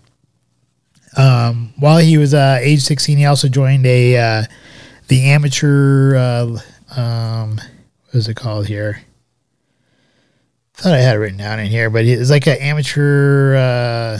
Um, 1.16 1.74
while 1.78 1.98
he 1.98 2.16
was 2.16 2.32
uh, 2.34 2.58
age 2.60 2.80
16, 2.80 3.18
he 3.18 3.26
also 3.26 3.48
joined 3.48 3.86
a 3.86 4.16
uh, 4.16 4.44
the 5.08 5.30
amateur, 5.30 6.16
um, 6.96 7.60
what 8.12 8.18
is 8.18 8.28
it 8.28 8.36
called 8.36 8.66
here? 8.66 9.02
thought 10.82 10.94
I 10.94 10.98
had 10.98 11.16
it 11.16 11.20
written 11.20 11.38
down 11.38 11.60
in 11.60 11.66
here, 11.66 11.90
but 11.90 12.04
it's 12.04 12.30
like 12.30 12.46
an 12.48 12.58
amateur 12.58 13.54
uh, 13.54 14.18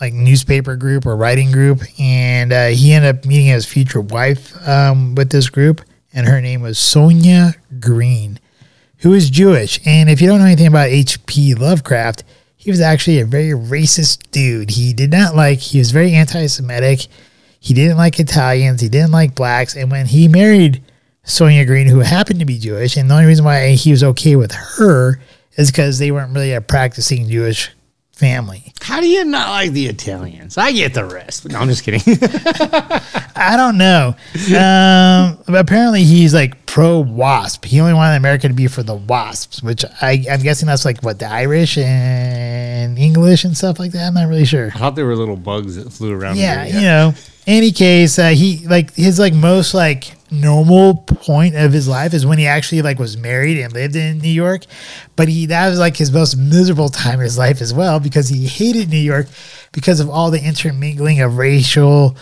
like 0.00 0.12
newspaper 0.12 0.76
group 0.76 1.06
or 1.06 1.16
writing 1.16 1.50
group, 1.50 1.80
and 1.98 2.52
uh, 2.52 2.66
he 2.66 2.92
ended 2.92 3.16
up 3.16 3.24
meeting 3.24 3.46
his 3.46 3.66
future 3.66 4.00
wife 4.00 4.56
um, 4.68 5.14
with 5.14 5.30
this 5.30 5.48
group, 5.48 5.80
and 6.12 6.26
her 6.26 6.40
name 6.40 6.60
was 6.60 6.78
Sonia 6.78 7.54
Greene, 7.80 8.38
who 8.98 9.14
is 9.14 9.30
Jewish. 9.30 9.80
And 9.86 10.10
if 10.10 10.20
you 10.20 10.28
don't 10.28 10.40
know 10.40 10.46
anything 10.46 10.66
about 10.66 10.88
H.P. 10.88 11.54
Lovecraft, 11.54 12.24
he 12.56 12.70
was 12.70 12.80
actually 12.80 13.20
a 13.20 13.24
very 13.24 13.52
racist 13.52 14.30
dude. 14.30 14.70
He 14.70 14.92
did 14.92 15.10
not 15.10 15.34
like. 15.34 15.60
He 15.60 15.78
was 15.78 15.92
very 15.92 16.12
anti-Semitic. 16.12 17.06
He 17.58 17.72
didn't 17.72 17.96
like 17.96 18.20
Italians. 18.20 18.82
He 18.82 18.90
didn't 18.90 19.12
like 19.12 19.34
blacks. 19.34 19.76
And 19.76 19.90
when 19.90 20.06
he 20.06 20.28
married 20.28 20.82
Sonia 21.24 21.64
Greene, 21.64 21.86
who 21.86 22.00
happened 22.00 22.40
to 22.40 22.46
be 22.46 22.58
Jewish, 22.58 22.96
and 22.96 23.10
the 23.10 23.14
only 23.14 23.26
reason 23.26 23.44
why 23.44 23.70
he 23.70 23.90
was 23.90 24.02
okay 24.02 24.36
with 24.36 24.52
her 24.52 25.20
is 25.56 25.70
because 25.70 25.98
they 25.98 26.10
weren't 26.10 26.34
really 26.34 26.52
a 26.52 26.60
practicing 26.60 27.28
Jewish 27.28 27.70
family. 28.12 28.72
How 28.82 29.00
do 29.00 29.08
you 29.08 29.24
not 29.24 29.48
like 29.48 29.72
the 29.72 29.86
Italians? 29.86 30.58
I 30.58 30.72
get 30.72 30.92
the 30.92 31.04
rest. 31.04 31.48
No, 31.48 31.58
I'm 31.58 31.68
just 31.68 31.84
kidding. 31.84 32.02
I 33.34 33.54
don't 33.56 33.78
know. 33.78 34.14
Um, 34.56 35.56
apparently, 35.56 36.04
he's 36.04 36.34
like 36.34 36.66
pro 36.66 37.00
WASP. 37.00 37.64
He 37.64 37.80
only 37.80 37.94
wanted 37.94 38.16
America 38.16 38.46
to 38.46 38.54
be 38.54 38.66
for 38.66 38.82
the 38.82 38.96
WASPs, 38.96 39.62
which 39.62 39.84
I, 40.02 40.24
I'm 40.30 40.40
guessing 40.42 40.66
that's 40.66 40.84
like 40.84 41.02
what 41.02 41.18
the 41.18 41.26
Irish 41.26 41.78
and 41.78 42.98
English 42.98 43.44
and 43.44 43.56
stuff 43.56 43.78
like 43.78 43.92
that. 43.92 44.06
I'm 44.06 44.14
not 44.14 44.28
really 44.28 44.44
sure. 44.44 44.68
I 44.74 44.78
thought 44.78 44.96
there 44.96 45.06
were 45.06 45.16
little 45.16 45.36
bugs 45.36 45.76
that 45.76 45.90
flew 45.90 46.12
around. 46.12 46.36
Yeah, 46.36 46.66
you 46.66 46.80
know. 46.80 47.14
Any 47.46 47.72
case, 47.72 48.18
uh, 48.18 48.28
he 48.28 48.66
like 48.68 48.94
his 48.94 49.18
like 49.18 49.32
most 49.34 49.72
like 49.72 50.14
normal 50.30 50.94
point 50.94 51.56
of 51.56 51.72
his 51.72 51.88
life 51.88 52.14
is 52.14 52.24
when 52.24 52.38
he 52.38 52.46
actually 52.46 52.82
like 52.82 52.98
was 52.98 53.16
married 53.16 53.58
and 53.58 53.72
lived 53.72 53.96
in 53.96 54.18
New 54.18 54.28
York, 54.28 54.64
but 55.16 55.28
he 55.28 55.46
that 55.46 55.68
was 55.68 55.78
like 55.78 55.96
his 55.96 56.12
most 56.12 56.36
miserable 56.36 56.88
time 56.88 57.14
in 57.14 57.20
his 57.20 57.38
life 57.38 57.60
as 57.60 57.74
well 57.74 58.00
because 58.00 58.28
he 58.28 58.46
hated 58.46 58.90
New 58.90 58.96
York 58.96 59.26
because 59.72 60.00
of 60.00 60.08
all 60.08 60.30
the 60.30 60.44
intermingling 60.44 61.20
of 61.20 61.36
racial 61.36 62.16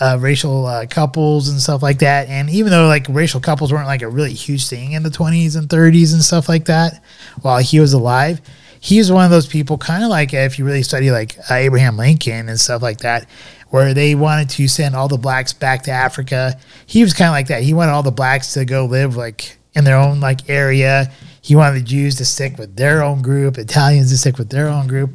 uh, 0.00 0.18
racial 0.20 0.66
uh, 0.66 0.86
couples 0.86 1.48
and 1.48 1.60
stuff 1.60 1.82
like 1.82 1.98
that. 2.00 2.28
And 2.28 2.50
even 2.50 2.70
though 2.70 2.86
like 2.86 3.06
racial 3.08 3.40
couples 3.40 3.72
weren't 3.72 3.86
like 3.86 4.02
a 4.02 4.08
really 4.08 4.34
huge 4.34 4.68
thing 4.68 4.92
in 4.92 5.02
the 5.02 5.10
20s 5.10 5.56
and 5.56 5.68
30s 5.68 6.12
and 6.12 6.22
stuff 6.22 6.48
like 6.48 6.64
that, 6.66 7.02
while 7.42 7.58
he 7.58 7.80
was 7.80 7.92
alive, 7.92 8.40
he 8.80 8.98
was 8.98 9.10
one 9.10 9.24
of 9.24 9.30
those 9.30 9.46
people, 9.46 9.78
kind 9.78 10.04
of 10.04 10.10
like 10.10 10.34
if 10.34 10.58
you 10.58 10.64
really 10.64 10.82
study 10.82 11.10
like 11.10 11.38
uh, 11.50 11.54
Abraham 11.54 11.96
Lincoln 11.96 12.48
and 12.48 12.60
stuff 12.60 12.82
like 12.82 12.98
that, 12.98 13.26
where 13.70 13.94
they 13.94 14.14
wanted 14.14 14.50
to 14.50 14.68
send 14.68 14.94
all 14.94 15.08
the 15.08 15.18
blacks 15.18 15.52
back 15.52 15.82
to 15.84 15.90
Africa. 15.90 16.58
He 16.86 17.02
was 17.02 17.12
kind 17.12 17.28
of 17.28 17.32
like 17.32 17.48
that. 17.48 17.62
He 17.62 17.74
wanted 17.74 17.92
all 17.92 18.02
the 18.02 18.10
blacks 18.10 18.54
to 18.54 18.64
go 18.64 18.84
live 18.86 19.16
like 19.16 19.58
in 19.74 19.84
their 19.84 19.96
own 19.96 20.20
like 20.20 20.48
area. 20.48 21.10
He 21.42 21.56
wanted 21.56 21.80
the 21.80 21.84
Jews 21.84 22.16
to 22.16 22.24
stick 22.24 22.56
with 22.56 22.76
their 22.76 23.02
own 23.02 23.20
group, 23.20 23.58
Italians 23.58 24.10
to 24.10 24.18
stick 24.18 24.38
with 24.38 24.48
their 24.48 24.68
own 24.68 24.86
group. 24.86 25.10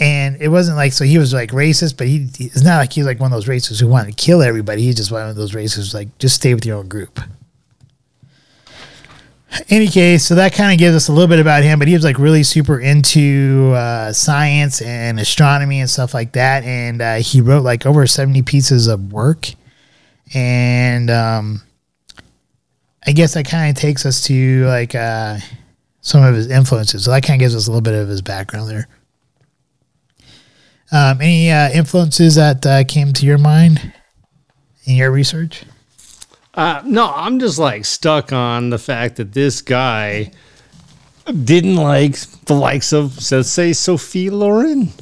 And 0.00 0.40
it 0.40 0.48
wasn't 0.48 0.76
like 0.76 0.92
so 0.92 1.04
he 1.04 1.18
was 1.18 1.32
like 1.32 1.50
racist, 1.50 1.96
but 1.96 2.06
he 2.06 2.28
it's 2.38 2.62
not 2.62 2.78
like 2.78 2.92
he 2.92 3.00
was 3.00 3.06
like 3.06 3.20
one 3.20 3.32
of 3.32 3.36
those 3.36 3.46
racists 3.46 3.80
who 3.80 3.86
wanted 3.86 4.16
to 4.16 4.24
kill 4.24 4.42
everybody. 4.42 4.82
He's 4.82 4.96
just 4.96 5.12
one 5.12 5.28
of 5.28 5.36
those 5.36 5.52
racists 5.52 5.94
like 5.94 6.16
just 6.18 6.36
stay 6.36 6.54
with 6.54 6.64
your 6.64 6.78
own 6.78 6.88
group. 6.88 7.20
Any 9.68 9.88
case, 9.88 10.24
so 10.24 10.36
that 10.36 10.52
kind 10.52 10.72
of 10.72 10.78
gives 10.78 10.94
us 10.94 11.08
a 11.08 11.12
little 11.12 11.28
bit 11.28 11.40
about 11.40 11.64
him, 11.64 11.78
but 11.80 11.88
he 11.88 11.94
was 11.94 12.04
like 12.04 12.18
really 12.18 12.44
super 12.44 12.78
into 12.78 13.72
uh, 13.74 14.12
science 14.12 14.80
and 14.80 15.18
astronomy 15.18 15.80
and 15.80 15.90
stuff 15.90 16.14
like 16.14 16.32
that. 16.32 16.62
And 16.62 17.02
uh, 17.02 17.16
he 17.16 17.40
wrote 17.40 17.64
like 17.64 17.84
over 17.84 18.06
70 18.06 18.42
pieces 18.42 18.86
of 18.86 19.12
work. 19.12 19.50
And 20.32 21.10
um, 21.10 21.62
I 23.04 23.10
guess 23.12 23.34
that 23.34 23.46
kind 23.48 23.76
of 23.76 23.80
takes 23.80 24.06
us 24.06 24.22
to 24.24 24.66
like 24.66 24.94
uh, 24.94 25.38
some 26.00 26.22
of 26.22 26.34
his 26.34 26.48
influences. 26.48 27.04
So 27.04 27.10
that 27.10 27.24
kind 27.24 27.40
of 27.40 27.40
gives 27.40 27.56
us 27.56 27.66
a 27.66 27.70
little 27.70 27.82
bit 27.82 27.94
of 27.94 28.08
his 28.08 28.22
background 28.22 28.70
there. 28.70 28.88
Um, 30.92 31.20
any 31.20 31.50
uh, 31.50 31.70
influences 31.70 32.36
that 32.36 32.64
uh, 32.66 32.84
came 32.84 33.12
to 33.14 33.26
your 33.26 33.38
mind 33.38 33.92
in 34.84 34.96
your 34.96 35.10
research? 35.10 35.64
Uh, 36.60 36.82
no, 36.84 37.10
I'm 37.10 37.40
just 37.40 37.58
like 37.58 37.86
stuck 37.86 38.34
on 38.34 38.68
the 38.68 38.78
fact 38.78 39.16
that 39.16 39.32
this 39.32 39.62
guy 39.62 40.30
didn't 41.24 41.76
like 41.76 42.18
the 42.44 42.52
likes 42.54 42.92
of, 42.92 43.14
say, 43.22 43.72
Sophie 43.72 44.28
Loren. 44.28 44.92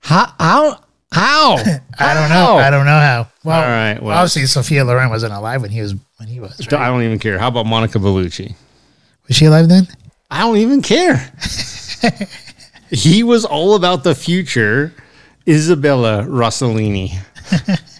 How? 0.00 0.34
How? 0.38 0.84
How? 1.10 1.54
I 1.98 2.12
don't 2.12 2.28
know. 2.28 2.58
I 2.58 2.68
don't 2.68 2.84
know 2.84 3.00
how. 3.00 3.28
Well, 3.44 3.58
All 3.58 3.66
right, 3.66 4.02
well- 4.02 4.14
obviously 4.14 4.44
Sophia 4.44 4.84
Loren 4.84 5.08
wasn't 5.08 5.32
alive 5.32 5.62
when 5.62 5.70
he 5.70 5.80
was 5.80 5.94
when 6.18 6.28
he 6.28 6.38
was. 6.38 6.60
I 6.70 6.88
don't 6.88 7.02
even 7.02 7.18
care. 7.18 7.38
How 7.38 7.48
about 7.48 7.64
Monica 7.64 7.98
Bellucci? 7.98 8.54
Was 9.26 9.36
she 9.36 9.46
alive 9.46 9.70
then? 9.70 9.88
I 10.30 10.40
don't 10.40 10.58
even 10.58 10.82
care. 10.82 11.32
he 12.90 13.22
was 13.22 13.46
all 13.46 13.74
about 13.74 14.04
the 14.04 14.14
future. 14.14 14.92
Isabella 15.48 16.24
Rossellini. 16.24 17.16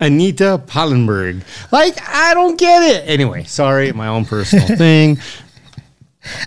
Anita 0.00 0.62
Pallenberg. 0.66 1.42
Like, 1.72 1.98
I 2.08 2.34
don't 2.34 2.58
get 2.58 2.82
it. 2.82 3.08
Anyway, 3.08 3.44
sorry, 3.44 3.92
my 3.92 4.08
own 4.08 4.24
personal 4.24 4.66
thing. 4.76 5.18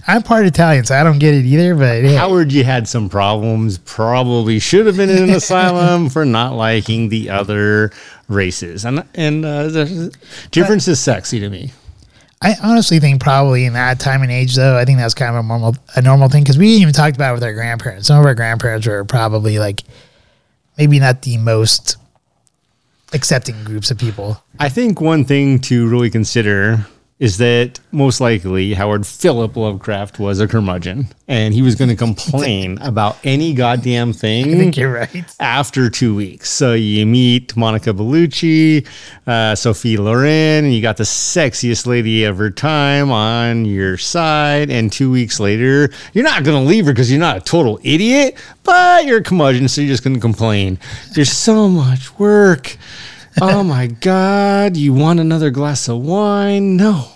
I'm 0.08 0.24
part 0.24 0.46
Italian, 0.46 0.86
so 0.86 0.96
I 0.96 1.04
don't 1.04 1.20
get 1.20 1.34
it 1.34 1.46
either. 1.46 1.74
But 1.74 2.04
yeah, 2.04 2.18
Howard, 2.18 2.52
you 2.52 2.64
had 2.64 2.88
some 2.88 3.10
problems. 3.10 3.78
Probably 3.78 4.60
should 4.60 4.86
have 4.86 4.98
been 4.98 5.10
in 5.10 5.24
an 5.24 5.30
asylum 5.30 6.10
for 6.10 6.26
not 6.26 6.54
liking 6.54 7.10
the 7.10 7.30
other 7.30 7.92
races. 8.28 8.86
And 8.86 9.06
and 9.16 9.46
uh, 9.46 9.70
the 9.70 10.16
difference 10.52 10.88
is 10.88 11.00
sexy 11.00 11.40
to 11.40 11.50
me. 11.50 11.72
I 12.42 12.56
honestly 12.64 13.00
think 13.00 13.22
probably 13.22 13.66
in 13.66 13.74
that 13.74 14.00
time 14.00 14.22
and 14.22 14.32
age, 14.32 14.56
though, 14.56 14.78
I 14.78 14.86
think 14.86 14.98
that's 14.98 15.14
kind 15.14 15.36
of 15.36 15.44
a 15.44 15.48
normal 15.48 15.76
a 15.96 16.02
normal 16.02 16.30
thing 16.30 16.44
because 16.44 16.58
we 16.58 16.68
even 16.68 16.94
talked 16.94 17.16
about 17.16 17.32
it 17.32 17.34
with 17.36 17.44
our 17.44 17.54
grandparents. 17.54 18.08
Some 18.08 18.20
of 18.20 18.26
our 18.26 18.36
grandparents 18.36 18.88
were 18.88 19.04
probably 19.06 19.60
like 19.60 19.84
maybe 20.78 21.00
not 21.00 21.22
the 21.22 21.38
most 21.38 21.98
accepting 23.14 23.64
groups 23.64 23.92
of 23.92 23.98
people. 23.98 24.44
I 24.60 24.70
think 24.70 25.02
one 25.02 25.26
thing 25.26 25.60
to 25.62 25.88
really 25.88 26.10
consider 26.10 26.86
is 27.20 27.38
that 27.38 27.82
most 27.92 28.22
likely 28.22 28.74
Howard 28.74 29.06
Philip 29.06 29.58
Lovecraft 29.58 30.20
was 30.20 30.40
a 30.40 30.48
curmudgeon 30.48 31.08
and 31.28 31.54
he 31.54 31.62
was 31.62 31.76
going 31.76 31.90
to 31.90 31.96
complain 31.96 32.78
about 32.82 33.18
any 33.26 33.54
goddamn 33.54 34.14
thing. 34.14 34.56
I 34.56 34.58
think 34.58 34.78
you're 34.78 34.92
right. 34.92 35.26
after 35.40 35.90
two 35.90 36.16
weeks. 36.16 36.50
So 36.50 36.74
you 36.74 37.06
meet 37.06 37.58
Monica 37.58 37.90
Bellucci, 37.90 38.88
uh, 39.28 39.54
Sophie 39.56 39.98
Loren, 39.98 40.64
and 40.64 40.74
you 40.74 40.82
got 40.82 40.96
the 40.96 41.04
sexiest 41.04 41.86
lady 41.86 42.24
of 42.24 42.38
her 42.38 42.50
time 42.50 43.12
on 43.12 43.66
your 43.66 43.98
side. 43.98 44.70
And 44.72 44.90
two 44.92 45.12
weeks 45.12 45.42
later, 45.42 45.90
you're 46.14 46.24
not 46.24 46.46
going 46.46 46.58
to 46.58 46.68
leave 46.68 46.86
her 46.86 46.94
because 46.94 47.12
you're 47.12 47.20
not 47.20 47.38
a 47.38 47.42
total 47.42 47.82
idiot, 47.84 48.36
but 48.64 49.06
you're 49.06 49.20
a 49.20 49.24
curmudgeon, 49.24 49.68
so 49.68 49.82
you're 49.82 49.92
just 49.92 50.06
going 50.06 50.16
to 50.16 50.22
complain. 50.22 50.80
There's 51.16 51.32
so 51.32 51.68
much 51.68 52.18
work. 52.18 52.78
Oh 53.42 53.64
my 53.64 53.88
God. 53.88 54.78
You 54.78 54.94
want 54.94 55.20
another 55.20 55.50
glass 55.50 55.88
of 55.88 56.02
wine? 56.02 56.78
No. 56.78 57.08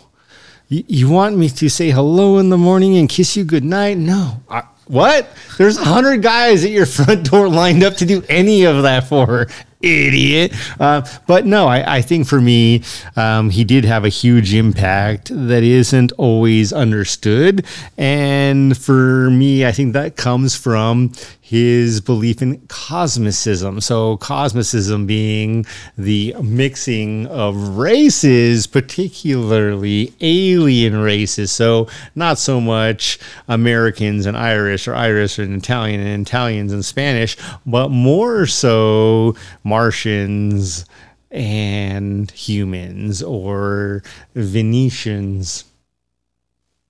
You, 0.70 1.10
want 1.10 1.38
me 1.38 1.50
to 1.50 1.70
say 1.70 1.92
hello 1.92 2.40
in 2.40 2.50
the 2.50 2.58
morning 2.58 2.98
and 2.98 3.08
kiss 3.08 3.38
you 3.38 3.44
goodnight? 3.44 3.98
No. 3.98 4.42
I, 4.50 4.64
what? 4.88 5.30
There's 5.58 5.78
a 5.78 5.84
hundred 5.86 6.24
guys 6.24 6.66
at 6.66 6.72
your 6.72 6.86
front 6.88 7.30
door 7.30 7.48
lined 7.48 7.84
up 7.84 7.96
to 7.98 8.06
do 8.06 8.24
any 8.28 8.64
of 8.64 8.82
that 8.84 9.08
for 9.08 9.28
her. 9.28 9.48
Idiot. 9.82 10.54
Uh, 10.80 11.06
but 11.28 11.46
no, 11.46 11.68
I, 11.68 11.98
I 11.98 12.02
think 12.02 12.26
for 12.26 12.40
me, 12.40 12.84
um, 13.18 13.50
he 13.50 13.66
did 13.66 13.84
have 13.84 14.06
a 14.06 14.10
huge 14.10 14.54
impact 14.54 15.30
that 15.30 15.62
isn't 15.62 16.14
always 16.14 16.72
understood. 16.72 17.66
And 17.98 18.78
for 18.78 19.30
me, 19.30 19.66
I 19.66 19.74
think 19.74 19.94
that 19.94 20.16
comes 20.16 20.56
from 20.56 21.12
his 21.54 22.02
belief 22.02 22.42
in 22.42 22.58
cosmicism. 22.62 23.80
So, 23.84 24.18
cosmicism 24.18 25.06
being 25.06 25.68
the 25.96 26.34
mixing 26.42 27.28
of 27.28 27.78
races, 27.78 28.66
particularly 28.66 30.12
alien 30.20 30.98
races. 30.98 31.52
So, 31.52 31.88
not 32.16 32.40
so 32.40 32.60
much 32.60 33.20
Americans 33.48 34.26
and 34.26 34.36
Irish, 34.36 34.88
or 34.88 34.96
Irish 34.96 35.38
and 35.38 35.56
Italian, 35.56 36.00
and 36.00 36.26
Italians 36.26 36.74
and 36.74 36.84
Spanish, 36.84 37.38
but 37.68 37.90
more 37.90 38.48
so 38.48 39.36
Martians 39.64 40.86
and 41.30 42.32
humans 42.32 43.22
or 43.22 44.02
Venetians 44.34 45.66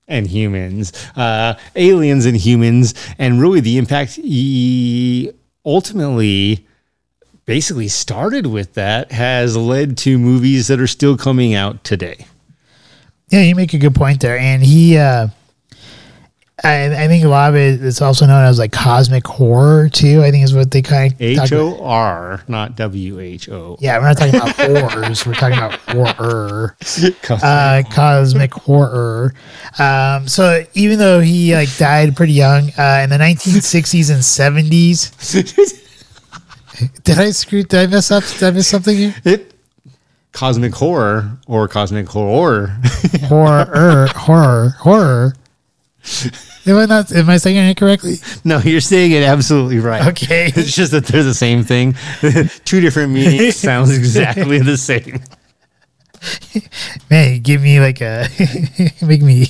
and 0.07 0.27
humans, 0.27 0.91
uh, 1.15 1.55
aliens 1.75 2.25
and 2.25 2.37
humans, 2.37 2.93
and 3.17 3.39
really 3.41 3.59
the 3.59 3.77
impact 3.77 4.13
he 4.13 5.31
ultimately 5.65 6.67
basically 7.45 7.87
started 7.87 8.47
with 8.47 8.73
that 8.73 9.11
has 9.11 9.55
led 9.57 9.97
to 9.97 10.17
movies 10.17 10.67
that 10.67 10.79
are 10.79 10.87
still 10.87 11.17
coming 11.17 11.53
out 11.53 11.83
today. 11.83 12.25
Yeah, 13.29 13.41
you 13.41 13.55
make 13.55 13.73
a 13.73 13.77
good 13.77 13.95
point 13.95 14.21
there, 14.21 14.37
and 14.37 14.63
he. 14.63 14.97
uh 14.97 15.27
I, 16.63 17.05
I 17.05 17.07
think 17.07 17.23
a 17.23 17.27
lot 17.27 17.49
of 17.49 17.55
it 17.55 17.81
is 17.81 17.99
also 17.99 18.27
known 18.27 18.45
as 18.45 18.59
like 18.59 18.71
cosmic 18.71 19.25
horror 19.25 19.89
too. 19.89 20.21
I 20.21 20.29
think 20.29 20.43
is 20.43 20.53
what 20.53 20.69
they 20.69 20.83
kind 20.83 21.11
of 21.11 21.19
H 21.19 21.51
O 21.51 21.83
R, 21.83 22.43
not 22.47 22.75
W 22.75 23.19
H 23.19 23.49
O. 23.49 23.75
Yeah, 23.79 23.97
we're 23.97 24.05
not 24.05 24.17
talking 24.17 24.35
about 24.35 24.55
horrors. 24.55 25.25
We're 25.25 25.33
talking 25.33 25.57
about 25.57 25.79
horror. 25.89 26.77
uh, 27.29 27.81
cosmic 27.89 28.53
horror. 28.53 29.33
Um, 29.79 30.27
so 30.27 30.63
even 30.75 30.99
though 30.99 31.21
he 31.21 31.55
like 31.55 31.75
died 31.77 32.15
pretty 32.15 32.33
young 32.33 32.69
uh, 32.77 33.01
in 33.03 33.09
the 33.09 33.17
1960s 33.17 34.11
and 34.11 34.21
70s, 34.69 35.83
did 37.03 37.17
I 37.17 37.31
screw? 37.31 37.63
Did 37.63 37.79
I 37.79 37.87
mess 37.87 38.11
up? 38.11 38.23
Did 38.25 38.43
I 38.43 38.51
miss 38.51 38.67
something 38.67 38.95
here? 38.95 39.15
It 39.25 39.55
cosmic 40.33 40.75
horror 40.75 41.39
or 41.47 41.67
cosmic 41.67 42.07
horror. 42.07 42.67
Horror, 43.23 44.07
horror, 44.15 44.69
horror. 44.79 45.33
Am 46.65 46.77
I 46.77 46.85
not? 46.85 47.11
Am 47.11 47.29
I 47.29 47.37
saying 47.37 47.57
it 47.57 47.77
correctly? 47.77 48.15
No, 48.43 48.59
you're 48.59 48.81
saying 48.81 49.11
it 49.11 49.23
absolutely 49.23 49.79
right. 49.79 50.07
Okay. 50.07 50.51
It's 50.55 50.75
just 50.75 50.91
that 50.91 51.05
they're 51.05 51.23
the 51.23 51.33
same 51.33 51.63
thing. 51.63 51.95
Two 52.65 52.79
different 52.79 53.11
meanings 53.11 53.55
sounds 53.55 53.95
exactly 53.95 54.59
the 54.59 54.77
same. 54.77 55.21
Man, 57.09 57.41
give 57.41 57.61
me 57.61 57.79
like 57.79 58.01
a 58.01 58.27
make 59.01 59.21
me 59.21 59.47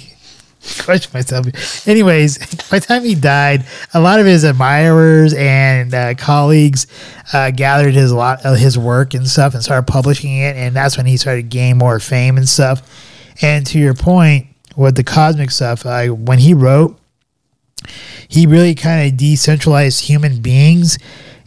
question 0.79 1.11
myself. 1.13 1.87
Anyways, 1.87 2.37
by 2.69 2.79
the 2.79 2.85
time 2.85 3.03
he 3.03 3.15
died, 3.15 3.65
a 3.93 3.99
lot 3.99 4.19
of 4.19 4.25
his 4.25 4.43
admirers 4.43 5.33
and 5.33 5.93
uh, 5.93 6.15
colleagues 6.15 6.87
uh, 7.31 7.51
gathered 7.51 7.93
his 7.93 8.11
lot 8.11 8.43
of 8.45 8.57
his 8.57 8.77
work 8.77 9.13
and 9.13 9.27
stuff 9.27 9.53
and 9.53 9.63
started 9.63 9.85
publishing 9.85 10.35
it, 10.35 10.55
and 10.55 10.75
that's 10.75 10.97
when 10.97 11.05
he 11.05 11.17
started 11.17 11.49
gaining 11.49 11.77
more 11.77 11.99
fame 11.99 12.37
and 12.37 12.49
stuff. 12.49 12.81
And 13.41 13.65
to 13.67 13.79
your 13.79 13.93
point 13.93 14.47
with 14.75 14.95
the 14.95 15.03
cosmic 15.03 15.51
stuff, 15.51 15.85
uh, 15.85 16.07
when 16.07 16.39
he 16.39 16.53
wrote, 16.53 16.99
he 18.27 18.47
really 18.47 18.75
kind 18.75 19.11
of 19.11 19.17
decentralized 19.17 20.05
human 20.05 20.41
beings, 20.41 20.97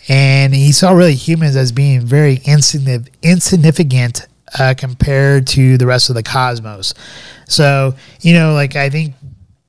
and 0.08 0.54
he 0.54 0.72
saw 0.72 0.92
really 0.92 1.14
humans 1.14 1.56
as 1.56 1.72
being 1.72 2.00
very 2.00 2.40
insignificant, 2.44 3.16
insignificant 3.22 4.26
uh, 4.58 4.74
compared 4.76 5.46
to 5.48 5.76
the 5.76 5.86
rest 5.86 6.08
of 6.08 6.14
the 6.14 6.22
cosmos. 6.22 6.94
So, 7.48 7.94
you 8.20 8.32
know, 8.34 8.52
like 8.54 8.76
I 8.76 8.90
think 8.90 9.14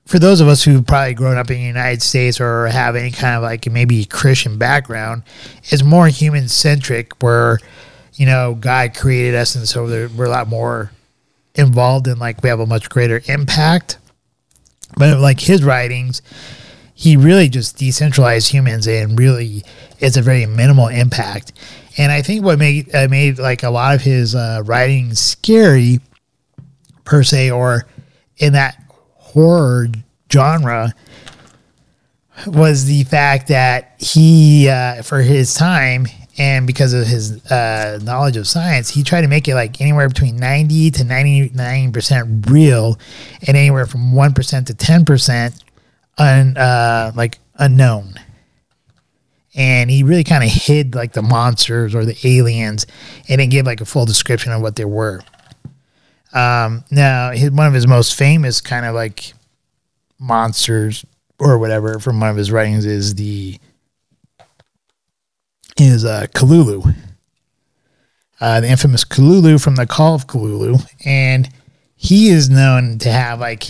for 0.06 0.20
those 0.20 0.40
of 0.40 0.48
us 0.48 0.64
who've 0.64 0.86
probably 0.86 1.16
grown 1.16 1.38
up 1.38 1.50
in 1.50 1.58
the 1.58 1.64
United 1.64 2.02
States 2.02 2.40
or 2.40 2.68
have 2.68 2.96
any 2.96 3.12
kind 3.12 3.36
of 3.36 3.44
like 3.44 3.70
maybe 3.70 4.06
Christian 4.06 4.58
background, 4.58 5.24
it's 5.66 5.84
more 5.84 6.08
human 6.08 6.48
centric 6.48 7.22
where, 7.22 7.60
you 8.14 8.26
know, 8.26 8.56
God 8.60 8.96
created 8.96 9.36
us 9.36 9.56
and 9.56 9.68
so 9.68 9.88
there- 9.88 10.10
we're 10.10 10.26
a 10.26 10.30
lot 10.30 10.48
more 10.48 10.92
involved 11.58 12.08
in 12.08 12.20
like 12.20 12.42
we 12.44 12.50
have 12.50 12.60
a 12.60 12.66
much 12.66 12.90
greater 12.90 13.22
impact. 13.28 13.98
But 14.96 15.20
like 15.20 15.40
his 15.40 15.64
writings, 15.64 16.22
he 16.94 17.18
really 17.18 17.50
just 17.50 17.78
decentralized 17.78 18.52
humans 18.52 18.88
and 18.88 19.20
really 19.20 19.64
it's 20.00 20.18
a 20.18 20.22
very 20.22 20.46
minimal 20.46 20.88
impact. 20.88 21.54
And 21.98 22.12
I 22.12 22.22
think 22.22 22.44
what 22.44 22.60
made 22.60 22.94
uh, 22.94 23.08
made 23.10 23.40
like 23.40 23.64
a 23.64 23.70
lot 23.70 23.96
of 23.96 24.02
his 24.02 24.36
uh, 24.36 24.62
writing 24.66 25.14
scary 25.16 26.00
per 27.04 27.24
se, 27.24 27.52
or 27.52 27.88
in 28.38 28.54
that 28.54 28.82
horror 29.16 29.88
genre, 30.32 30.94
was 32.46 32.86
the 32.86 33.04
fact 33.06 33.48
that 33.48 33.96
he, 33.98 34.70
uh, 34.70 35.02
for 35.02 35.22
his 35.22 35.56
time 35.56 36.06
and 36.38 36.68
because 36.68 36.94
of 36.94 37.08
his 37.08 37.44
uh, 37.52 38.00
knowledge 38.04 38.38
of 38.38 38.48
science, 38.48 38.90
he 38.92 39.02
tried 39.02 39.22
to 39.22 39.28
make 39.28 39.48
it 39.48 39.56
like 39.56 39.82
anywhere 39.82 40.08
between 40.08 40.38
90 40.38 40.92
to 40.92 41.04
99% 41.04 42.50
real 42.50 43.00
and 43.48 43.58
anywhere 43.58 43.88
from 43.88 44.12
1% 44.12 44.66
to 44.68 44.74
10% 44.74 45.64
un, 46.20 46.58
uh, 46.58 47.12
like 47.16 47.40
unknown. 47.56 48.14
And 49.56 49.90
he 49.90 50.04
really 50.04 50.24
kind 50.24 50.44
of 50.44 50.52
hid 50.52 50.94
like 50.94 51.14
the 51.14 51.24
monsters 51.24 51.96
or 51.96 52.06
the 52.06 52.18
aliens 52.24 52.86
and 53.28 53.42
then 53.42 53.50
gave 53.50 53.66
like 53.66 53.82
a 53.82 53.86
full 53.86 54.06
description 54.06 54.52
of 54.52 54.62
what 54.62 54.76
they 54.76 54.86
were. 54.86 55.22
Um, 56.34 56.84
now, 56.92 57.32
his, 57.32 57.50
one 57.50 57.66
of 57.66 57.74
his 57.74 57.88
most 57.88 58.14
famous 58.14 58.62
kind 58.62 58.86
of 58.86 58.94
like 58.94 59.34
monsters 60.20 61.04
or 61.40 61.58
whatever 61.58 62.00
from 62.00 62.20
one 62.20 62.30
of 62.30 62.36
his 62.36 62.52
writings 62.52 62.86
is 62.86 63.16
the 63.16 63.58
is 65.80 66.06
uh, 66.06 66.28
Cthulhu, 66.34 66.96
uh, 68.40 68.62
the 68.62 68.70
infamous 68.70 69.04
Cthulhu 69.04 69.62
from 69.62 69.76
the 69.76 69.88
Call 69.88 70.16
of 70.16 70.28
Cthulhu, 70.28 70.82
and 71.06 71.50
he 71.96 72.30
is 72.30 72.50
known 72.50 72.98
to 73.00 73.12
have 73.12 73.40
like 73.40 73.64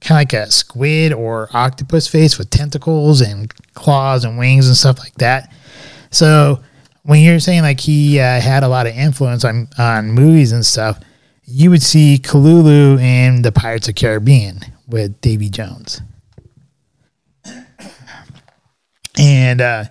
kind 0.00 0.16
of 0.16 0.20
like 0.20 0.32
a 0.32 0.50
squid 0.50 1.12
or 1.12 1.48
octopus 1.52 2.06
face 2.06 2.38
with 2.38 2.50
tentacles 2.50 3.20
and 3.20 3.52
claws 3.74 4.24
and 4.24 4.38
wings 4.38 4.66
and 4.66 4.76
stuff 4.76 4.98
like 4.98 5.14
that. 5.16 5.52
So 6.10 6.62
when 7.02 7.20
you're 7.20 7.40
saying 7.40 7.62
like 7.62 7.80
he 7.80 8.18
uh, 8.18 8.40
had 8.40 8.62
a 8.62 8.68
lot 8.68 8.86
of 8.86 8.94
influence 8.94 9.44
on 9.44 9.68
on 9.78 10.10
movies 10.10 10.52
and 10.52 10.64
stuff, 10.64 10.98
you 11.44 11.70
would 11.70 11.82
see 11.82 12.18
Cthulhu 12.18 13.00
in 13.00 13.42
the 13.42 13.52
Pirates 13.52 13.88
of 13.88 13.94
Caribbean 13.94 14.60
with 14.88 15.20
Davy 15.20 15.48
Jones. 15.48 16.00
And 19.18 19.60
uh, 19.60 19.84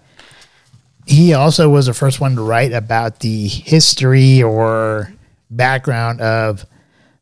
he 1.10 1.34
also 1.34 1.70
was 1.70 1.88
the 1.88 1.93
first 1.93 2.22
one 2.22 2.36
to 2.36 2.41
write 2.41 2.72
about 2.72 3.20
the 3.20 3.47
history 3.47 4.43
or 4.43 5.12
background 5.49 6.22
of 6.22 6.66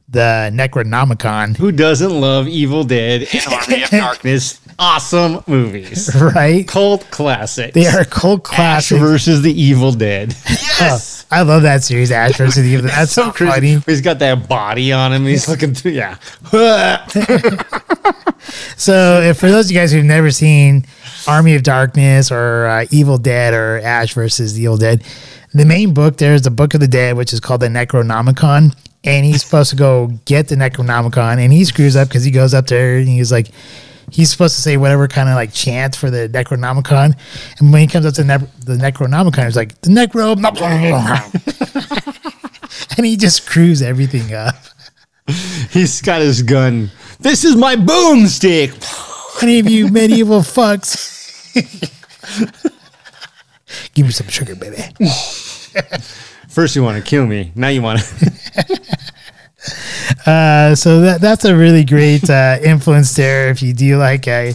the 0.10 0.50
Necronomicon, 0.54 1.58
Who 1.58 1.72
doesn't 1.72 2.12
love 2.12 2.48
Evil 2.48 2.84
Dead 2.86 3.28
and 3.34 3.42
Army 3.54 3.84
of 3.84 3.90
Darkness? 3.90 4.62
Awesome 4.80 5.44
movies. 5.48 6.16
right? 6.36 6.66
Cult 6.68 7.06
classics. 7.12 7.74
They 7.74 7.88
are 7.88 8.06
cult 8.06 8.48
Ash 8.58 8.90
versus 8.90 9.42
the 9.42 9.52
Evil 9.60 9.92
Dead. 9.92 10.36
Oh, 10.80 11.00
I 11.32 11.42
love 11.42 11.64
that 11.64 11.84
series, 11.84 12.12
Ash 12.12 12.38
versus 12.38 12.64
the 12.64 12.70
Evil. 12.70 12.88
Dead. 12.88 12.96
That's 12.96 13.12
so 13.12 13.32
funny. 13.32 13.80
He's 13.80 14.00
got 14.00 14.20
that 14.20 14.48
body 14.48 14.94
on 14.94 15.12
him. 15.12 15.26
He's 15.26 15.50
looking 15.50 15.74
through. 15.74 15.94
Yeah. 15.94 16.18
So, 18.78 19.22
if 19.22 19.40
for 19.40 19.50
those 19.50 19.66
of 19.66 19.72
you 19.72 19.78
guys 19.80 19.92
who've 19.92 20.06
never 20.06 20.30
seen 20.30 20.86
Army 21.28 21.56
of 21.56 21.64
Darkness 21.64 22.32
or 22.32 22.68
uh, 22.68 22.86
Evil 22.92 23.18
Dead 23.18 23.54
or 23.54 23.80
Ash 23.80 24.14
versus 24.14 24.54
the 24.54 24.64
Evil 24.64 24.78
Dead, 24.78 25.04
the 25.54 25.66
main 25.66 25.94
book 25.94 26.18
there 26.18 26.34
is 26.34 26.44
the 26.44 26.52
Book 26.52 26.74
of 26.74 26.80
the 26.80 26.88
Dead, 26.88 27.18
which 27.18 27.34
is 27.34 27.40
called 27.40 27.62
the 27.62 27.68
Necronomicon. 27.68 28.76
And 29.04 29.26
he's 29.26 29.44
supposed 29.44 29.70
to 29.70 29.76
go 29.76 30.08
get 30.26 30.48
the 30.50 30.56
Necronomicon, 30.56 31.38
and 31.38 31.54
he 31.54 31.64
screws 31.64 31.96
up 31.96 32.10
because 32.10 32.24
he 32.26 32.32
goes 32.32 32.54
up 32.54 32.68
there 32.68 32.98
and 32.98 33.08
he's 33.08 33.32
like, 33.32 33.48
he's 34.12 34.30
supposed 34.30 34.56
to 34.56 34.62
say 34.62 34.76
whatever 34.76 35.08
kind 35.08 35.30
of 35.30 35.36
like 35.36 35.54
chant 35.54 35.96
for 35.96 36.10
the 36.10 36.28
Necronomicon. 36.30 37.18
And 37.60 37.72
when 37.72 37.82
he 37.82 37.88
comes 37.88 38.06
up 38.06 38.16
to 38.16 38.24
ne- 38.24 38.38
the 38.66 38.76
Necronomicon, 38.76 39.46
he's 39.46 39.56
like, 39.56 39.80
the 39.82 39.90
Necro. 39.90 40.36
and 42.98 43.06
he 43.06 43.16
just 43.16 43.44
screws 43.44 43.82
everything 43.82 44.34
up. 44.34 44.56
He's 45.72 46.02
got 46.02 46.22
his 46.22 46.42
gun. 46.42 46.90
This 47.20 47.44
is 47.44 47.56
my 47.56 47.76
boomstick. 47.76 49.44
Any 49.44 49.60
of 49.60 49.70
you 49.70 49.90
medieval 49.90 50.40
fucks. 50.40 51.17
Give 53.94 54.06
me 54.06 54.12
some 54.12 54.28
sugar, 54.28 54.56
baby. 54.56 54.78
First, 56.50 56.76
you 56.76 56.84
want 56.84 57.04
to 57.04 57.08
kill 57.08 57.26
me. 57.26 57.52
Now 57.56 57.70
you 57.70 57.82
want 57.82 58.00
to. 58.00 58.80
Uh, 60.26 60.76
so 60.76 61.02
that 61.02 61.20
that's 61.20 61.46
a 61.46 61.56
really 61.56 61.84
great 61.84 62.30
uh, 62.30 62.58
influence 62.64 63.16
there. 63.16 63.50
If 63.50 63.62
you 63.62 63.74
do 63.74 63.98
like 63.98 64.28
a 64.28 64.54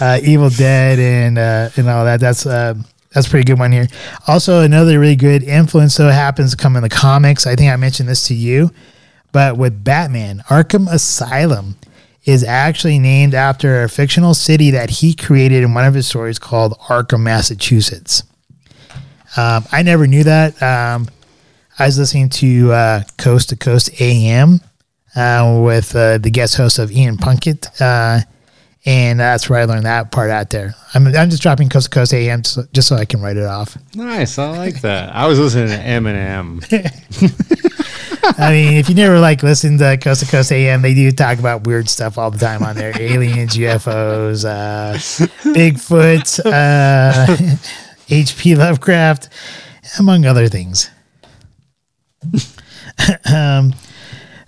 uh, 0.00 0.20
Evil 0.22 0.50
Dead 0.50 0.98
and 0.98 1.38
uh, 1.38 1.70
and 1.76 1.88
all 1.88 2.04
that, 2.04 2.20
that's 2.20 2.46
uh, 2.46 2.74
that's 3.12 3.26
a 3.26 3.30
pretty 3.30 3.44
good 3.44 3.58
one 3.58 3.72
here. 3.72 3.88
Also, 4.26 4.60
another 4.60 4.98
really 5.00 5.16
good 5.16 5.42
influence 5.42 5.96
though 5.96 6.08
happens 6.08 6.52
to 6.52 6.56
come 6.56 6.76
in 6.76 6.82
the 6.82 6.88
comics. 6.88 7.46
I 7.46 7.56
think 7.56 7.72
I 7.72 7.76
mentioned 7.76 8.08
this 8.08 8.26
to 8.28 8.34
you, 8.34 8.70
but 9.32 9.56
with 9.56 9.82
Batman, 9.82 10.42
Arkham 10.48 10.90
Asylum 10.90 11.76
is 12.28 12.44
actually 12.44 12.98
named 12.98 13.32
after 13.32 13.82
a 13.82 13.88
fictional 13.88 14.34
city 14.34 14.70
that 14.70 14.90
he 14.90 15.14
created 15.14 15.62
in 15.64 15.72
one 15.72 15.86
of 15.86 15.94
his 15.94 16.06
stories 16.06 16.38
called 16.38 16.78
Arkham, 16.78 17.22
Massachusetts. 17.22 18.22
Um, 19.34 19.64
I 19.72 19.82
never 19.82 20.06
knew 20.06 20.24
that. 20.24 20.62
Um, 20.62 21.08
I 21.78 21.86
was 21.86 21.98
listening 21.98 22.28
to 22.28 22.72
uh, 22.72 23.02
Coast 23.16 23.48
to 23.48 23.56
Coast 23.56 23.98
AM 23.98 24.60
uh, 25.16 25.62
with 25.64 25.96
uh, 25.96 26.18
the 26.18 26.28
guest 26.30 26.58
host 26.58 26.78
of 26.78 26.92
Ian 26.92 27.16
Punnett, 27.16 27.80
uh, 27.80 28.20
and 28.84 29.18
that's 29.18 29.48
where 29.48 29.60
I 29.60 29.64
learned 29.64 29.86
that 29.86 30.12
part 30.12 30.28
out 30.28 30.50
there. 30.50 30.74
I'm, 30.92 31.06
I'm 31.06 31.30
just 31.30 31.42
dropping 31.42 31.70
Coast 31.70 31.90
to 31.90 31.98
Coast 31.98 32.12
AM 32.12 32.44
so, 32.44 32.64
just 32.74 32.88
so 32.88 32.96
I 32.96 33.06
can 33.06 33.22
write 33.22 33.38
it 33.38 33.46
off. 33.46 33.78
nice. 33.94 34.38
I 34.38 34.50
like 34.50 34.82
that. 34.82 35.16
I 35.16 35.26
was 35.26 35.38
listening 35.38 35.68
to 35.68 35.82
Eminem. 35.82 36.60
I 38.38 38.50
mean, 38.50 38.74
if 38.74 38.88
you 38.88 38.94
never 38.94 39.18
like 39.18 39.42
listen 39.42 39.78
to 39.78 39.96
Coast 39.96 40.24
to 40.24 40.30
Coast 40.30 40.52
AM, 40.52 40.82
they 40.82 40.94
do 40.94 41.10
talk 41.12 41.38
about 41.38 41.66
weird 41.66 41.88
stuff 41.88 42.18
all 42.18 42.30
the 42.30 42.38
time 42.38 42.62
on 42.62 42.76
there: 42.76 42.92
aliens, 43.00 43.56
UFOs, 43.56 44.44
uh, 44.44 44.94
Bigfoot, 45.52 46.40
uh, 46.44 47.56
H.P. 48.10 48.54
Lovecraft, 48.54 49.28
among 49.98 50.24
other 50.24 50.48
things. 50.48 50.90
um, 53.32 53.74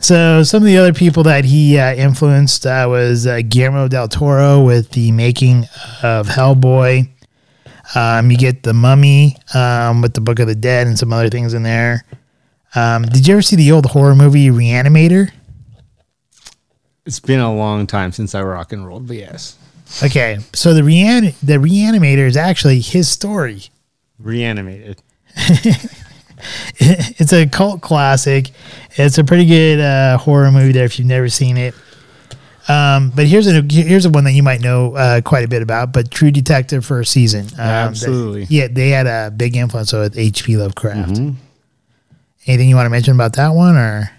so 0.00 0.42
some 0.42 0.62
of 0.62 0.66
the 0.66 0.78
other 0.78 0.94
people 0.94 1.22
that 1.24 1.44
he 1.44 1.78
uh, 1.78 1.94
influenced 1.94 2.66
uh, 2.66 2.86
was 2.88 3.26
uh, 3.26 3.40
Guillermo 3.46 3.86
del 3.88 4.08
Toro 4.08 4.64
with 4.64 4.90
the 4.92 5.12
making 5.12 5.64
of 6.02 6.26
Hellboy. 6.26 7.08
Um, 7.94 8.30
you 8.30 8.36
get 8.36 8.62
the 8.62 8.72
Mummy 8.72 9.36
um, 9.52 10.00
with 10.00 10.14
the 10.14 10.20
Book 10.20 10.38
of 10.38 10.46
the 10.46 10.54
Dead 10.54 10.86
and 10.86 10.98
some 10.98 11.12
other 11.12 11.28
things 11.28 11.54
in 11.54 11.62
there. 11.62 12.04
Um, 12.74 13.02
did 13.04 13.26
you 13.26 13.34
ever 13.34 13.42
see 13.42 13.56
the 13.56 13.72
old 13.72 13.86
horror 13.86 14.14
movie 14.14 14.48
Reanimator? 14.48 15.30
It's 17.06 17.20
been 17.20 17.40
a 17.40 17.52
long 17.54 17.86
time 17.86 18.12
since 18.12 18.34
I 18.34 18.42
rock 18.42 18.72
and 18.72 18.86
rolled, 18.86 19.08
but 19.08 19.16
yes. 19.16 19.56
Okay, 20.04 20.38
so 20.52 20.72
the 20.74 20.84
rean 20.84 21.34
the 21.42 21.54
Reanimator 21.54 22.26
is 22.26 22.36
actually 22.36 22.80
his 22.80 23.08
story. 23.08 23.64
Reanimated. 24.20 25.02
it's 26.76 27.32
a 27.32 27.46
cult 27.48 27.80
classic. 27.80 28.50
It's 28.96 29.18
a 29.18 29.24
pretty 29.24 29.46
good 29.46 29.80
uh, 29.80 30.18
horror 30.18 30.52
movie 30.52 30.72
there 30.72 30.84
if 30.84 30.98
you've 30.98 31.08
never 31.08 31.28
seen 31.28 31.56
it. 31.56 31.74
Um, 32.68 33.10
but 33.16 33.26
here's 33.26 33.48
a 33.48 33.62
here's 33.68 34.04
a 34.04 34.10
one 34.10 34.24
that 34.24 34.32
you 34.32 34.42
might 34.44 34.60
know 34.60 34.94
uh, 34.94 35.20
quite 35.22 35.44
a 35.44 35.48
bit 35.48 35.62
about. 35.62 35.92
But 35.92 36.10
True 36.10 36.30
Detective 36.30 36.84
for 36.84 37.00
a 37.00 37.06
season. 37.06 37.46
Um, 37.54 37.60
Absolutely. 37.60 38.44
that- 38.44 38.50
yeah, 38.52 38.68
they 38.70 38.90
had 38.90 39.06
a 39.06 39.32
big 39.36 39.56
influence 39.56 39.92
with 39.92 40.16
H.P. 40.16 40.56
Lovecraft. 40.56 41.10
Mm-hmm. 41.14 41.30
Anything 42.47 42.68
you 42.68 42.76
want 42.76 42.86
to 42.86 42.91
mention 42.91 43.14
about 43.14 43.34
that 43.34 43.51
one, 43.51 43.76
or 43.76 44.11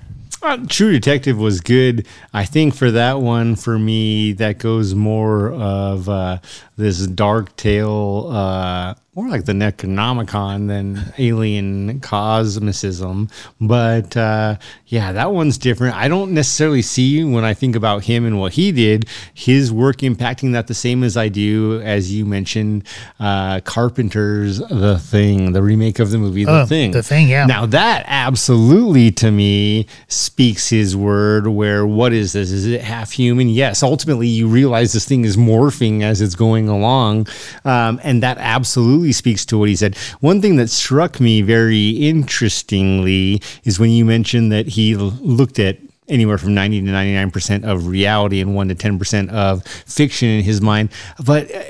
Uh, 0.43 0.57
True 0.67 0.91
Detective 0.91 1.37
was 1.37 1.61
good. 1.61 2.07
I 2.33 2.45
think 2.45 2.73
for 2.75 2.91
that 2.91 3.19
one, 3.21 3.55
for 3.55 3.77
me, 3.77 4.33
that 4.33 4.57
goes 4.57 4.95
more 4.95 5.51
of 5.51 6.09
uh, 6.09 6.37
this 6.77 7.05
dark 7.07 7.55
tale, 7.57 8.27
uh, 8.31 8.93
more 9.13 9.27
like 9.27 9.43
the 9.43 9.51
Necronomicon 9.51 10.69
than 10.69 11.13
alien 11.17 11.99
cosmicism. 11.99 13.29
But 13.59 14.15
uh, 14.15 14.55
yeah, 14.87 15.11
that 15.11 15.33
one's 15.33 15.57
different. 15.57 15.97
I 15.97 16.07
don't 16.07 16.31
necessarily 16.31 16.81
see 16.81 17.21
when 17.25 17.43
I 17.43 17.53
think 17.53 17.75
about 17.75 18.05
him 18.05 18.25
and 18.25 18.39
what 18.39 18.53
he 18.53 18.71
did, 18.71 19.09
his 19.33 19.69
work 19.69 19.97
impacting 19.97 20.53
that 20.53 20.67
the 20.67 20.73
same 20.73 21.03
as 21.03 21.17
I 21.17 21.27
do, 21.27 21.81
as 21.81 22.13
you 22.13 22.25
mentioned, 22.25 22.87
uh, 23.19 23.59
Carpenter's 23.65 24.59
The 24.59 24.97
Thing, 24.97 25.51
the 25.51 25.61
remake 25.61 25.99
of 25.99 26.11
the 26.11 26.17
movie 26.17 26.45
The 26.45 26.61
Oh, 26.61 26.65
Thing. 26.65 26.91
The 26.91 27.03
Thing, 27.03 27.27
yeah. 27.27 27.45
Now 27.45 27.65
that 27.65 28.05
absolutely 28.07 29.11
to 29.11 29.29
me 29.29 29.87
speaks 30.07 30.69
his 30.69 30.95
word 30.95 31.47
where 31.47 31.85
what 31.85 32.13
is 32.13 32.31
this? 32.31 32.49
Is 32.49 32.65
it 32.65 32.79
half 32.79 33.11
human? 33.11 33.49
Yes. 33.49 33.83
Ultimately 33.83 34.27
you 34.27 34.47
realize 34.47 34.93
this 34.93 35.05
thing 35.05 35.25
is 35.25 35.35
morphing 35.35 36.01
as 36.01 36.21
it's 36.21 36.35
going 36.35 36.69
along. 36.69 37.27
Um, 37.65 37.99
and 38.03 38.23
that 38.23 38.37
absolutely 38.37 39.00
speaks 39.11 39.45
to 39.47 39.57
what 39.57 39.69
he 39.69 39.75
said. 39.75 39.97
One 40.19 40.41
thing 40.41 40.55
that 40.57 40.69
struck 40.69 41.19
me 41.19 41.41
very 41.41 41.89
interestingly 41.89 43.41
is 43.63 43.79
when 43.79 43.89
you 43.89 44.05
mentioned 44.05 44.51
that 44.51 44.67
he 44.67 44.95
looked 44.95 45.59
at 45.59 45.77
anywhere 46.07 46.37
from 46.37 46.53
90 46.53 46.81
to 46.81 46.87
99% 46.87 47.63
of 47.63 47.87
reality 47.87 48.41
and 48.41 48.55
1 48.55 48.67
to 48.67 48.75
10% 48.75 49.29
of 49.29 49.63
fiction 49.65 50.29
in 50.29 50.43
his 50.43 50.61
mind. 50.61 50.89
But 51.23 51.53
uh, 51.53 51.61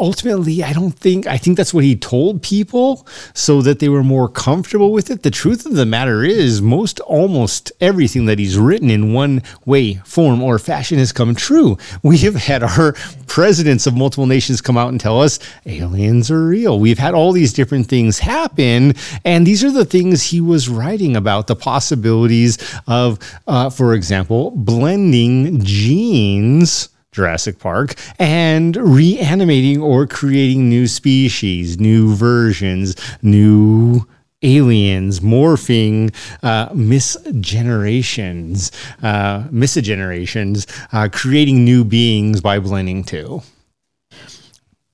ultimately, 0.00 0.64
I 0.64 0.72
don't 0.72 0.92
think, 0.92 1.26
I 1.26 1.36
think 1.36 1.56
that's 1.56 1.74
what 1.74 1.84
he 1.84 1.94
told 1.94 2.42
people 2.42 3.06
so 3.34 3.62
that 3.62 3.78
they 3.78 3.88
were 3.88 4.02
more 4.02 4.28
comfortable 4.28 4.92
with 4.92 5.10
it. 5.10 5.22
The 5.22 5.30
truth 5.30 5.66
of 5.66 5.74
the 5.74 5.86
matter 5.86 6.24
is, 6.24 6.62
most 6.62 6.98
almost 7.00 7.70
everything 7.80 8.26
that 8.26 8.38
he's 8.38 8.58
written 8.58 8.90
in 8.90 9.12
one 9.12 9.42
way, 9.66 9.94
form, 10.04 10.42
or 10.42 10.58
fashion 10.58 10.98
has 10.98 11.12
come 11.12 11.34
true. 11.34 11.76
We 12.02 12.18
have 12.18 12.34
had 12.34 12.62
our 12.62 12.94
presidents 13.26 13.86
of 13.86 13.94
multiple 13.94 14.26
nations 14.26 14.60
come 14.60 14.76
out 14.76 14.88
and 14.88 15.00
tell 15.00 15.20
us 15.20 15.38
aliens 15.66 16.30
are 16.30 16.46
real. 16.46 16.80
We've 16.80 16.98
had 16.98 17.14
all 17.14 17.32
these 17.32 17.52
different 17.52 17.86
things 17.86 18.18
happen. 18.18 18.94
And 19.24 19.46
these 19.46 19.62
are 19.62 19.70
the 19.70 19.84
things 19.84 20.22
he 20.22 20.40
was 20.40 20.68
writing 20.68 21.16
about 21.16 21.46
the 21.46 21.56
possibilities 21.56 22.58
of, 22.86 23.18
uh, 23.46 23.70
for 23.70 23.94
example, 23.94 24.50
blending 24.52 25.62
genes. 25.62 26.88
Jurassic 27.12 27.58
Park 27.58 27.94
and 28.18 28.76
reanimating 28.76 29.82
or 29.82 30.06
creating 30.06 30.68
new 30.68 30.86
species, 30.86 31.78
new 31.78 32.14
versions, 32.14 32.96
new 33.22 34.06
aliens, 34.42 35.20
morphing, 35.20 36.14
uh, 36.42 36.68
misgenerations, 36.70 38.70
uh, 39.02 39.42
misgenerations, 39.48 40.66
uh, 40.92 41.08
creating 41.12 41.64
new 41.64 41.84
beings 41.84 42.40
by 42.40 42.58
blending 42.58 43.04
too. 43.04 43.42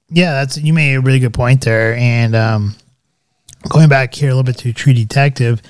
yeah, 0.08 0.32
that's 0.32 0.58
you 0.58 0.72
made 0.72 0.94
a 0.94 1.00
really 1.00 1.18
good 1.18 1.34
point 1.34 1.64
there. 1.64 1.94
And 1.96 2.34
um, 2.34 2.74
going 3.68 3.88
back 3.88 4.14
here 4.14 4.30
a 4.30 4.34
little 4.34 4.44
bit 4.44 4.58
to 4.58 4.72
True 4.72 4.94
Detective, 4.94 5.62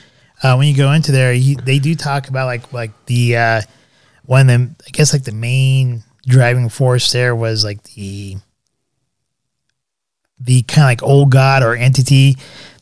uh, 0.43 0.55
when 0.57 0.69
you 0.69 0.77
go 0.77 0.93
into 0.93 1.13
there, 1.13 1.35
he, 1.35 1.55
they 1.55 1.79
do 1.79 1.95
talk 1.95 2.29
about 2.29 2.47
like 2.47 2.73
like 2.73 2.93
the 3.07 3.37
uh, 3.37 3.61
one 4.25 4.43
of 4.43 4.47
them. 4.47 4.77
I 4.87 4.91
guess 4.91 5.13
like 5.13 5.25
the 5.25 5.33
main 5.33 6.03
driving 6.27 6.69
force 6.69 7.13
there 7.13 7.35
was 7.35 7.65
like 7.65 7.83
the 7.95 8.37
the 10.39 10.63
kind 10.63 10.85
of 10.85 10.89
like 10.91 11.03
old 11.03 11.31
god 11.31 11.63
or 11.63 11.75
entity 11.75 12.37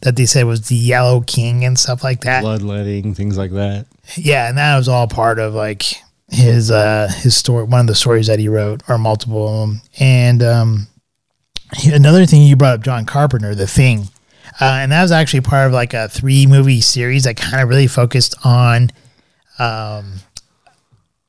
that 0.05 0.17
they 0.17 0.27
said 0.27 0.45
was 0.45 0.69
the 0.69 0.77
Yellow 0.77 1.23
King 1.23 1.65
and 1.65 1.79
stuff 1.79 2.05
like 2.05 2.21
that. 2.21 2.43
Bloodletting, 2.43 3.15
things 3.15 3.39
like 3.39 3.53
that. 3.53 3.87
Yeah, 4.17 4.49
and 4.49 4.59
that 4.59 4.77
was 4.77 4.87
all 4.87 5.09
part 5.09 5.39
of 5.39 5.55
like 5.55 5.85
his 6.29 6.71
uh 6.71 7.09
his 7.17 7.37
story, 7.37 7.65
one 7.65 7.81
of 7.81 7.87
the 7.87 7.95
stories 7.95 8.27
that 8.27 8.39
he 8.39 8.49
wrote, 8.49 8.83
or 8.89 8.99
multiple 8.99 9.49
of 9.49 9.69
them. 9.69 9.81
And 9.99 10.43
um, 10.43 10.87
another 11.87 12.27
thing 12.27 12.43
you 12.43 12.55
brought 12.55 12.75
up, 12.75 12.85
John 12.85 13.07
Carpenter, 13.07 13.55
The 13.55 13.67
Thing, 13.67 14.09
uh, 14.61 14.65
and 14.65 14.93
that 14.93 15.03
was 15.03 15.13
actually 15.13 15.41
part 15.41 15.67
of 15.67 15.73
like 15.73 15.95
a 15.95 16.09
three 16.09 16.47
movie 16.47 16.83
series 16.83 17.25
that 17.25 17.37
kind 17.37 17.63
of 17.63 17.69
really 17.69 17.87
focused 17.87 18.35
on 18.45 18.91
um 19.59 20.15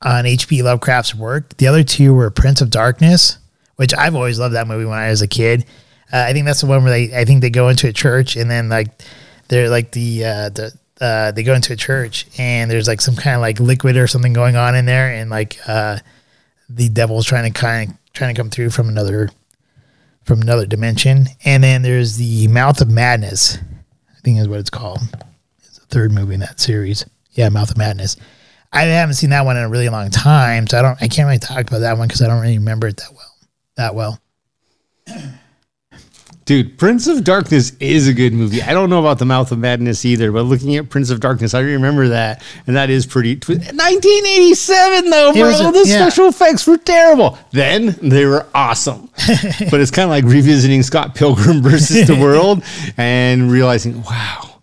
on 0.06 0.24
H.P. 0.24 0.62
Lovecraft's 0.62 1.14
work. 1.14 1.56
The 1.56 1.66
other 1.66 1.82
two 1.82 2.14
were 2.14 2.30
Prince 2.30 2.60
of 2.60 2.70
Darkness, 2.70 3.38
which 3.74 3.92
I've 3.92 4.14
always 4.14 4.38
loved 4.38 4.54
that 4.54 4.68
movie 4.68 4.84
when 4.84 4.98
I 4.98 5.10
was 5.10 5.20
a 5.20 5.26
kid. 5.26 5.66
Uh, 6.12 6.24
I 6.28 6.32
think 6.32 6.46
that's 6.46 6.60
the 6.60 6.68
one 6.68 6.84
where 6.84 6.92
they 6.92 7.18
I 7.18 7.24
think 7.24 7.40
they 7.40 7.50
go 7.50 7.68
into 7.68 7.88
a 7.88 7.92
church 7.92 8.36
and 8.36 8.48
then 8.48 8.68
like 8.68 8.88
they're 9.48 9.68
like 9.68 9.90
the 9.90 10.24
uh, 10.24 10.48
the 10.50 10.72
uh, 11.00 11.32
they 11.32 11.42
go 11.42 11.54
into 11.54 11.72
a 11.72 11.76
church 11.76 12.26
and 12.38 12.70
there's 12.70 12.86
like 12.86 13.00
some 13.00 13.16
kind 13.16 13.34
of 13.34 13.42
like 13.42 13.58
liquid 13.58 13.96
or 13.96 14.06
something 14.06 14.32
going 14.32 14.54
on 14.54 14.76
in 14.76 14.86
there 14.86 15.12
and 15.12 15.28
like 15.28 15.58
uh, 15.66 15.98
the 16.68 16.88
devil's 16.88 17.26
trying 17.26 17.52
to 17.52 17.58
kind 17.58 17.90
of 17.90 18.12
trying 18.12 18.32
to 18.32 18.40
come 18.40 18.48
through 18.48 18.70
from 18.70 18.88
another 18.88 19.28
from 20.22 20.40
another 20.40 20.66
dimension. 20.66 21.26
And 21.44 21.64
then 21.64 21.82
there's 21.82 22.16
the 22.16 22.46
Mouth 22.48 22.80
of 22.80 22.90
Madness, 22.90 23.56
I 23.56 24.20
think 24.22 24.38
is 24.38 24.48
what 24.48 24.60
it's 24.60 24.70
called. 24.70 25.00
It's 25.64 25.78
the 25.78 25.86
third 25.86 26.12
movie 26.12 26.34
in 26.34 26.40
that 26.40 26.60
series. 26.60 27.04
Yeah, 27.32 27.48
Mouth 27.48 27.72
of 27.72 27.76
Madness. 27.76 28.16
I 28.76 28.82
haven't 28.84 29.14
seen 29.14 29.30
that 29.30 29.44
one 29.44 29.56
in 29.56 29.62
a 29.62 29.68
really 29.68 29.88
long 29.88 30.10
time, 30.10 30.66
so 30.66 30.78
I 30.78 30.82
don't 30.82 31.02
I 31.02 31.08
can't 31.08 31.26
really 31.26 31.38
talk 31.38 31.66
about 31.66 31.80
that 31.80 31.96
one 31.98 32.08
because 32.08 32.22
I 32.22 32.26
don't 32.28 32.40
really 32.40 32.58
remember 32.58 32.88
it 32.88 32.98
that 32.98 33.12
well. 33.12 33.34
That 33.76 33.94
well. 33.94 34.20
Dude, 36.46 36.78
Prince 36.78 37.08
of 37.08 37.24
Darkness 37.24 37.72
is 37.80 38.06
a 38.06 38.14
good 38.14 38.32
movie. 38.32 38.62
I 38.62 38.72
don't 38.72 38.88
know 38.88 39.00
about 39.00 39.18
The 39.18 39.24
Mouth 39.24 39.50
of 39.50 39.58
Madness 39.58 40.04
either, 40.04 40.30
but 40.30 40.42
looking 40.42 40.76
at 40.76 40.88
Prince 40.88 41.10
of 41.10 41.18
Darkness, 41.18 41.54
I 41.54 41.60
remember 41.60 42.06
that. 42.08 42.40
And 42.68 42.76
that 42.76 42.88
is 42.88 43.04
pretty. 43.04 43.34
tw- 43.34 43.48
1987, 43.48 45.10
though, 45.10 45.32
bro. 45.32 45.48
a- 45.48 45.72
the 45.72 45.84
yeah. 45.88 45.96
special 45.96 46.28
effects 46.28 46.64
were 46.64 46.78
terrible. 46.78 47.36
Then 47.50 47.96
they 48.00 48.26
were 48.26 48.46
awesome. 48.54 49.10
but 49.70 49.80
it's 49.80 49.90
kind 49.90 50.04
of 50.04 50.10
like 50.10 50.24
revisiting 50.24 50.84
Scott 50.84 51.16
Pilgrim 51.16 51.62
versus 51.62 52.06
the 52.06 52.14
World 52.14 52.62
and 52.96 53.50
realizing, 53.50 54.04
wow, 54.04 54.55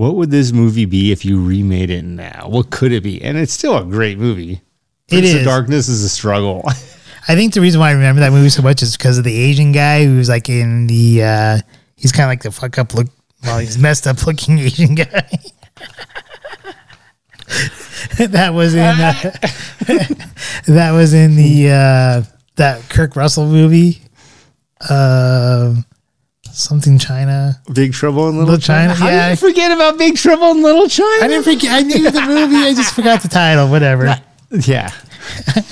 what 0.00 0.16
would 0.16 0.30
this 0.30 0.50
movie 0.50 0.86
be 0.86 1.12
if 1.12 1.26
you 1.26 1.44
remade 1.44 1.90
it 1.90 2.06
now? 2.06 2.46
What 2.48 2.70
could 2.70 2.90
it 2.90 3.02
be? 3.02 3.20
And 3.20 3.36
it's 3.36 3.52
still 3.52 3.76
a 3.76 3.84
great 3.84 4.16
movie. 4.16 4.62
It 5.08 5.10
Prince 5.10 5.34
of. 5.34 5.44
Darkness 5.44 5.88
is 5.88 6.02
a 6.02 6.08
struggle. 6.08 6.62
I 7.28 7.34
think 7.34 7.52
the 7.52 7.60
reason 7.60 7.80
why 7.80 7.90
I 7.90 7.92
remember 7.92 8.22
that 8.22 8.32
movie 8.32 8.48
so 8.48 8.62
much 8.62 8.82
is 8.82 8.96
because 8.96 9.18
of 9.18 9.24
the 9.24 9.36
Asian 9.36 9.72
guy 9.72 10.06
who's 10.06 10.30
like 10.30 10.48
in 10.48 10.86
the 10.86 11.22
uh 11.22 11.58
he's 11.96 12.12
kind 12.12 12.24
of 12.24 12.28
like 12.28 12.42
the 12.42 12.50
fuck 12.50 12.78
up 12.78 12.94
look 12.94 13.08
well 13.44 13.58
he's 13.58 13.76
messed 13.78 14.06
up 14.06 14.26
looking 14.26 14.58
Asian 14.58 14.94
guy. 14.94 15.04
that 18.16 18.54
was 18.54 18.72
in 18.72 18.80
uh, 18.80 19.12
that 20.66 20.92
was 20.92 21.12
in 21.12 21.36
the 21.36 21.68
uh 21.68 22.22
that 22.56 22.88
Kurt 22.88 23.16
Russell 23.16 23.48
movie. 23.48 24.00
Um 24.88 25.84
something 26.52 26.98
China. 26.98 27.60
Big 27.72 27.92
Trouble 27.92 28.28
in 28.28 28.36
Little, 28.36 28.54
Little 28.54 28.60
China, 28.60 28.94
China. 28.94 29.04
How 29.04 29.08
yeah. 29.08 29.28
did 29.28 29.40
you 29.40 29.48
forget 29.48 29.72
about 29.72 29.98
Big 29.98 30.16
Trouble 30.16 30.50
in 30.52 30.62
Little 30.62 30.88
China? 30.88 31.24
I 31.24 31.28
didn't 31.28 31.44
forget 31.44 31.70
I 31.72 31.82
knew 31.82 32.10
the 32.10 32.20
movie, 32.22 32.56
I 32.56 32.74
just 32.74 32.94
forgot 32.94 33.22
the 33.22 33.28
title, 33.28 33.68
whatever. 33.68 34.20
Yeah. 34.52 34.90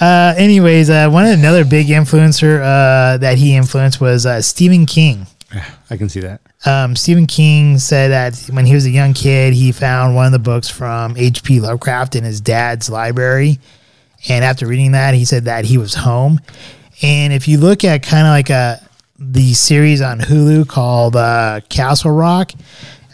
Uh 0.00 0.34
anyways, 0.36 0.90
uh 0.90 1.08
one 1.10 1.26
another 1.26 1.64
big 1.64 1.86
influencer 1.88 2.60
uh 2.60 3.18
that 3.18 3.38
he 3.38 3.54
influenced 3.54 4.00
was 4.00 4.26
uh 4.26 4.40
Stephen 4.42 4.84
King. 4.86 5.26
I 5.90 5.96
can 5.96 6.08
see 6.08 6.20
that. 6.20 6.40
um, 6.64 6.96
Stephen 6.96 7.26
King 7.26 7.78
said 7.78 8.08
that 8.10 8.36
when 8.54 8.64
he 8.66 8.74
was 8.74 8.86
a 8.86 8.90
young 8.90 9.12
kid, 9.14 9.52
he 9.52 9.70
found 9.72 10.14
one 10.14 10.26
of 10.26 10.32
the 10.32 10.38
books 10.38 10.68
from 10.68 11.16
H.P. 11.16 11.60
Lovecraft 11.60 12.14
in 12.16 12.22
his 12.24 12.40
dad's 12.40 12.88
library. 12.88 13.58
And 14.28 14.44
after 14.44 14.66
reading 14.66 14.92
that, 14.92 15.14
he 15.14 15.24
said 15.24 15.44
that 15.46 15.64
he 15.64 15.76
was 15.76 15.94
home. 15.94 16.40
And 17.02 17.32
if 17.32 17.48
you 17.48 17.58
look 17.58 17.82
at 17.84 18.02
kind 18.04 18.26
of 18.26 18.30
like 18.30 18.48
a 18.50 18.80
the 19.20 19.52
series 19.52 20.00
on 20.00 20.18
Hulu 20.18 20.66
called 20.66 21.14
uh, 21.14 21.60
Castle 21.68 22.10
Rock, 22.10 22.52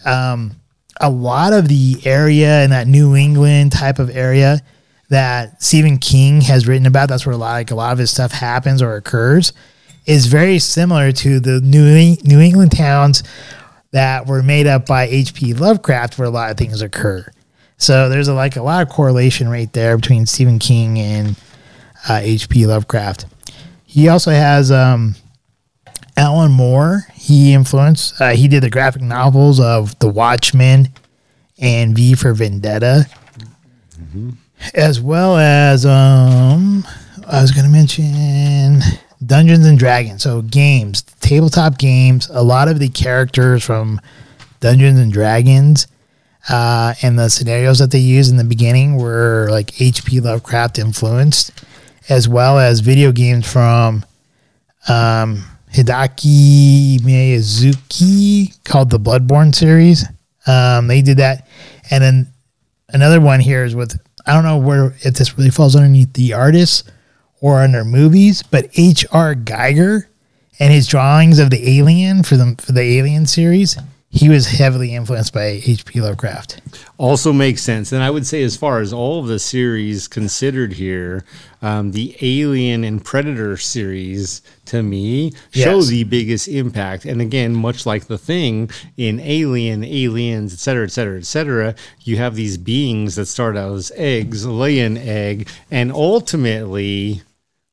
um, 0.05 0.53
a 1.01 1.11
lot 1.11 1.53
of 1.53 1.69
the 1.69 1.97
area 2.05 2.63
in 2.63 2.71
that 2.71 2.87
New 2.87 3.17
England 3.17 3.73
type 3.73 3.99
of 3.99 4.17
area 4.17 4.61
that 5.09 5.63
Stephen 5.63 5.99
King 5.99 6.41
has 6.43 6.67
written 6.67 6.87
about, 6.87 7.09
that's 7.09 7.27
where 7.27 7.35
a 7.35 7.39
lot 7.39 7.53
like 7.53 7.71
a 7.73 7.75
lot 7.75 7.93
of 7.93 7.99
his 7.99 8.11
stuff 8.11 8.33
happens 8.33 8.81
or 8.81 8.95
occurs, 8.95 9.53
is 10.07 10.27
very 10.27 10.61
similar 10.61 11.11
to 11.11 11.41
the 11.41 11.61
New 11.61 12.17
New 12.25 12.41
England 12.41 12.73
towns 12.73 13.25
that 13.91 14.27
were 14.27 14.43
made 14.43 14.67
up 14.67 14.87
by 14.87 15.05
H.P. 15.05 15.55
Lovecraft, 15.55 16.19
where 16.19 16.29
a 16.29 16.31
lot 16.31 16.51
of 16.51 16.57
things 16.57 16.83
occur. 16.83 17.27
So 17.79 18.09
there's 18.09 18.29
a, 18.29 18.35
like 18.35 18.57
a 18.57 18.63
lot 18.63 18.83
of 18.83 18.89
correlation 18.89 19.49
right 19.49 19.73
there 19.73 19.97
between 19.97 20.27
Stephen 20.27 20.59
King 20.59 20.99
and 20.99 21.37
uh, 22.09 22.21
H.P. 22.23 22.67
Lovecraft. 22.67 23.27
He 23.85 24.09
also 24.09 24.31
has 24.31 24.71
um, 24.71 25.15
Alan 26.17 26.53
Moore. 26.53 27.07
He 27.15 27.53
influenced. 27.53 28.21
Uh, 28.21 28.31
he 28.31 28.49
did 28.49 28.63
the 28.63 28.71
graphic 28.71 29.03
novels 29.03 29.61
of 29.61 29.99
The 29.99 30.09
Watchmen 30.09 30.89
and 31.59 31.95
V 31.95 32.15
for 32.15 32.33
Vendetta. 32.33 33.07
as 34.75 35.01
well 35.01 35.37
as 35.37 35.85
um, 35.85 36.87
I 37.27 37.43
was 37.43 37.51
going 37.51 37.67
to 37.67 37.71
mention 37.71 38.81
Dungeons 39.25 39.67
and 39.67 39.79
Dragons. 39.79 40.23
So 40.23 40.43
games, 40.43 41.03
tabletop 41.21 41.79
games. 41.79 42.29
A 42.31 42.43
lot 42.43 42.69
of 42.69 42.79
the 42.79 42.89
characters 42.89 43.65
from 43.65 44.01
Dungeons 44.61 44.99
and 44.99 45.13
Dragons 45.13 45.87
uh, 46.49 46.95
and 47.03 47.19
the 47.19 47.29
scenarios 47.29 47.79
that 47.81 47.91
they 47.91 47.99
used 47.99 48.31
in 48.31 48.37
the 48.37 48.45
beginning 48.45 48.97
were 48.97 49.49
like 49.51 49.81
H.P. 49.81 50.21
Lovecraft 50.21 50.79
influenced, 50.79 51.53
as 52.09 52.29
well 52.29 52.59
as 52.59 52.81
video 52.81 53.13
games 53.13 53.51
from 53.51 54.05
um, 54.89 55.45
Hideki 55.73 57.01
Miyazaki 57.01 58.65
called 58.65 58.91
the 58.91 58.99
Bloodborne 58.99 59.55
series. 59.55 60.05
Um, 60.47 60.87
they 60.87 61.03
did 61.03 61.19
that, 61.19 61.47
and 61.91 62.03
then 62.03 62.33
another 62.89 63.21
one 63.21 63.41
here 63.41 63.65
is 63.65 63.75
with 63.75 63.99
I 64.27 64.33
don't 64.33 64.45
know 64.45 64.59
where 64.59 64.95
if 65.01 65.15
this 65.15 65.37
really 65.39 65.51
falls 65.51 65.77
underneath 65.77 66.13
the 66.15 66.33
artists 66.33 66.85
or 67.41 67.61
under 67.61 67.85
movies, 67.85 68.43
but 68.43 68.69
H.R. 68.77 69.35
Giger 69.35 70.07
and 70.59 70.73
his 70.73 70.87
drawings 70.87 71.39
of 71.39 71.51
the 71.51 71.79
alien 71.79 72.23
for 72.23 72.37
the 72.37 72.57
for 72.59 72.73
the 72.73 72.81
Alien 72.81 73.27
series, 73.27 73.77
he 74.11 74.29
was 74.29 74.47
heavily 74.47 74.95
influenced 74.95 75.35
by 75.35 75.61
H.P. 75.65 76.01
Lovecraft. 76.01 76.61
Also 76.97 77.33
makes 77.33 77.63
sense. 77.63 77.93
And 77.93 78.03
I 78.03 78.09
would 78.11 78.27
say, 78.27 78.43
as 78.43 78.57
far 78.57 78.81
as 78.81 78.93
all 78.93 79.21
of 79.21 79.27
the 79.27 79.39
series 79.39 80.09
considered 80.09 80.73
here, 80.75 81.25
um, 81.61 81.91
the 81.93 82.17
Alien 82.23 82.85
and 82.85 83.05
Predator 83.05 83.57
series 83.57 84.41
to 84.67 84.83
me 84.83 85.33
show 85.51 85.77
Yes. 85.79 85.89
the 85.89 86.05
biggest 86.05 86.49
impact. 86.49 87.05
And 87.05 87.21
again, 87.21 87.55
much 87.55 87.85
like 87.85 88.07
the 88.07 88.17
thing 88.17 88.71
in 88.97 89.21
Alien, 89.21 89.85
Aliens, 89.85 90.53
et 90.55 90.61
cetera, 90.61 90.85
et 90.85 90.93
cetera, 90.93 91.19
et 91.19 91.27
cetera, 91.27 91.75
you 92.05 92.17
have 92.17 92.37
these 92.37 92.57
beings 92.57 93.17
that 93.17 93.27
start 93.27 93.57
out 93.57 93.75
as 93.75 93.93
eggs, 93.97 94.47
lay 94.47 94.79
an 94.79 94.97
egg, 94.97 95.49
and 95.71 95.93
ultimately 95.93 97.23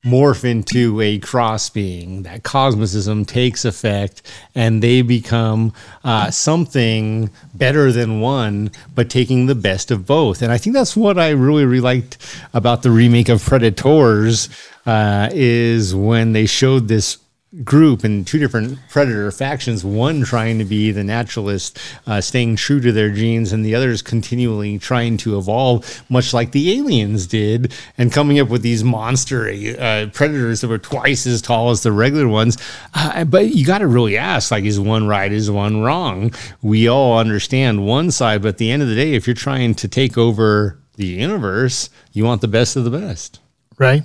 morph 0.04 0.44
into 0.44 1.00
a 1.02 1.18
cross 1.20 1.70
being. 1.70 2.24
That 2.24 2.44
cosmicism 2.44 3.26
takes 3.26 3.66
effect 3.66 4.22
and 4.54 4.84
they 4.84 5.02
become 5.02 5.74
uh, 6.04 6.30
something 6.32 7.30
better 7.54 7.92
than 7.92 8.20
one, 8.20 8.72
but 8.94 9.10
taking 9.10 9.46
the 9.46 9.56
best 9.56 9.92
of 9.92 10.06
both. 10.06 10.42
And 10.42 10.52
I 10.52 10.58
think 10.58 10.74
that's 10.76 10.96
what 10.96 11.18
I 11.18 11.30
really, 11.30 11.66
really 11.66 11.82
liked 11.82 12.18
about 12.54 12.84
the 12.84 12.92
remake 12.92 13.30
of 13.30 13.44
Predators 13.44 14.50
uh, 14.86 15.30
is 15.32 15.96
when 15.96 16.34
they 16.34 16.46
showed 16.46 16.88
this 16.88 17.18
group 17.64 18.04
and 18.04 18.26
two 18.26 18.40
different 18.40 18.80
predator 18.90 19.30
factions 19.32 19.86
one 19.86 20.24
trying 20.24 20.58
to 20.58 20.66
be 20.66 20.92
the 20.92 21.04
naturalist 21.04 21.78
uh, 22.08 22.20
staying 22.20 22.56
true 22.56 22.80
to 22.80 22.92
their 22.92 23.12
genes 23.12 23.54
and 23.54 23.64
the 23.64 23.76
others 23.76 24.02
continually 24.02 24.80
trying 24.80 25.18
to 25.18 25.38
evolve 25.38 26.04
much 26.10 26.34
like 26.34 26.52
the 26.52 26.80
aliens 26.80 27.28
did 27.28 27.72
and 27.98 28.12
coming 28.12 28.40
up 28.40 28.50
with 28.50 28.64
these 28.64 28.84
monster 28.84 29.48
uh, 29.80 30.08
predators 30.14 30.62
that 30.62 30.68
were 30.68 30.80
twice 30.80 31.28
as 31.28 31.44
tall 31.44 31.70
as 31.70 31.84
the 31.84 31.92
regular 31.92 32.28
ones. 32.28 32.58
Uh, 32.96 33.24
but 33.24 33.54
you 33.54 33.66
got 33.66 33.80
to 33.80 33.88
really 33.88 34.18
ask 34.18 34.50
like 34.50 34.64
is 34.64 34.80
one 34.80 35.06
right 35.08 35.32
is 35.32 35.52
one 35.52 35.82
wrong? 35.82 36.34
We 36.64 36.88
all 36.88 37.20
understand 37.20 37.86
one 37.86 38.10
side 38.10 38.42
but 38.42 38.50
at 38.50 38.58
the 38.58 38.72
end 38.72 38.82
of 38.82 38.88
the 38.88 38.96
day 38.96 39.14
if 39.14 39.28
you're 39.28 39.36
trying 39.36 39.76
to 39.76 39.88
take 39.88 40.18
over 40.18 40.80
the 40.96 41.06
universe 41.06 41.92
you 42.14 42.24
want 42.24 42.42
the 42.42 42.48
best 42.48 42.76
of 42.76 42.84
the 42.84 42.90
best. 42.90 43.40
Right? 43.78 44.04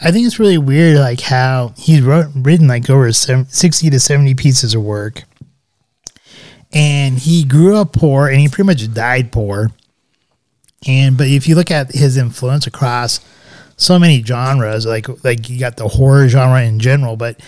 I 0.00 0.10
think 0.12 0.26
it's 0.26 0.38
really 0.38 0.58
weird, 0.58 0.98
like 0.98 1.20
how 1.20 1.72
he's 1.76 2.02
wrote, 2.02 2.26
written 2.34 2.68
like 2.68 2.88
over 2.88 3.12
sev- 3.12 3.52
sixty 3.52 3.90
to 3.90 3.98
seventy 3.98 4.34
pieces 4.34 4.74
of 4.74 4.82
work, 4.82 5.24
and 6.72 7.18
he 7.18 7.44
grew 7.44 7.76
up 7.76 7.92
poor, 7.92 8.28
and 8.28 8.40
he 8.40 8.48
pretty 8.48 8.66
much 8.66 8.92
died 8.94 9.32
poor. 9.32 9.70
And 10.86 11.16
but 11.16 11.26
if 11.26 11.48
you 11.48 11.54
look 11.56 11.70
at 11.70 11.92
his 11.92 12.16
influence 12.16 12.66
across 12.66 13.20
so 13.76 13.98
many 13.98 14.22
genres, 14.22 14.86
like 14.86 15.08
like 15.24 15.48
you 15.50 15.58
got 15.58 15.76
the 15.76 15.88
horror 15.88 16.28
genre 16.28 16.62
in 16.62 16.78
general, 16.78 17.16
but 17.16 17.40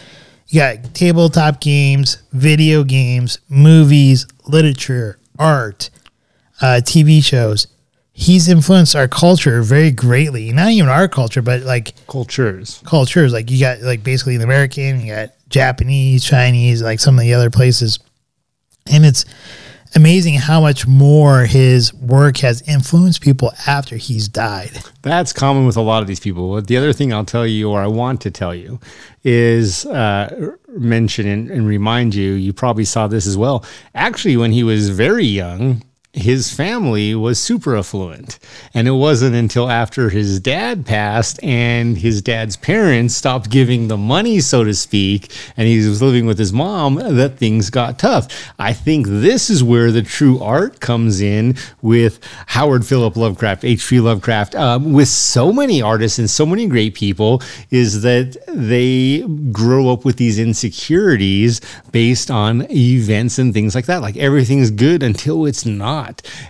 you 0.49 0.61
got 0.61 0.95
tabletop 0.95 1.61
games, 1.61 2.23
video 2.33 2.83
games, 2.83 3.39
movies, 3.49 4.27
literature, 4.49 5.19
art, 5.39 5.91
uh, 6.61 6.81
TV 6.83 7.23
shows. 7.23 7.69
He's 8.21 8.49
influenced 8.49 8.95
our 8.95 9.09
culture 9.09 9.63
very 9.63 9.91
greatly. 9.91 10.53
Not 10.53 10.73
even 10.73 10.91
our 10.91 11.09
culture, 11.09 11.41
but 11.41 11.63
like 11.63 11.95
cultures 12.07 12.83
cultures. 12.85 13.33
Like 13.33 13.51
you 13.51 13.59
got 13.59 13.81
like 13.81 14.05
basically 14.05 14.37
the 14.37 14.45
American, 14.45 15.01
you 15.01 15.15
got 15.15 15.31
Japanese, 15.49 16.23
Chinese, 16.23 16.83
like 16.83 17.01
some 17.01 17.17
of 17.19 17.23
the 17.23 17.33
other 17.33 17.49
places. 17.49 17.99
And 18.93 19.07
it's 19.07 19.25
amazing 19.97 20.35
how 20.35 20.61
much 20.61 20.87
more 20.87 21.47
his 21.47 21.95
work 21.95 22.37
has 22.39 22.63
influenced 22.69 23.23
people 23.23 23.53
after 23.67 23.97
he's 23.97 24.29
died. 24.29 24.71
That's 25.01 25.33
common 25.33 25.65
with 25.65 25.79
a 25.79 25.81
lot 25.81 26.03
of 26.03 26.07
these 26.07 26.21
people. 26.21 26.61
The 26.61 26.77
other 26.77 26.93
thing 26.93 27.15
I'll 27.15 27.25
tell 27.25 27.47
you, 27.47 27.71
or 27.71 27.81
I 27.81 27.87
want 27.87 28.21
to 28.21 28.31
tell 28.31 28.55
you, 28.55 28.81
is 29.25 29.87
uh, 29.87 30.53
mention 30.69 31.27
and, 31.27 31.51
and 31.51 31.67
remind 31.67 32.15
you. 32.15 32.33
You 32.33 32.53
probably 32.53 32.85
saw 32.85 33.07
this 33.07 33.27
as 33.27 33.39
well. 33.39 33.65
Actually, 33.95 34.37
when 34.37 34.53
he 34.53 34.63
was 34.63 34.91
very 34.91 35.25
young, 35.25 35.83
his 36.13 36.53
family 36.53 37.15
was 37.15 37.41
super 37.41 37.77
affluent. 37.77 38.41
And 38.75 38.89
it 38.89 38.93
wasn't 38.93 39.37
until 39.37 39.71
after 39.71 40.11
his 40.11 40.41
dad 40.41 40.85
passed 40.85 41.43
and 41.43 41.97
his 41.97 42.21
dad's 42.21 42.57
parents 42.57 43.15
stopped 43.15 43.49
giving 43.49 43.87
the 43.87 43.97
money, 43.97 44.41
so 44.41 44.65
to 44.65 44.75
speak, 44.75 45.33
and 45.57 45.69
he 45.69 45.77
was 45.77 46.03
living 46.03 46.27
with 46.27 46.39
his 46.39 46.53
mom 46.53 46.97
that 46.97 47.37
things 47.37 47.71
got 47.71 47.99
tough. 47.99 48.53
I 48.59 48.73
think 48.73 49.07
this 49.07 49.51
is 49.51 49.63
where 49.63 49.93
the 49.93 50.03
true 50.03 50.41
art 50.41 50.81
comes 50.81 51.21
in 51.21 51.57
with 51.81 52.19
Howard 52.47 52.85
Philip 52.85 53.17
Lovecraft, 53.17 53.65
H.P. 53.65 54.01
Lovecraft, 54.01 54.57
um, 54.57 54.93
with 54.93 55.09
so 55.09 55.53
many 55.53 55.81
artists 55.81 56.19
and 56.19 56.29
so 56.29 56.45
many 56.45 56.67
great 56.67 56.95
people, 56.95 57.41
is 57.71 58.03
that 58.03 58.37
they 58.49 59.21
grow 59.53 59.93
up 59.93 60.05
with 60.05 60.17
these 60.17 60.41
insecurities 60.41 61.61
based 61.93 62.31
on 62.33 62.67
events 62.71 63.39
and 63.39 63.55
things 63.55 63.77
like 63.77 63.87
that. 63.87 64.03
Like 64.03 64.17
everything's 64.17 64.73
good 64.73 65.05
until 65.05 65.47
it's 65.47 65.65
not. 65.65 66.00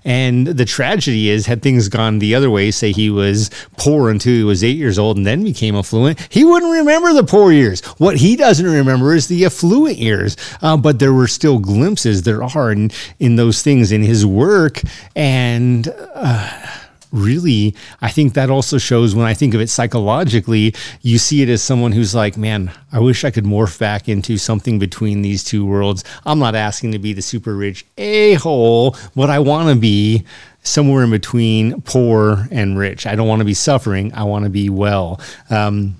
And 0.04 0.46
the 0.46 0.64
tragedy 0.64 1.30
is, 1.30 1.46
had 1.46 1.62
things 1.62 1.88
gone 1.88 2.18
the 2.18 2.34
other 2.34 2.50
way, 2.50 2.70
say 2.70 2.92
he 2.92 3.10
was 3.10 3.50
poor 3.76 4.10
until 4.10 4.32
he 4.32 4.44
was 4.44 4.62
eight 4.64 4.76
years 4.76 4.98
old 4.98 5.16
and 5.16 5.26
then 5.26 5.44
became 5.44 5.76
affluent, 5.76 6.20
he 6.30 6.44
wouldn't 6.44 6.72
remember 6.72 7.12
the 7.12 7.24
poor 7.24 7.52
years. 7.52 7.80
What 7.98 8.16
he 8.16 8.36
doesn't 8.36 8.66
remember 8.66 9.14
is 9.14 9.28
the 9.28 9.44
affluent 9.44 9.98
years. 9.98 10.36
Uh, 10.62 10.76
but 10.76 10.98
there 10.98 11.12
were 11.12 11.28
still 11.28 11.58
glimpses 11.58 12.22
there 12.22 12.42
are 12.42 12.72
in, 12.72 12.90
in 13.18 13.36
those 13.36 13.62
things 13.62 13.92
in 13.92 14.02
his 14.02 14.24
work. 14.24 14.80
And, 15.14 15.88
uh, 16.14 16.79
really, 17.12 17.74
I 18.00 18.10
think 18.10 18.34
that 18.34 18.50
also 18.50 18.78
shows 18.78 19.14
when 19.14 19.26
I 19.26 19.34
think 19.34 19.54
of 19.54 19.60
it 19.60 19.68
psychologically, 19.68 20.74
you 21.02 21.18
see 21.18 21.42
it 21.42 21.48
as 21.48 21.62
someone 21.62 21.92
who's 21.92 22.14
like, 22.14 22.36
man, 22.36 22.72
I 22.92 23.00
wish 23.00 23.24
I 23.24 23.30
could 23.30 23.44
morph 23.44 23.78
back 23.78 24.08
into 24.08 24.38
something 24.38 24.78
between 24.78 25.22
these 25.22 25.44
two 25.44 25.64
worlds. 25.64 26.04
I'm 26.24 26.38
not 26.38 26.54
asking 26.54 26.92
to 26.92 26.98
be 26.98 27.12
the 27.12 27.22
super 27.22 27.56
rich 27.56 27.84
a 27.98 28.34
hole. 28.34 28.96
What 29.14 29.30
I 29.30 29.38
want 29.38 29.68
to 29.68 29.76
be 29.76 30.24
somewhere 30.62 31.04
in 31.04 31.10
between 31.10 31.80
poor 31.82 32.46
and 32.50 32.78
rich. 32.78 33.06
I 33.06 33.14
don't 33.14 33.28
want 33.28 33.40
to 33.40 33.46
be 33.46 33.54
suffering. 33.54 34.12
I 34.14 34.24
want 34.24 34.44
to 34.44 34.50
be 34.50 34.68
well. 34.68 35.20
Um, 35.48 35.96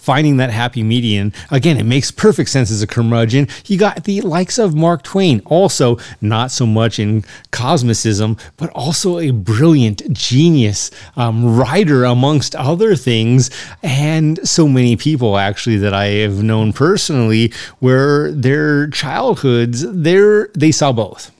finding 0.00 0.38
that 0.38 0.50
happy 0.50 0.82
median 0.82 1.32
again 1.50 1.76
it 1.76 1.84
makes 1.84 2.10
perfect 2.10 2.50
sense 2.50 2.70
as 2.70 2.82
a 2.82 2.86
curmudgeon. 2.86 3.48
You 3.66 3.78
got 3.78 4.04
the 4.04 4.20
likes 4.22 4.58
of 4.58 4.74
mark 4.74 5.02
twain 5.02 5.42
also 5.46 5.98
not 6.20 6.50
so 6.50 6.66
much 6.66 6.98
in 6.98 7.24
cosmicism 7.52 8.38
but 8.56 8.70
also 8.70 9.18
a 9.18 9.30
brilliant 9.30 10.12
genius 10.12 10.90
um, 11.16 11.56
writer 11.56 12.04
amongst 12.04 12.54
other 12.56 12.96
things 12.96 13.50
and 13.82 14.46
so 14.48 14.66
many 14.66 14.96
people 14.96 15.36
actually 15.36 15.76
that 15.76 15.94
i 15.94 16.06
have 16.06 16.42
known 16.42 16.72
personally 16.72 17.52
where 17.78 18.32
their 18.32 18.88
childhoods 18.88 19.84
they're 19.88 20.48
they 20.54 20.72
saw 20.72 20.92
both. 20.92 21.30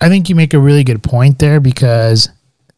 I 0.00 0.08
think 0.08 0.28
you 0.28 0.34
make 0.34 0.54
a 0.54 0.58
really 0.58 0.84
good 0.84 1.02
point 1.02 1.38
there 1.38 1.60
because 1.60 2.28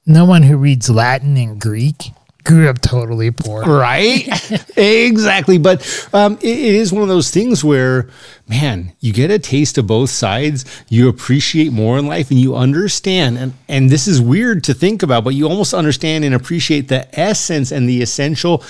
no 0.06 0.24
one 0.24 0.44
who 0.44 0.56
reads 0.56 0.88
Latin 0.88 1.36
and 1.36 1.60
Greek 1.60 2.12
grew 2.48 2.66
up 2.66 2.80
totally 2.80 3.30
poor. 3.30 3.62
right 3.62 4.26
exactly 4.76 5.58
but 5.58 6.08
um, 6.14 6.32
it, 6.40 6.46
it 6.46 6.74
is 6.74 6.90
one 6.90 7.02
of 7.02 7.08
those 7.08 7.30
things 7.30 7.62
where 7.62 8.08
man 8.48 8.90
you 9.00 9.12
get 9.12 9.30
a 9.30 9.38
taste 9.38 9.76
of 9.76 9.86
both 9.86 10.08
sides 10.08 10.64
you 10.88 11.10
appreciate 11.10 11.70
more 11.72 11.98
in 11.98 12.06
life 12.06 12.30
and 12.30 12.40
you 12.40 12.56
understand 12.56 13.36
and, 13.36 13.52
and 13.68 13.90
this 13.90 14.08
is 14.08 14.18
weird 14.18 14.64
to 14.64 14.72
think 14.72 15.02
about 15.02 15.24
but 15.24 15.34
you 15.34 15.46
almost 15.46 15.74
understand 15.74 16.24
and 16.24 16.34
appreciate 16.34 16.88
the 16.88 17.20
essence 17.20 17.70
and 17.70 17.86
the 17.86 18.00
essential 18.00 18.64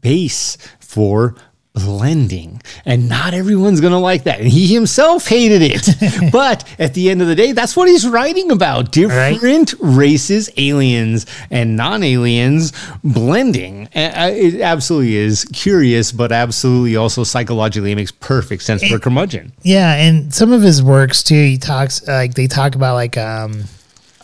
base 0.00 0.56
for 0.78 1.34
blending 1.72 2.60
and 2.84 3.08
not 3.08 3.32
everyone's 3.32 3.80
going 3.80 3.92
to 3.92 3.98
like 3.98 4.24
that 4.24 4.40
and 4.40 4.48
he 4.48 4.66
himself 4.72 5.26
hated 5.28 5.62
it. 5.62 6.30
But 6.32 6.64
at 6.78 6.94
the 6.94 7.10
end 7.10 7.22
of 7.22 7.28
the 7.28 7.34
day 7.34 7.52
that's 7.52 7.76
what 7.76 7.88
he's 7.88 8.06
writing 8.06 8.50
about 8.50 8.92
different 8.92 9.74
races 9.80 10.50
aliens 10.56 11.26
and 11.50 11.76
non-aliens 11.76 12.72
blending. 13.02 13.88
And, 13.92 14.16
uh, 14.16 14.36
it 14.36 14.60
absolutely 14.60 15.16
is 15.16 15.44
curious 15.46 16.12
but 16.12 16.32
absolutely 16.32 16.96
also 16.96 17.24
psychologically 17.24 17.92
it 17.92 17.96
makes 17.96 18.12
perfect 18.12 18.62
sense 18.62 18.86
for 18.86 18.96
a 18.96 19.00
curmudgeon. 19.00 19.52
Yeah, 19.62 19.94
and 19.94 20.34
some 20.34 20.52
of 20.52 20.62
his 20.62 20.82
works 20.82 21.22
too, 21.22 21.34
he 21.34 21.58
talks 21.58 22.06
like 22.06 22.34
they 22.34 22.46
talk 22.46 22.74
about 22.74 22.94
like 22.94 23.16
um 23.16 23.64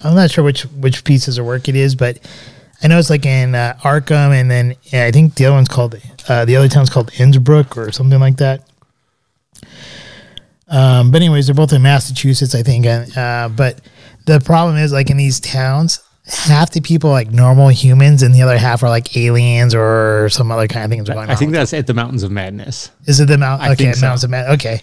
I'm 0.03 0.15
not 0.15 0.31
sure 0.31 0.45
which 0.45 0.63
which 0.63 1.05
pieces 1.05 1.39
of 1.39 1.47
work 1.47 1.69
it 1.69 1.77
is, 1.77 1.95
but 1.95 2.19
I 2.83 2.89
know 2.89 2.99
it's 2.99 3.11
like 3.11 3.25
in 3.27 3.55
uh, 3.55 3.77
Arkham, 3.83 4.33
and 4.39 4.51
then 4.51 4.75
yeah, 4.85 5.05
I 5.07 5.11
think 5.11 5.35
the 5.35 5.47
other 5.47 5.55
one's 5.57 5.69
called 5.69 5.95
uh, 6.29 6.45
the 6.45 6.57
other 6.57 6.69
town's 6.69 6.91
called 6.91 7.11
Innsbruck 7.19 7.77
or 7.77 7.91
something 7.93 8.21
like 8.21 8.37
that. 8.37 8.69
Um, 10.69 11.11
but 11.11 11.17
anyways, 11.23 11.47
they're 11.47 11.55
both 11.55 11.73
in 11.73 11.83
Massachusetts, 11.83 12.55
I 12.55 12.63
think. 12.63 12.87
Uh, 13.17 13.49
but 13.49 13.81
the 14.27 14.41
problem 14.41 14.77
is, 14.77 14.93
like 14.93 15.11
in 15.11 15.17
these 15.17 15.39
towns, 15.41 16.01
half 16.27 16.73
the 16.73 16.81
people 16.81 17.11
are 17.11 17.13
like 17.15 17.31
normal 17.31 17.69
humans, 17.69 18.23
and 18.23 18.35
the 18.35 18.43
other 18.43 18.59
half 18.59 18.83
are 18.83 18.89
like 18.91 19.17
aliens 19.17 19.75
or 19.75 20.29
some 20.31 20.51
other 20.51 20.67
kind 20.67 20.85
of 20.85 20.91
things 20.91 21.09
going 21.09 21.21
on. 21.21 21.31
I 21.31 21.37
think 21.37 21.53
that's 21.53 21.73
at 21.73 21.87
the 21.87 21.95
Mountains 21.95 22.25
of 22.25 22.33
Madness. 22.33 22.91
Is 23.07 23.21
it 23.21 23.27
the 23.27 23.39
mount? 23.39 23.63
I 23.63 23.67
Okay, 23.73 23.85
think 23.85 23.95
so. 23.95 24.07
mountains 24.07 24.25
of 24.25 24.31
Madness. 24.31 24.55
Okay, 24.55 24.81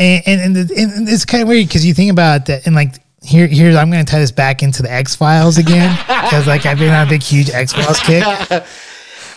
and 0.00 0.22
and, 0.26 0.40
and, 0.40 0.56
the- 0.68 0.74
and 0.76 1.08
it's 1.08 1.24
kind 1.26 1.42
of 1.42 1.48
weird 1.48 1.68
because 1.68 1.84
you 1.84 1.92
think 1.94 2.10
about 2.10 2.46
that, 2.46 2.66
and 2.66 2.74
like 2.74 2.94
here, 3.22 3.46
here's 3.46 3.76
I'm 3.76 3.90
going 3.90 4.04
to 4.04 4.10
tie 4.10 4.20
this 4.20 4.32
back 4.32 4.62
into 4.62 4.82
the 4.82 4.92
X 4.92 5.16
Files 5.16 5.58
again 5.58 5.96
because 6.06 6.46
like 6.46 6.66
I've 6.66 6.78
been 6.78 6.92
on 6.92 7.06
a 7.06 7.10
big, 7.10 7.22
huge 7.22 7.50
X 7.50 7.72
Files 7.72 8.00
kick. 8.00 8.24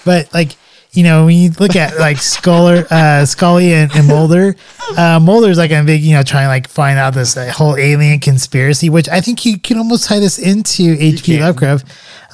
But 0.03 0.33
like 0.33 0.55
you 0.93 1.03
know, 1.03 1.25
when 1.25 1.37
you 1.37 1.51
look 1.51 1.77
at 1.77 1.97
like 1.97 2.17
Sculler, 2.17 2.85
uh, 2.89 3.25
Scully 3.25 3.73
and, 3.73 3.91
and 3.95 4.07
Mulder, 4.07 4.55
uh, 4.97 5.19
Mulder's 5.21 5.57
like 5.57 5.71
a 5.71 5.81
big, 5.83 6.01
you 6.01 6.13
know, 6.13 6.23
trying 6.23 6.45
to 6.45 6.49
like 6.49 6.67
find 6.67 6.99
out 6.99 7.13
this 7.13 7.37
uh, 7.37 7.49
whole 7.49 7.77
alien 7.77 8.19
conspiracy, 8.19 8.89
which 8.89 9.07
I 9.07 9.21
think 9.21 9.45
you 9.45 9.57
can 9.57 9.77
almost 9.77 10.05
tie 10.05 10.19
this 10.19 10.37
into 10.37 10.97
H.P. 10.99 11.39
Lovecraft, 11.39 11.87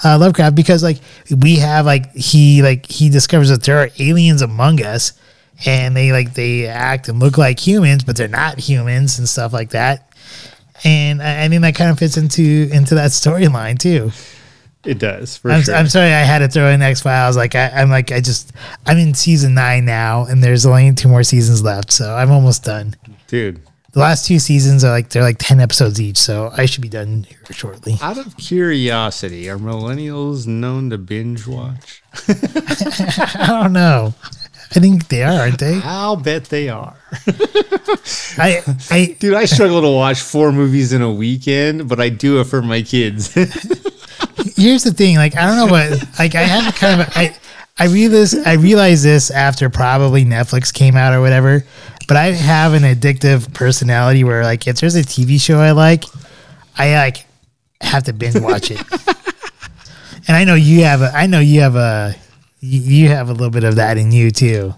uh, 0.03 0.17
Lovecraft, 0.17 0.55
because 0.55 0.81
like 0.81 0.97
we 1.39 1.57
have 1.57 1.85
like 1.85 2.15
he 2.15 2.63
like 2.63 2.89
he 2.89 3.09
discovers 3.09 3.49
that 3.49 3.61
there 3.61 3.77
are 3.77 3.89
aliens 3.99 4.41
among 4.41 4.81
us, 4.81 5.13
and 5.67 5.95
they 5.95 6.11
like 6.11 6.33
they 6.33 6.65
act 6.65 7.09
and 7.09 7.19
look 7.19 7.37
like 7.37 7.59
humans, 7.59 8.03
but 8.03 8.17
they're 8.17 8.27
not 8.27 8.57
humans 8.57 9.19
and 9.19 9.29
stuff 9.29 9.53
like 9.53 9.69
that. 9.69 10.06
And 10.83 11.21
I, 11.21 11.45
I 11.45 11.49
think 11.49 11.61
that 11.63 11.75
kind 11.75 11.89
of 11.91 11.99
fits 11.99 12.17
into 12.17 12.69
into 12.71 12.95
that 12.95 13.11
storyline 13.11 13.79
too. 13.79 14.11
It 14.85 14.99
does 14.99 15.35
for 15.37 15.51
I'm, 15.51 15.63
sure. 15.63 15.75
I'm 15.75 15.87
sorry 15.89 16.13
I 16.13 16.21
had 16.21 16.39
to 16.39 16.47
throw 16.47 16.69
in 16.69 16.81
X 16.81 17.01
Files. 17.01 17.35
Like 17.35 17.55
I, 17.55 17.69
I'm 17.69 17.89
like 17.89 18.11
I 18.11 18.21
just 18.21 18.53
I'm 18.85 18.97
in 18.97 19.13
season 19.13 19.53
nine 19.53 19.85
now, 19.85 20.25
and 20.25 20.41
there's 20.43 20.65
only 20.65 20.93
two 20.93 21.09
more 21.09 21.23
seasons 21.23 21.61
left, 21.63 21.91
so 21.91 22.15
I'm 22.15 22.31
almost 22.31 22.63
done. 22.63 22.95
Dude, 23.27 23.59
The 23.91 23.99
last 23.99 24.27
two 24.27 24.39
seasons 24.39 24.85
are 24.85 24.91
like 24.91 25.09
they're 25.09 25.23
like 25.23 25.37
ten 25.39 25.59
episodes 25.59 25.99
each, 25.99 26.17
so 26.17 26.51
I 26.55 26.67
should 26.67 26.83
be 26.83 26.89
done 26.89 27.23
here 27.23 27.39
shortly. 27.51 27.97
out 28.01 28.17
of 28.17 28.37
curiosity, 28.37 29.49
are 29.49 29.57
millennials 29.57 30.47
known 30.47 30.89
to 30.91 30.97
binge 30.97 31.47
watch? 31.47 32.01
I 32.29 33.45
don't 33.47 33.73
know. 33.73 34.13
I 34.75 34.79
think 34.79 35.07
they 35.07 35.23
are, 35.23 35.41
aren't 35.41 35.59
they? 35.59 35.79
I'll 35.83 36.17
bet 36.17 36.45
they 36.45 36.69
are. 36.69 36.97
I 38.37 38.61
I 38.91 39.15
Dude, 39.19 39.33
I 39.33 39.45
struggle 39.45 39.81
to 39.81 39.89
watch 39.89 40.21
four 40.21 40.51
movies 40.51 40.91
in 40.91 41.01
a 41.01 41.11
weekend, 41.11 41.87
but 41.87 41.99
I 41.99 42.09
do 42.09 42.41
it 42.41 42.45
for 42.45 42.61
my 42.61 42.81
kids. 42.81 43.33
here's 44.55 44.83
the 44.83 44.93
thing. 44.93 45.15
Like 45.15 45.37
I 45.37 45.45
don't 45.45 45.55
know 45.55 45.71
what. 45.71 46.03
Like 46.19 46.35
I 46.35 46.41
have 46.41 46.75
kind 46.75 47.01
of 47.01 47.07
I, 47.15 47.23
a, 47.23 47.29
I 47.29 47.37
I 47.79 47.85
realize 47.87 48.35
I 48.35 48.53
realize 48.53 49.03
this 49.03 49.31
after 49.31 49.69
probably 49.69 50.25
Netflix 50.25 50.73
came 50.73 50.95
out 50.95 51.13
or 51.13 51.21
whatever. 51.21 51.63
But 52.07 52.17
I 52.17 52.31
have 52.31 52.73
an 52.73 52.83
addictive 52.83 53.53
personality 53.53 54.23
where 54.23 54.43
like 54.43 54.67
if 54.67 54.79
there's 54.79 54.95
a 54.95 55.03
TV 55.03 55.39
show 55.39 55.59
I 55.59 55.71
like, 55.71 56.03
I 56.77 56.93
like 56.95 57.25
have 57.81 58.03
to 58.05 58.13
binge 58.13 58.39
watch 58.39 58.71
it. 58.71 58.81
and 60.27 60.35
I 60.35 60.43
know 60.43 60.55
you 60.55 60.83
have 60.83 61.01
a. 61.01 61.11
I 61.13 61.27
know 61.27 61.39
you 61.39 61.61
have 61.61 61.75
a. 61.75 62.15
You 62.59 62.79
you 62.79 63.07
have 63.09 63.29
a 63.29 63.33
little 63.33 63.49
bit 63.49 63.63
of 63.63 63.75
that 63.75 63.97
in 63.97 64.11
you 64.11 64.31
too. 64.31 64.73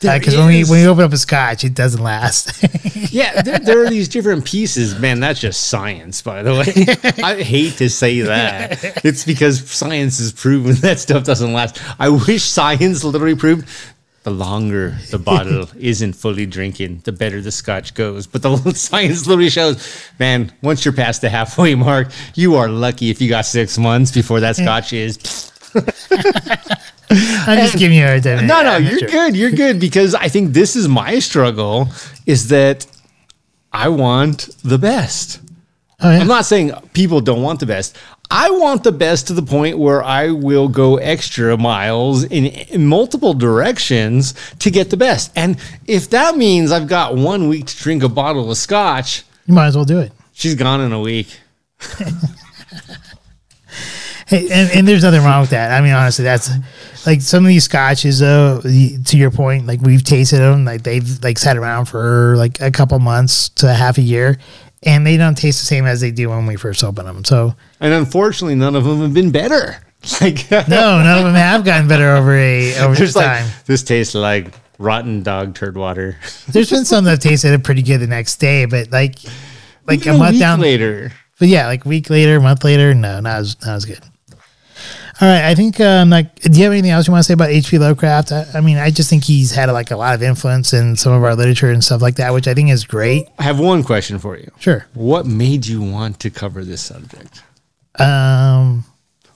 Because 0.00 0.36
when 0.36 0.46
we 0.46 0.64
when 0.64 0.80
you 0.80 0.88
open 0.88 1.04
up 1.04 1.12
a 1.12 1.18
scotch, 1.18 1.64
it 1.64 1.74
doesn't 1.74 2.02
last. 2.02 2.64
yeah, 3.12 3.42
there, 3.42 3.58
there 3.58 3.84
are 3.84 3.90
these 3.90 4.08
different 4.08 4.44
pieces. 4.44 4.98
Man, 4.98 5.18
that's 5.18 5.40
just 5.40 5.66
science, 5.66 6.22
by 6.22 6.42
the 6.42 6.52
way. 6.52 7.22
I 7.22 7.42
hate 7.42 7.74
to 7.78 7.90
say 7.90 8.20
that. 8.20 9.02
It's 9.04 9.24
because 9.24 9.68
science 9.70 10.18
has 10.18 10.32
proven 10.32 10.74
that 10.82 10.98
stuff 10.98 11.24
doesn't 11.24 11.52
last. 11.52 11.82
I 11.98 12.08
wish 12.10 12.44
science 12.44 13.02
literally 13.02 13.34
proved 13.34 13.68
the 14.22 14.30
longer 14.30 14.96
the 15.10 15.18
bottle 15.18 15.68
isn't 15.78 16.12
fully 16.12 16.46
drinking, 16.46 17.00
the 17.04 17.12
better 17.12 17.40
the 17.40 17.50
scotch 17.50 17.94
goes. 17.94 18.26
But 18.26 18.42
the 18.42 18.56
science 18.74 19.26
literally 19.26 19.50
shows, 19.50 20.10
man, 20.18 20.52
once 20.62 20.84
you're 20.84 20.94
past 20.94 21.22
the 21.22 21.28
halfway 21.28 21.74
mark, 21.74 22.08
you 22.34 22.56
are 22.56 22.68
lucky 22.68 23.10
if 23.10 23.20
you 23.20 23.28
got 23.28 23.46
six 23.46 23.78
months 23.78 24.12
before 24.12 24.40
that 24.40 24.56
scotch 24.56 24.92
is. 24.92 25.18
I'm 27.10 27.58
just 27.58 27.78
giving 27.78 27.96
you 27.96 28.04
a 28.04 28.20
hard. 28.20 28.24
No, 28.46 28.62
no, 28.62 28.76
you're 28.76 28.98
sure. 28.98 29.08
good. 29.08 29.36
You're 29.36 29.50
good 29.50 29.80
because 29.80 30.14
I 30.14 30.28
think 30.28 30.52
this 30.52 30.76
is 30.76 30.88
my 30.88 31.18
struggle 31.18 31.88
is 32.26 32.48
that 32.48 32.86
I 33.72 33.88
want 33.88 34.48
the 34.62 34.78
best. 34.78 35.40
Oh, 36.00 36.10
yeah. 36.10 36.18
I'm 36.20 36.26
not 36.28 36.44
saying 36.44 36.72
people 36.92 37.20
don't 37.20 37.42
want 37.42 37.60
the 37.60 37.66
best. 37.66 37.96
I 38.30 38.50
want 38.50 38.84
the 38.84 38.92
best 38.92 39.26
to 39.28 39.32
the 39.32 39.42
point 39.42 39.78
where 39.78 40.02
I 40.04 40.30
will 40.30 40.68
go 40.68 40.96
extra 40.98 41.56
miles 41.56 42.24
in, 42.24 42.46
in 42.46 42.86
multiple 42.86 43.32
directions 43.32 44.34
to 44.58 44.70
get 44.70 44.90
the 44.90 44.96
best. 44.98 45.32
And 45.34 45.56
if 45.86 46.10
that 46.10 46.36
means 46.36 46.70
I've 46.70 46.88
got 46.88 47.16
one 47.16 47.48
week 47.48 47.66
to 47.66 47.76
drink 47.76 48.02
a 48.02 48.08
bottle 48.08 48.50
of 48.50 48.56
scotch, 48.58 49.24
You 49.46 49.54
might 49.54 49.68
as 49.68 49.76
well 49.76 49.86
do 49.86 49.98
it. 49.98 50.12
she's 50.34 50.54
gone 50.54 50.82
in 50.82 50.92
a 50.92 51.00
week. 51.00 51.38
Hey, 54.28 54.48
and, 54.50 54.70
and 54.74 54.86
there's 54.86 55.02
nothing 55.02 55.22
wrong 55.22 55.40
with 55.40 55.50
that. 55.50 55.72
I 55.72 55.80
mean, 55.80 55.94
honestly, 55.94 56.22
that's 56.22 56.50
like 57.06 57.22
some 57.22 57.44
of 57.44 57.48
these 57.48 57.64
scotches, 57.64 58.18
though. 58.18 58.60
To 58.60 59.16
your 59.16 59.30
point, 59.30 59.66
like 59.66 59.80
we've 59.80 60.04
tasted 60.04 60.38
them, 60.38 60.66
like 60.66 60.82
they've 60.82 61.22
like 61.24 61.38
sat 61.38 61.56
around 61.56 61.86
for 61.86 62.36
like 62.36 62.60
a 62.60 62.70
couple 62.70 62.98
months 62.98 63.48
to 63.50 63.72
half 63.72 63.96
a 63.96 64.02
year, 64.02 64.36
and 64.82 65.06
they 65.06 65.16
don't 65.16 65.34
taste 65.34 65.60
the 65.60 65.66
same 65.66 65.86
as 65.86 66.02
they 66.02 66.10
do 66.10 66.28
when 66.28 66.44
we 66.44 66.56
first 66.56 66.84
open 66.84 67.06
them. 67.06 67.24
So 67.24 67.54
And 67.80 67.94
unfortunately, 67.94 68.54
none 68.54 68.76
of 68.76 68.84
them 68.84 69.00
have 69.00 69.14
been 69.14 69.30
better. 69.30 69.78
Like, 70.20 70.48
no, 70.50 71.02
none 71.02 71.18
of 71.18 71.24
them 71.24 71.34
have 71.34 71.64
gotten 71.64 71.88
better 71.88 72.12
over 72.12 72.32
a 72.32 72.78
over 72.78 72.94
there's 72.94 73.14
time. 73.14 73.44
like, 73.44 73.64
this 73.64 73.82
tastes 73.82 74.14
like 74.14 74.54
rotten 74.78 75.24
dog 75.24 75.56
turd 75.56 75.76
water. 75.76 76.16
there's 76.48 76.70
been 76.70 76.84
some 76.84 77.04
that 77.06 77.20
tasted 77.20 77.62
pretty 77.64 77.82
good 77.82 77.98
the 77.98 78.06
next 78.06 78.36
day, 78.36 78.64
but 78.64 78.92
like 78.92 79.16
like 79.88 80.02
Even 80.02 80.14
a 80.14 80.18
month 80.18 80.32
week 80.32 80.40
down 80.40 80.60
later. 80.60 81.12
But 81.40 81.48
yeah, 81.48 81.66
like 81.66 81.84
week 81.84 82.10
later, 82.10 82.40
month 82.40 82.62
later, 82.62 82.94
no, 82.94 83.18
not 83.18 83.38
as 83.40 83.60
not 83.66 83.74
as 83.74 83.84
good. 83.86 84.00
All 85.20 85.26
right, 85.26 85.46
I 85.46 85.54
think 85.56 85.80
um 85.80 86.10
like 86.10 86.40
do 86.42 86.56
you 86.56 86.64
have 86.64 86.72
anything 86.72 86.92
else 86.92 87.08
you 87.08 87.12
want 87.12 87.24
to 87.24 87.26
say 87.26 87.34
about 87.34 87.50
H.P. 87.50 87.78
Lovecraft? 87.78 88.30
I, 88.30 88.46
I 88.54 88.60
mean, 88.60 88.78
I 88.78 88.90
just 88.90 89.10
think 89.10 89.24
he's 89.24 89.50
had 89.50 89.68
like 89.70 89.90
a 89.90 89.96
lot 89.96 90.14
of 90.14 90.22
influence 90.22 90.72
in 90.72 90.94
some 90.96 91.12
of 91.12 91.24
our 91.24 91.34
literature 91.34 91.70
and 91.70 91.82
stuff 91.82 92.00
like 92.00 92.16
that, 92.16 92.32
which 92.32 92.46
I 92.46 92.54
think 92.54 92.70
is 92.70 92.84
great. 92.84 93.26
I 93.38 93.42
have 93.42 93.58
one 93.58 93.82
question 93.82 94.20
for 94.20 94.36
you. 94.36 94.48
Sure. 94.60 94.86
What 94.94 95.26
made 95.26 95.66
you 95.66 95.82
want 95.82 96.20
to 96.20 96.30
cover 96.30 96.64
this 96.64 96.82
subject? 96.82 97.42
Um 97.98 98.84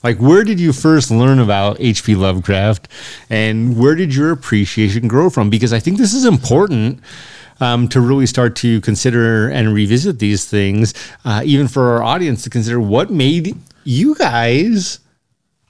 Like, 0.05 0.19
where 0.19 0.45
did 0.45 0.61
you 0.61 0.73
first 0.73 1.11
learn 1.11 1.41
about 1.41 1.79
H.P. 1.81 2.15
Lovecraft, 2.15 2.89
and 3.29 3.77
where 3.77 3.97
did 3.97 4.15
your 4.15 4.31
appreciation 4.31 5.09
grow 5.09 5.31
from? 5.31 5.51
Because 5.51 5.73
I 5.73 5.81
think 5.81 5.99
this 5.99 6.15
is 6.15 6.25
important 6.25 7.01
um, 7.61 7.89
to 7.89 8.01
really 8.01 8.27
start 8.27 8.57
to 8.57 8.81
consider 8.81 9.49
and 9.49 9.73
revisit 9.75 10.19
these 10.19 10.45
things, 10.45 10.95
uh, 11.25 11.43
even 11.45 11.69
for 11.69 11.91
our 11.93 12.03
audience 12.03 12.43
to 12.43 12.51
consider 12.51 12.81
what 12.81 13.11
made 13.11 13.57
you 13.85 14.15
guys 14.17 14.99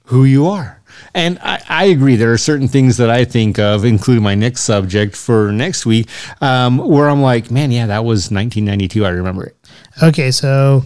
who 0.05 0.23
you 0.25 0.47
are. 0.47 0.81
And 1.15 1.39
I, 1.39 1.61
I 1.67 1.85
agree. 1.85 2.15
There 2.15 2.31
are 2.33 2.37
certain 2.37 2.67
things 2.67 2.97
that 2.97 3.09
I 3.09 3.25
think 3.25 3.57
of, 3.59 3.83
including 3.85 4.23
my 4.23 4.35
next 4.35 4.61
subject 4.61 5.15
for 5.15 5.51
next 5.51 5.85
week, 5.85 6.07
um, 6.41 6.77
where 6.77 7.09
I'm 7.09 7.21
like, 7.21 7.49
man, 7.51 7.71
yeah, 7.71 7.87
that 7.87 8.03
was 8.05 8.31
1992. 8.31 9.05
I 9.05 9.09
remember 9.09 9.43
it. 9.43 9.55
okay, 10.01 10.31
so 10.31 10.83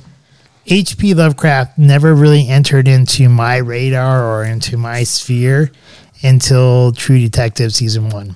H.P. 0.65 1.13
Lovecraft 1.13 1.77
never 1.77 2.13
really 2.13 2.47
entered 2.47 2.87
into 2.87 3.29
my 3.29 3.57
radar 3.57 4.23
or 4.25 4.43
into 4.45 4.77
my 4.77 5.03
sphere 5.03 5.71
until 6.23 6.91
True 6.93 7.19
Detective 7.19 7.73
season 7.73 8.09
one. 8.09 8.35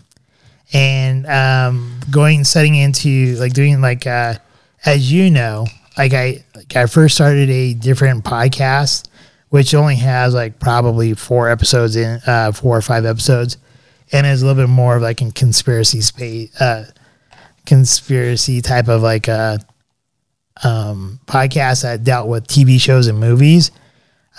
and 0.74 1.26
um, 1.28 2.00
going 2.10 2.44
setting 2.44 2.76
into 2.76 3.36
like 3.36 3.54
doing 3.54 3.82
like 3.82 4.08
uh, 4.08 4.36
as 4.86 5.12
you 5.12 5.30
know 5.30 5.68
like 5.98 6.14
I 6.14 6.44
like 6.56 6.76
I 6.76 6.86
first 6.86 7.16
started 7.16 7.50
a 7.50 7.74
different 7.74 8.24
podcast 8.24 9.08
which 9.52 9.74
only 9.74 9.96
has 9.96 10.34
like 10.34 10.60
probably 10.60 11.14
four 11.14 11.50
episodes 11.50 11.96
in 11.96 12.20
uh, 12.26 12.52
four 12.52 12.76
or 12.76 12.82
five 12.82 13.06
episodes 13.06 13.58
and 14.12 14.28
is 14.28 14.42
a 14.42 14.46
little 14.46 14.64
bit 14.64 14.70
more 14.70 14.98
of 14.98 15.02
like 15.02 15.22
a 15.22 15.32
conspiracy 15.32 16.02
space 16.02 16.60
uh, 16.60 16.86
conspiracy 17.66 18.62
type 18.62 18.88
of 18.90 19.02
like 19.02 19.30
uh, 19.30 19.58
um, 20.64 21.20
podcast 21.28 21.84
that 21.84 22.04
dealt 22.04 22.28
with 22.28 22.48
TV 22.48 22.82
shows 22.82 23.08
and 23.08 23.20
movies 23.20 23.72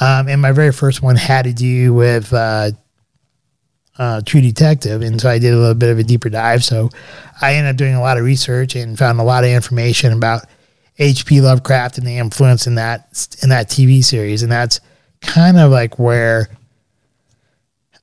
um, 0.01 0.29
and 0.29 0.41
my 0.41 0.53
very 0.53 0.73
first 0.73 1.03
one 1.03 1.17
had 1.17 1.45
to 1.45 1.53
do 1.53 1.95
with 1.95 2.33
uh, 2.33 2.73
uh, 3.99 4.21
True 4.23 4.41
Detective, 4.41 5.03
and 5.03 5.21
so 5.21 5.29
I 5.29 5.39
did 5.39 5.53
a 5.53 5.57
little 5.57 5.75
bit 5.75 5.91
of 5.91 5.99
a 5.99 6.03
deeper 6.03 6.29
dive. 6.29 6.65
So 6.65 6.91
I 7.41 7.55
ended 7.55 7.71
up 7.71 7.77
doing 7.77 7.95
a 7.95 8.01
lot 8.01 8.19
of 8.19 8.25
research 8.25 8.75
and 8.75 8.99
found 8.99 9.21
a 9.21 9.23
lot 9.23 9.45
of 9.45 9.51
information 9.51 10.13
about 10.13 10.47
H.P. 10.99 11.41
Lovecraft 11.41 11.99
and 11.99 12.07
the 12.07 12.19
influence 12.19 12.67
in 12.67 12.77
that 12.77 13.29
in 13.43 13.51
that 13.51 13.69
TV 13.69 14.03
series, 14.03 14.43
and 14.43 14.51
that's 14.51 14.81
kind 15.23 15.59
of 15.59 15.71
like 15.71 15.99
where 15.99 16.49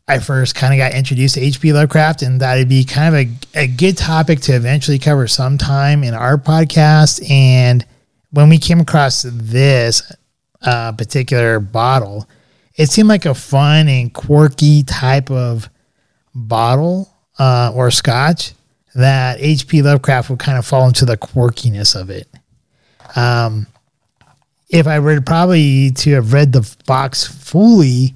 I 0.08 0.18
first 0.18 0.56
kind 0.56 0.74
of 0.74 0.78
got 0.80 0.98
introduced 0.98 1.36
to 1.36 1.42
H.P. 1.42 1.72
Lovecraft, 1.72 2.24
and 2.24 2.42
that'd 2.42 2.68
be 2.68 2.84
kind 2.84 3.16
of 3.16 3.22
a, 3.56 3.64
a 3.64 3.68
good 3.68 3.96
topic 3.96 4.40
to 4.42 4.56
eventually 4.56 4.98
cover 4.98 5.28
sometime 5.28 6.04
in 6.04 6.16
our 6.16 6.38
podcast. 6.38 7.30
And 7.30 7.86
when 8.32 8.50
we 8.50 8.58
came 8.58 8.80
across 8.80 9.22
this, 9.22 10.12
uh, 10.62 10.92
particular 10.94 11.60
bottle, 11.60 12.28
it 12.76 12.90
seemed 12.90 13.10
like 13.10 13.26
a 13.26 13.36
fun 13.36 13.88
and 13.88 14.14
quirky 14.14 14.84
type 14.84 15.30
of 15.30 15.70
bottle 16.34 17.14
uh, 17.38 17.72
or 17.76 17.92
scotch 17.92 18.54
that 18.96 19.38
H.P. 19.40 19.82
Lovecraft 19.82 20.30
would 20.30 20.40
kind 20.40 20.58
of 20.58 20.66
fall 20.66 20.88
into 20.88 21.06
the 21.06 21.18
quirkiness 21.18 22.00
of 22.00 22.10
it. 22.10 22.28
Um, 23.16 23.68
if 24.70 24.86
I 24.86 25.00
were 25.00 25.20
probably 25.20 25.92
to 25.92 26.12
have 26.14 26.32
read 26.32 26.54
the 26.54 26.76
box 26.86 27.26
fully, 27.26 28.14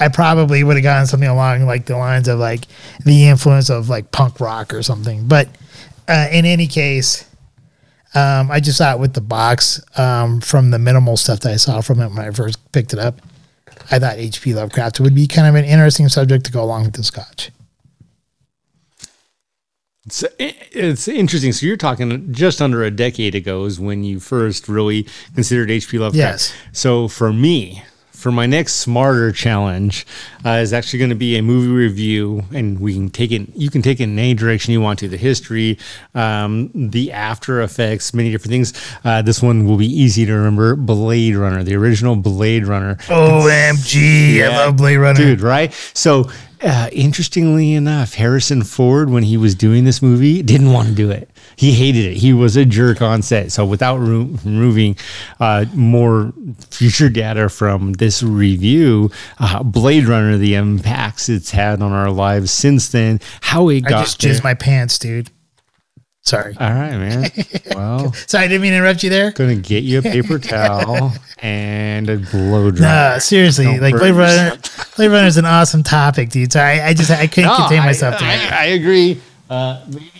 I 0.00 0.08
probably 0.08 0.64
would 0.64 0.76
have 0.76 0.82
gotten 0.82 1.06
something 1.06 1.28
along 1.28 1.66
like 1.66 1.86
the 1.86 1.96
lines 1.96 2.26
of 2.26 2.40
like 2.40 2.66
the 3.04 3.28
influence 3.28 3.70
of 3.70 3.88
like 3.88 4.10
punk 4.10 4.40
rock 4.40 4.74
or 4.74 4.82
something. 4.82 5.28
But 5.28 5.48
uh, 6.08 6.28
in 6.32 6.44
any 6.44 6.66
case, 6.66 7.24
um, 8.14 8.50
I 8.50 8.58
just 8.58 8.78
thought 8.78 8.98
with 8.98 9.14
the 9.14 9.20
box 9.20 9.80
um, 9.98 10.40
from 10.40 10.70
the 10.70 10.78
minimal 10.78 11.16
stuff 11.16 11.40
that 11.40 11.52
I 11.52 11.56
saw 11.56 11.80
from 11.80 12.00
it 12.00 12.08
when 12.08 12.18
I 12.18 12.30
first 12.30 12.58
picked 12.72 12.92
it 12.92 12.98
up, 12.98 13.20
I 13.90 13.98
thought 13.98 14.16
H.P. 14.16 14.54
Lovecraft 14.54 15.00
would 15.00 15.14
be 15.14 15.26
kind 15.26 15.46
of 15.46 15.54
an 15.54 15.64
interesting 15.64 16.08
subject 16.08 16.44
to 16.46 16.52
go 16.52 16.62
along 16.62 16.84
with 16.84 16.94
the 16.94 17.04
scotch. 17.04 17.50
It's, 20.04 20.24
it's 20.38 21.06
interesting. 21.06 21.52
So 21.52 21.64
you're 21.66 21.76
talking 21.76 22.32
just 22.32 22.60
under 22.60 22.82
a 22.82 22.90
decade 22.90 23.34
ago 23.34 23.64
is 23.66 23.78
when 23.78 24.02
you 24.02 24.18
first 24.18 24.68
really 24.68 25.06
considered 25.34 25.70
H.P. 25.70 25.98
Lovecraft. 25.98 26.16
Yes. 26.16 26.54
So 26.72 27.06
for 27.06 27.32
me, 27.32 27.84
for 28.10 28.30
my 28.30 28.46
next 28.46 28.74
smarter 28.76 29.32
challenge, 29.32 30.06
uh, 30.44 30.50
is 30.50 30.72
actually 30.72 31.00
going 31.00 31.10
to 31.10 31.16
be 31.16 31.36
a 31.36 31.42
movie 31.42 31.72
review, 31.72 32.44
and 32.54 32.78
we 32.78 32.94
can 32.94 33.10
take 33.10 33.32
it. 33.32 33.48
You 33.56 33.68
can 33.68 33.82
take 33.82 33.98
it 33.98 34.04
in 34.04 34.16
any 34.16 34.34
direction 34.34 34.72
you 34.72 34.80
want 34.80 35.00
to. 35.00 35.08
The 35.08 35.16
history, 35.16 35.78
um, 36.14 36.70
the 36.72 37.10
after 37.10 37.62
effects, 37.62 38.14
many 38.14 38.30
different 38.30 38.52
things. 38.52 38.72
Uh, 39.04 39.22
this 39.22 39.42
one 39.42 39.66
will 39.66 39.76
be 39.76 39.86
easy 39.86 40.24
to 40.24 40.32
remember. 40.32 40.76
Blade 40.76 41.34
Runner, 41.34 41.64
the 41.64 41.74
original 41.74 42.14
Blade 42.14 42.64
Runner. 42.66 42.94
OMG, 43.06 44.44
I 44.44 44.48
love 44.48 44.76
Blade 44.76 44.98
Runner. 44.98 45.18
dude, 45.18 45.40
right? 45.40 45.72
So, 45.94 46.30
uh, 46.62 46.88
interestingly 46.92 47.74
enough, 47.74 48.14
Harrison 48.14 48.62
Ford, 48.62 49.10
when 49.10 49.22
he 49.22 49.36
was 49.36 49.54
doing 49.54 49.84
this 49.84 50.00
movie, 50.00 50.42
didn't 50.42 50.72
want 50.72 50.88
to 50.88 50.94
do 50.94 51.10
it. 51.10 51.28
He 51.56 51.72
hated 51.72 52.04
it. 52.04 52.16
He 52.16 52.32
was 52.32 52.56
a 52.56 52.64
jerk 52.64 53.02
on 53.02 53.22
set. 53.22 53.52
So, 53.52 53.64
without 53.64 53.98
removing 53.98 54.96
uh, 55.40 55.66
more 55.74 56.32
future 56.70 57.08
data 57.08 57.48
from 57.48 57.94
this 57.94 58.22
review, 58.22 59.10
uh, 59.38 59.62
Blade 59.62 60.06
Runner, 60.06 60.36
the 60.38 60.54
impacts 60.54 61.28
it's 61.28 61.50
had 61.50 61.82
on 61.82 61.92
our 61.92 62.10
lives 62.10 62.50
since 62.50 62.88
then, 62.88 63.20
how 63.40 63.68
it 63.68 63.84
I 63.86 63.90
got 63.90 64.04
just 64.04 64.20
jizzed 64.20 64.44
my 64.44 64.54
pants, 64.54 64.98
dude. 64.98 65.30
Sorry. 66.24 66.54
All 66.58 66.70
right, 66.70 66.96
man. 66.96 67.30
Well, 67.74 68.12
Sorry, 68.12 68.44
I 68.44 68.48
didn't 68.48 68.62
mean 68.62 68.72
to 68.72 68.76
interrupt 68.76 69.02
you 69.02 69.08
there. 69.10 69.30
gonna 69.32 69.54
get 69.56 69.82
you 69.82 69.98
a 70.00 70.02
paper 70.02 70.38
towel 70.38 71.12
and 71.38 72.08
a 72.10 72.18
blow 72.18 72.70
dry. 72.70 72.86
Nah, 73.14 73.18
seriously, 73.18 73.64
Don't 73.64 73.80
like 73.80 73.94
Blade 73.96 74.12
Runner. 74.14 74.58
Blade 74.96 75.08
Runner 75.08 75.26
is 75.26 75.36
an 75.38 75.46
awesome 75.46 75.82
topic, 75.82 76.28
dude. 76.28 76.52
So 76.52 76.60
I, 76.60 76.88
I 76.88 76.94
just 76.94 77.10
I 77.10 77.26
couldn't 77.26 77.48
No, 77.50 77.56
contain 77.56 77.80
I- 77.80 77.86
myself. 77.86 78.14
I, 78.16 78.18
tonight. 78.18 78.52
I, 78.52 78.64
agree. 78.66 79.20
Uh, 79.48 79.82
maybe 79.88 80.12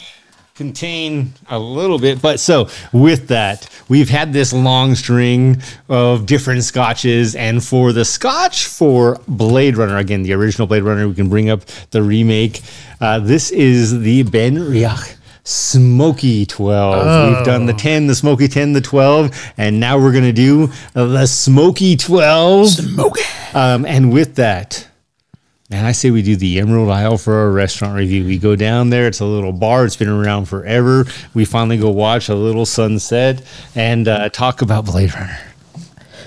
contain 0.55 1.33
a 1.49 1.59
little 1.59 1.99
bit, 1.99 2.21
but 2.23 2.39
so 2.41 2.69
with 2.93 3.29
that, 3.29 3.69
we've 3.89 4.09
had 4.11 4.33
this 4.33 4.53
long 4.53 4.95
string 4.95 5.61
of 5.89 6.25
different 6.27 6.63
scotches, 6.65 7.35
and 7.35 7.63
for 7.63 7.93
the 7.93 8.05
scotch 8.05 8.67
for 8.67 9.21
Blade 9.29 9.77
Runner, 9.77 9.99
again 9.99 10.23
the 10.23 10.33
original 10.33 10.67
Blade 10.67 10.83
Runner, 10.85 11.07
we 11.07 11.15
can 11.15 11.29
bring 11.29 11.51
up 11.51 11.63
the 11.91 12.03
remake. 12.03 12.61
Uh, 13.01 13.19
this 13.19 13.51
is 13.51 14.01
the 14.01 14.25
BenRiach. 14.25 15.17
Smoky 15.45 16.47
12. 16.47 17.37
We've 17.37 17.45
done 17.45 17.67
the 17.67 17.73
10, 17.73 18.07
the 18.07 18.15
Smoky 18.15 18.49
10, 18.49 18.73
the 18.73 18.81
12, 18.81 19.53
and 19.57 19.81
now 19.81 19.99
we're 19.99 20.13
going 20.13 20.25
to 20.25 20.33
do 20.33 20.71
the 20.95 21.27
Smoky 21.27 21.97
12. 21.97 22.69
Smoky. 22.69 23.23
Um, 23.55 23.85
and 23.85 24.13
with 24.13 24.37
that, 24.37 24.89
Man, 25.73 25.87
I 25.87 25.93
say 25.93 26.11
we 26.11 26.21
do 26.21 26.37
the 26.37 26.61
Emerald 26.61 26.91
Isle 26.91 27.17
for 27.17 27.33
our 27.33 27.51
restaurant 27.51 27.97
review. 27.97 28.27
We 28.27 28.37
go 28.37 28.55
down 28.55 28.91
there. 28.91 29.07
It's 29.07 29.21
a 29.21 29.25
little 29.25 29.55
bar. 29.55 29.87
It's 29.87 29.97
been 29.97 30.07
around 30.11 30.45
forever. 30.45 31.07
We 31.33 31.47
finally 31.47 31.79
go 31.79 31.89
watch 31.89 32.29
a 32.29 32.35
little 32.35 32.67
sunset 32.67 33.43
and 33.75 34.07
uh, 34.07 34.29
talk 34.29 34.61
about 34.61 34.85
Blade 34.85 35.15
Runner. 35.15 35.39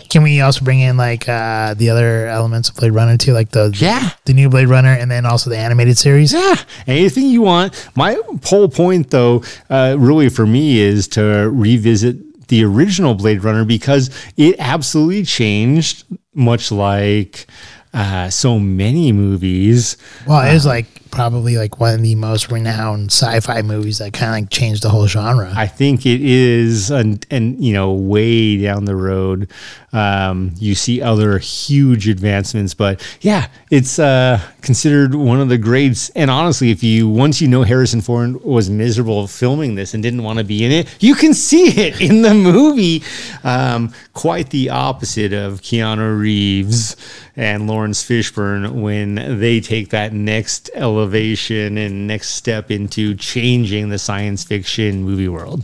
Can 0.09 0.23
we 0.23 0.41
also 0.41 0.63
bring 0.63 0.79
in 0.79 0.97
like 0.97 1.27
uh, 1.27 1.73
the 1.73 1.89
other 1.89 2.27
elements 2.27 2.69
of 2.69 2.75
Blade 2.75 2.91
Runner 2.91 3.17
too, 3.17 3.33
like 3.33 3.49
the 3.51 3.73
Yeah. 3.77 4.11
the 4.25 4.33
new 4.33 4.49
Blade 4.49 4.67
Runner, 4.69 4.93
and 4.93 5.09
then 5.09 5.25
also 5.25 5.49
the 5.49 5.57
animated 5.57 5.97
series? 5.97 6.33
Yeah, 6.33 6.55
anything 6.87 7.27
you 7.27 7.41
want. 7.41 7.87
My 7.95 8.17
whole 8.43 8.67
point, 8.69 9.09
though, 9.09 9.43
uh, 9.69 9.95
really 9.97 10.29
for 10.29 10.45
me 10.45 10.79
is 10.79 11.07
to 11.09 11.49
revisit 11.51 12.47
the 12.47 12.63
original 12.63 13.15
Blade 13.15 13.43
Runner 13.43 13.65
because 13.65 14.09
it 14.37 14.55
absolutely 14.59 15.23
changed, 15.23 16.03
much 16.33 16.71
like 16.71 17.47
uh, 17.93 18.29
so 18.29 18.59
many 18.59 19.11
movies. 19.11 19.97
Well, 20.27 20.41
it 20.47 20.53
was 20.53 20.65
like 20.65 20.85
probably 21.15 21.57
like 21.57 21.79
one 21.79 21.95
of 21.95 22.01
the 22.01 22.13
most 22.13 22.51
renowned 22.51 23.09
sci-fi 23.09 23.61
movies 23.61 23.99
that 23.99 24.11
kind 24.11 24.29
of 24.29 24.33
like 24.33 24.49
changed 24.49 24.83
the 24.83 24.89
whole 24.89 25.07
genre. 25.07 25.51
I 25.55 25.65
think 25.65 26.05
it 26.05 26.21
is, 26.21 26.91
and 26.91 27.25
and 27.31 27.63
you 27.63 27.73
know, 27.73 27.93
way 27.93 28.61
down 28.61 28.83
the 28.83 28.97
road, 28.97 29.49
um, 29.93 30.51
you 30.57 30.75
see 30.75 31.01
other 31.01 31.39
huge 31.39 32.09
advancements. 32.09 32.73
But 32.73 33.01
yeah, 33.21 33.47
it's 33.71 33.97
uh, 33.97 34.41
considered 34.61 35.15
one 35.15 35.39
of 35.39 35.47
the 35.47 35.57
greats. 35.57 36.09
And 36.09 36.29
honestly, 36.29 36.69
if 36.69 36.83
you 36.83 37.07
once 37.07 37.41
you 37.41 37.47
know 37.47 37.63
Harrison 37.63 38.01
Ford 38.01 38.43
was 38.43 38.69
miserable 38.69 39.25
filming 39.27 39.75
this 39.75 39.93
and 39.93 40.03
didn't 40.03 40.23
want 40.23 40.39
to 40.39 40.45
be 40.45 40.65
in 40.65 40.71
it, 40.71 40.93
you 40.99 41.15
can 41.15 41.33
see 41.33 41.67
it 41.69 42.01
in 42.01 42.21
the 42.21 42.33
movie. 42.33 43.01
Um, 43.43 43.93
quite 44.13 44.49
the 44.49 44.69
opposite 44.69 45.31
of 45.31 45.61
Keanu 45.61 46.19
Reeves 46.19 46.97
and 47.35 47.67
Laurence 47.67 48.03
Fishburne 48.03 48.81
when 48.81 49.39
they 49.39 49.59
take 49.59 49.89
that 49.89 50.13
next 50.13 50.69
elevation 51.05 51.77
and 51.77 52.07
next 52.07 52.29
step 52.29 52.71
into 52.71 53.13
changing 53.15 53.89
the 53.89 53.99
science 53.99 54.43
fiction 54.43 55.03
movie 55.03 55.27
world. 55.27 55.63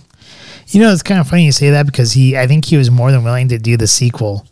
You 0.68 0.80
know, 0.80 0.94
it's 0.94 1.04
kind 1.04 1.20
of 1.20 1.28
funny 1.28 1.46
you 1.46 1.52
say 1.52 1.72
that 1.72 1.86
because 1.86 2.14
he, 2.14 2.38
I 2.38 2.48
think 2.48 2.66
he 2.66 2.78
was 2.78 2.92
more 2.92 3.12
than 3.12 3.24
willing 3.24 3.50
to 3.50 3.58
do 3.58 3.76
the 3.76 3.88
sequel. 3.88 4.46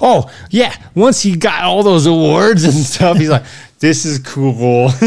Oh, 0.00 0.30
yeah. 0.48 0.74
Once 0.94 1.20
he 1.20 1.36
got 1.36 1.64
all 1.64 1.82
those 1.82 2.06
awards 2.06 2.64
and 2.64 2.72
stuff, 2.86 3.18
he's 3.18 3.28
like, 3.28 3.44
this 3.80 4.04
is 4.04 4.18
cool. 4.20 4.90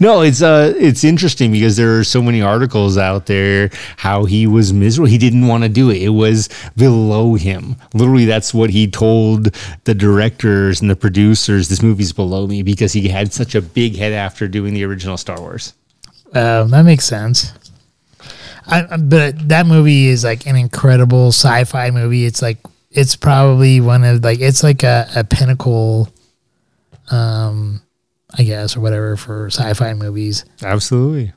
no, 0.00 0.22
it's 0.22 0.40
uh 0.42 0.72
it's 0.78 1.04
interesting 1.04 1.52
because 1.52 1.76
there 1.76 1.98
are 1.98 2.04
so 2.04 2.22
many 2.22 2.40
articles 2.40 2.96
out 2.96 3.26
there 3.26 3.70
how 3.98 4.24
he 4.24 4.46
was 4.46 4.72
miserable. 4.72 5.08
He 5.08 5.18
didn't 5.18 5.46
want 5.46 5.62
to 5.64 5.68
do 5.68 5.90
it. 5.90 6.02
It 6.02 6.08
was 6.10 6.48
below 6.76 7.34
him. 7.34 7.76
Literally 7.94 8.24
that's 8.24 8.54
what 8.54 8.70
he 8.70 8.88
told 8.90 9.54
the 9.84 9.94
directors 9.94 10.80
and 10.80 10.90
the 10.90 10.96
producers, 10.96 11.68
this 11.68 11.82
movie's 11.82 12.12
below 12.12 12.46
me 12.46 12.62
because 12.62 12.92
he 12.92 13.08
had 13.08 13.32
such 13.32 13.54
a 13.54 13.60
big 13.62 13.96
head 13.96 14.12
after 14.12 14.48
doing 14.48 14.74
the 14.74 14.84
original 14.84 15.16
Star 15.16 15.38
Wars. 15.40 15.74
Um, 16.34 16.70
that 16.70 16.82
makes 16.84 17.04
sense. 17.04 17.52
I, 18.66 18.86
I- 18.90 18.96
but 18.96 19.48
that 19.48 19.66
movie 19.66 20.06
is 20.06 20.24
like 20.24 20.46
an 20.46 20.56
incredible 20.56 21.28
sci-fi 21.28 21.90
movie. 21.90 22.24
It's 22.24 22.40
like 22.42 22.58
it's 22.90 23.16
probably 23.16 23.80
one 23.82 24.02
of 24.04 24.24
like 24.24 24.40
it's 24.40 24.62
like 24.62 24.82
a, 24.82 25.08
a 25.14 25.24
pinnacle, 25.24 26.08
um, 27.10 27.80
I 28.36 28.42
guess 28.42 28.76
or 28.76 28.80
whatever 28.80 29.16
for 29.16 29.46
sci-fi 29.46 29.94
movies. 29.94 30.44
Absolutely. 30.62 31.32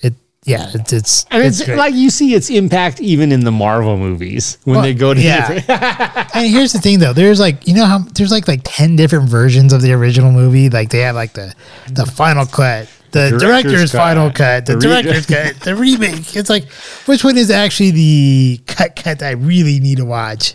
It 0.00 0.14
yeah, 0.44 0.70
it's 0.72 0.92
it's 0.92 1.26
And 1.30 1.42
it's, 1.44 1.64
great. 1.64 1.76
like 1.76 1.94
you 1.94 2.10
see 2.10 2.34
its 2.34 2.48
impact 2.48 3.00
even 3.00 3.32
in 3.32 3.40
the 3.40 3.50
Marvel 3.50 3.96
movies 3.98 4.58
when 4.64 4.76
Well, 4.76 4.82
they 4.84 4.94
go 4.94 5.12
to 5.14 5.20
yeah. 5.20 5.54
different 5.54 5.68
and 6.36 6.46
here's 6.48 6.72
the 6.72 6.78
thing 6.78 7.00
though 7.00 7.12
there's 7.12 7.40
like 7.40 7.66
you 7.66 7.74
know 7.74 7.84
how 7.86 7.98
there's 7.98 8.30
like 8.30 8.46
like 8.48 8.60
10 8.64 8.96
different 8.96 9.28
versions 9.28 9.72
of 9.72 9.82
the 9.82 9.92
original 9.92 10.30
movie 10.30 10.70
like 10.70 10.90
they 10.90 11.00
have 11.00 11.16
like 11.16 11.32
the 11.32 11.52
the 11.90 12.06
final 12.06 12.46
cut 12.46 12.88
the 13.10 13.30
Director's 13.30 13.40
director's, 13.40 13.92
cut, 13.92 13.98
final 13.98 14.30
cut 14.30 14.66
the, 14.66 14.76
the 14.76 14.88
re- 14.88 15.02
director's 15.02 15.26
cut 15.54 15.60
the 15.60 15.74
remake 15.74 16.36
it's 16.36 16.50
like 16.50 16.70
which 17.06 17.24
one 17.24 17.36
is 17.36 17.50
actually 17.50 17.90
the 17.90 18.60
cut 18.66 18.94
cut 18.94 19.18
that 19.18 19.28
i 19.28 19.32
really 19.32 19.80
need 19.80 19.96
to 19.96 20.04
watch 20.04 20.54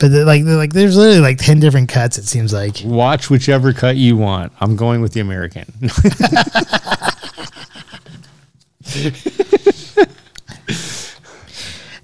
but 0.00 0.10
the, 0.10 0.24
like 0.24 0.44
the, 0.44 0.56
like 0.56 0.72
there's 0.72 0.96
literally 0.96 1.20
like 1.20 1.38
10 1.38 1.60
different 1.60 1.88
cuts 1.88 2.18
it 2.18 2.24
seems 2.26 2.52
like 2.52 2.78
Watch 2.84 3.30
whichever 3.30 3.72
cut 3.72 3.96
you 3.96 4.16
want. 4.16 4.52
I'm 4.60 4.74
going 4.74 5.00
with 5.02 5.12
the 5.12 5.20
American. 5.20 5.72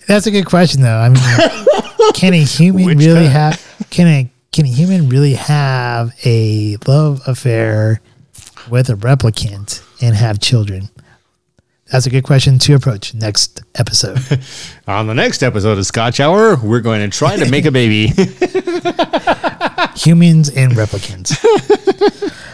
that's 0.07 0.27
a 0.27 0.31
good 0.31 0.47
question 0.47 0.83
though 0.83 0.99
i 0.99 1.09
mean 1.09 2.13
can 2.15 2.33
a 2.33 2.45
human 2.45 2.85
Which 2.85 2.99
really 2.99 3.27
cut? 3.27 3.33
have 3.33 3.87
can 3.91 4.07
a 4.07 4.31
can 4.53 4.65
a 4.65 4.69
human 4.69 5.09
really 5.09 5.35
have 5.35 6.15
a 6.25 6.77
love 6.87 7.21
affair 7.27 8.01
with 8.71 8.89
a 8.89 8.95
replicant 8.95 9.83
and 10.01 10.15
have 10.15 10.41
children? 10.41 10.89
That's 11.91 12.07
a 12.07 12.11
good 12.11 12.25
question 12.25 12.59
to 12.61 12.75
approach 12.75 13.15
next 13.15 13.63
episode. 13.77 14.19
On 14.89 15.07
the 15.07 15.15
next 15.15 15.43
episode 15.45 15.79
of 15.79 15.87
Scotch 15.87 16.19
Hour, 16.19 16.57
we're 16.57 16.81
going 16.81 17.09
to 17.09 17.17
try 17.17 17.37
to 17.37 17.49
make 17.49 17.65
a 17.65 17.71
baby. 17.71 18.07
Humans 19.97 20.51
and 20.51 20.73
replicants. 20.73 21.37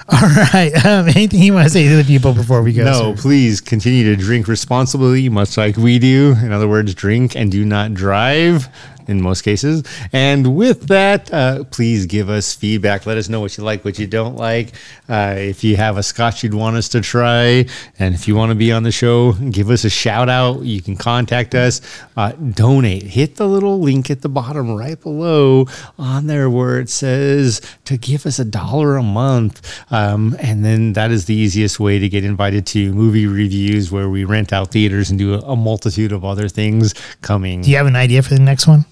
All 0.08 0.28
right. 0.52 0.72
Um, 0.84 1.08
anything 1.08 1.40
you 1.40 1.54
want 1.54 1.64
to 1.64 1.70
say 1.70 1.88
to 1.88 1.96
the 1.96 2.04
people 2.04 2.34
before 2.34 2.62
we 2.62 2.74
go? 2.74 2.84
no, 2.84 3.14
sir? 3.14 3.22
please 3.22 3.62
continue 3.62 4.04
to 4.14 4.22
drink 4.22 4.48
responsibly, 4.48 5.30
much 5.30 5.56
like 5.56 5.78
we 5.78 5.98
do. 5.98 6.36
In 6.42 6.52
other 6.52 6.68
words, 6.68 6.94
drink 6.94 7.34
and 7.34 7.50
do 7.50 7.64
not 7.64 7.94
drive. 7.94 8.68
In 9.12 9.22
most 9.22 9.42
cases. 9.42 9.84
And 10.12 10.56
with 10.56 10.88
that, 10.88 11.32
uh, 11.32 11.64
please 11.64 12.06
give 12.06 12.28
us 12.28 12.52
feedback. 12.52 13.06
Let 13.06 13.16
us 13.16 13.28
know 13.28 13.40
what 13.40 13.56
you 13.56 13.62
like, 13.62 13.84
what 13.84 13.98
you 13.98 14.08
don't 14.08 14.34
like. 14.34 14.72
Uh, 15.08 15.34
if 15.36 15.62
you 15.62 15.76
have 15.76 15.96
a 15.96 16.02
scotch 16.02 16.42
you'd 16.42 16.54
want 16.54 16.76
us 16.76 16.88
to 16.88 17.00
try, 17.00 17.66
and 17.98 18.14
if 18.14 18.26
you 18.26 18.34
want 18.34 18.50
to 18.50 18.56
be 18.56 18.72
on 18.72 18.82
the 18.82 18.90
show, 18.90 19.32
give 19.32 19.70
us 19.70 19.84
a 19.84 19.90
shout 19.90 20.28
out. 20.28 20.62
You 20.62 20.82
can 20.82 20.96
contact 20.96 21.54
us, 21.54 21.80
uh, 22.16 22.32
donate. 22.32 23.04
Hit 23.04 23.36
the 23.36 23.46
little 23.46 23.78
link 23.78 24.10
at 24.10 24.22
the 24.22 24.28
bottom 24.28 24.74
right 24.74 25.00
below 25.00 25.66
on 25.98 26.26
there 26.26 26.48
where 26.50 26.80
it 26.80 26.88
says 26.88 27.60
to 27.84 27.96
give 27.96 28.26
us 28.26 28.38
a 28.38 28.44
dollar 28.44 28.96
a 28.96 29.02
month. 29.02 29.60
Um, 29.92 30.34
and 30.40 30.64
then 30.64 30.94
that 30.94 31.10
is 31.10 31.26
the 31.26 31.34
easiest 31.34 31.78
way 31.78 31.98
to 31.98 32.08
get 32.08 32.24
invited 32.24 32.66
to 32.68 32.92
movie 32.94 33.26
reviews 33.26 33.92
where 33.92 34.08
we 34.08 34.24
rent 34.24 34.52
out 34.52 34.70
theaters 34.72 35.10
and 35.10 35.18
do 35.18 35.34
a, 35.34 35.38
a 35.40 35.56
multitude 35.56 36.12
of 36.12 36.24
other 36.24 36.48
things 36.48 36.94
coming. 37.20 37.60
Do 37.62 37.70
you 37.70 37.76
have 37.76 37.86
an 37.86 37.96
idea 37.96 38.22
for 38.22 38.34
the 38.34 38.40
next 38.40 38.66
one? 38.66 38.86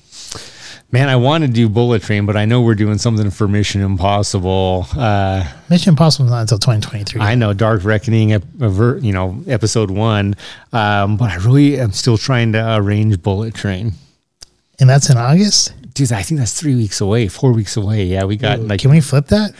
Man, 0.92 1.08
I 1.08 1.14
want 1.14 1.44
to 1.44 1.48
do 1.48 1.68
Bullet 1.68 2.02
Train, 2.02 2.26
but 2.26 2.36
I 2.36 2.46
know 2.46 2.62
we're 2.62 2.74
doing 2.74 2.98
something 2.98 3.30
for 3.30 3.46
Mission 3.46 3.80
Impossible. 3.80 4.86
Uh, 4.96 5.44
Mission 5.68 5.90
Impossible 5.90 6.24
is 6.24 6.32
not 6.32 6.40
until 6.40 6.58
2023. 6.58 7.20
I 7.20 7.36
know 7.36 7.52
Dark 7.52 7.84
Reckoning, 7.84 8.30
you 8.30 9.12
know, 9.12 9.44
episode 9.46 9.92
one, 9.92 10.34
um, 10.72 11.16
but 11.16 11.30
I 11.30 11.36
really 11.36 11.78
am 11.78 11.92
still 11.92 12.18
trying 12.18 12.52
to 12.54 12.76
arrange 12.76 13.22
Bullet 13.22 13.54
Train. 13.54 13.92
and 14.80 14.90
that's 14.90 15.08
in 15.10 15.16
August. 15.16 15.74
Dude, 15.94 16.10
I 16.10 16.22
think 16.22 16.40
that's 16.40 16.58
three 16.58 16.74
weeks 16.74 17.00
away, 17.00 17.28
four 17.28 17.52
weeks 17.52 17.76
away. 17.76 18.04
Yeah, 18.04 18.24
we 18.24 18.36
got 18.36 18.58
like. 18.60 18.80
Can 18.80 18.90
we 18.90 19.00
flip 19.00 19.28
that? 19.28 19.52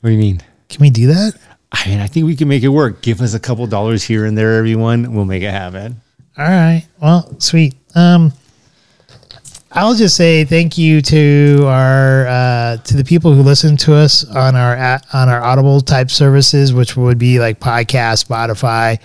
What 0.00 0.10
do 0.10 0.12
you 0.12 0.18
mean? 0.18 0.40
Can 0.68 0.80
we 0.80 0.90
do 0.90 1.08
that? 1.08 1.32
I 1.72 1.88
mean, 1.88 1.98
I 1.98 2.06
think 2.06 2.24
we 2.26 2.36
can 2.36 2.46
make 2.46 2.62
it 2.62 2.68
work. 2.68 3.02
Give 3.02 3.20
us 3.20 3.34
a 3.34 3.40
couple 3.40 3.66
dollars 3.66 4.04
here 4.04 4.24
and 4.24 4.38
there, 4.38 4.54
everyone. 4.58 5.12
We'll 5.12 5.24
make 5.24 5.42
it 5.42 5.50
happen. 5.50 6.00
All 6.36 6.44
right. 6.44 6.86
Well, 7.02 7.40
sweet. 7.40 7.74
Um, 7.96 8.32
I'll 9.70 9.94
just 9.94 10.16
say 10.16 10.44
thank 10.44 10.78
you 10.78 11.02
to 11.02 11.64
our 11.66 12.26
uh, 12.26 12.76
to 12.78 12.96
the 12.96 13.04
people 13.04 13.34
who 13.34 13.42
listen 13.42 13.76
to 13.78 13.94
us 13.94 14.24
on 14.24 14.56
our 14.56 15.00
on 15.12 15.28
our 15.28 15.42
Audible 15.42 15.82
type 15.82 16.10
services, 16.10 16.72
which 16.72 16.96
would 16.96 17.18
be 17.18 17.38
like 17.38 17.60
podcast, 17.60 18.26
Spotify, 18.26 18.98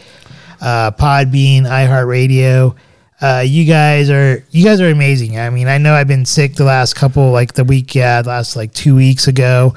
uh, 0.61 0.91
Podbean, 0.91 1.63
iHeartRadio. 1.63 2.77
Uh, 3.19 3.43
you 3.45 3.65
guys 3.65 4.09
are 4.09 4.45
you 4.51 4.63
guys 4.63 4.79
are 4.79 4.89
amazing. 4.89 5.37
I 5.37 5.49
mean, 5.49 5.67
I 5.67 5.79
know 5.79 5.93
I've 5.93 6.07
been 6.07 6.25
sick 6.25 6.55
the 6.55 6.63
last 6.63 6.95
couple, 6.95 7.31
like 7.31 7.53
the 7.53 7.65
week, 7.65 7.93
yeah, 7.93 8.21
the 8.21 8.29
last 8.29 8.55
like 8.55 8.73
two 8.73 8.95
weeks 8.95 9.27
ago, 9.27 9.75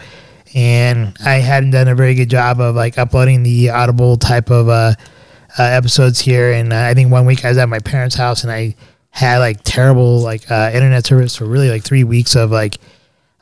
and 0.54 1.16
I 1.24 1.34
hadn't 1.34 1.72
done 1.72 1.88
a 1.88 1.96
very 1.96 2.14
good 2.14 2.30
job 2.30 2.60
of 2.60 2.76
like 2.76 2.96
uploading 2.96 3.42
the 3.42 3.70
Audible 3.70 4.18
type 4.18 4.50
of 4.50 4.68
uh, 4.68 4.94
uh, 5.58 5.62
episodes 5.62 6.20
here. 6.20 6.52
And 6.52 6.72
uh, 6.72 6.76
I 6.76 6.94
think 6.94 7.10
one 7.10 7.26
week 7.26 7.44
I 7.44 7.48
was 7.48 7.58
at 7.58 7.68
my 7.68 7.80
parents' 7.80 8.14
house 8.14 8.44
and 8.44 8.52
I 8.52 8.76
had 9.16 9.38
like 9.38 9.60
terrible 9.64 10.20
like 10.20 10.50
uh, 10.50 10.70
internet 10.74 11.06
service 11.06 11.36
for 11.36 11.46
really 11.46 11.70
like 11.70 11.82
three 11.82 12.04
weeks 12.04 12.36
of 12.36 12.50
like 12.50 12.76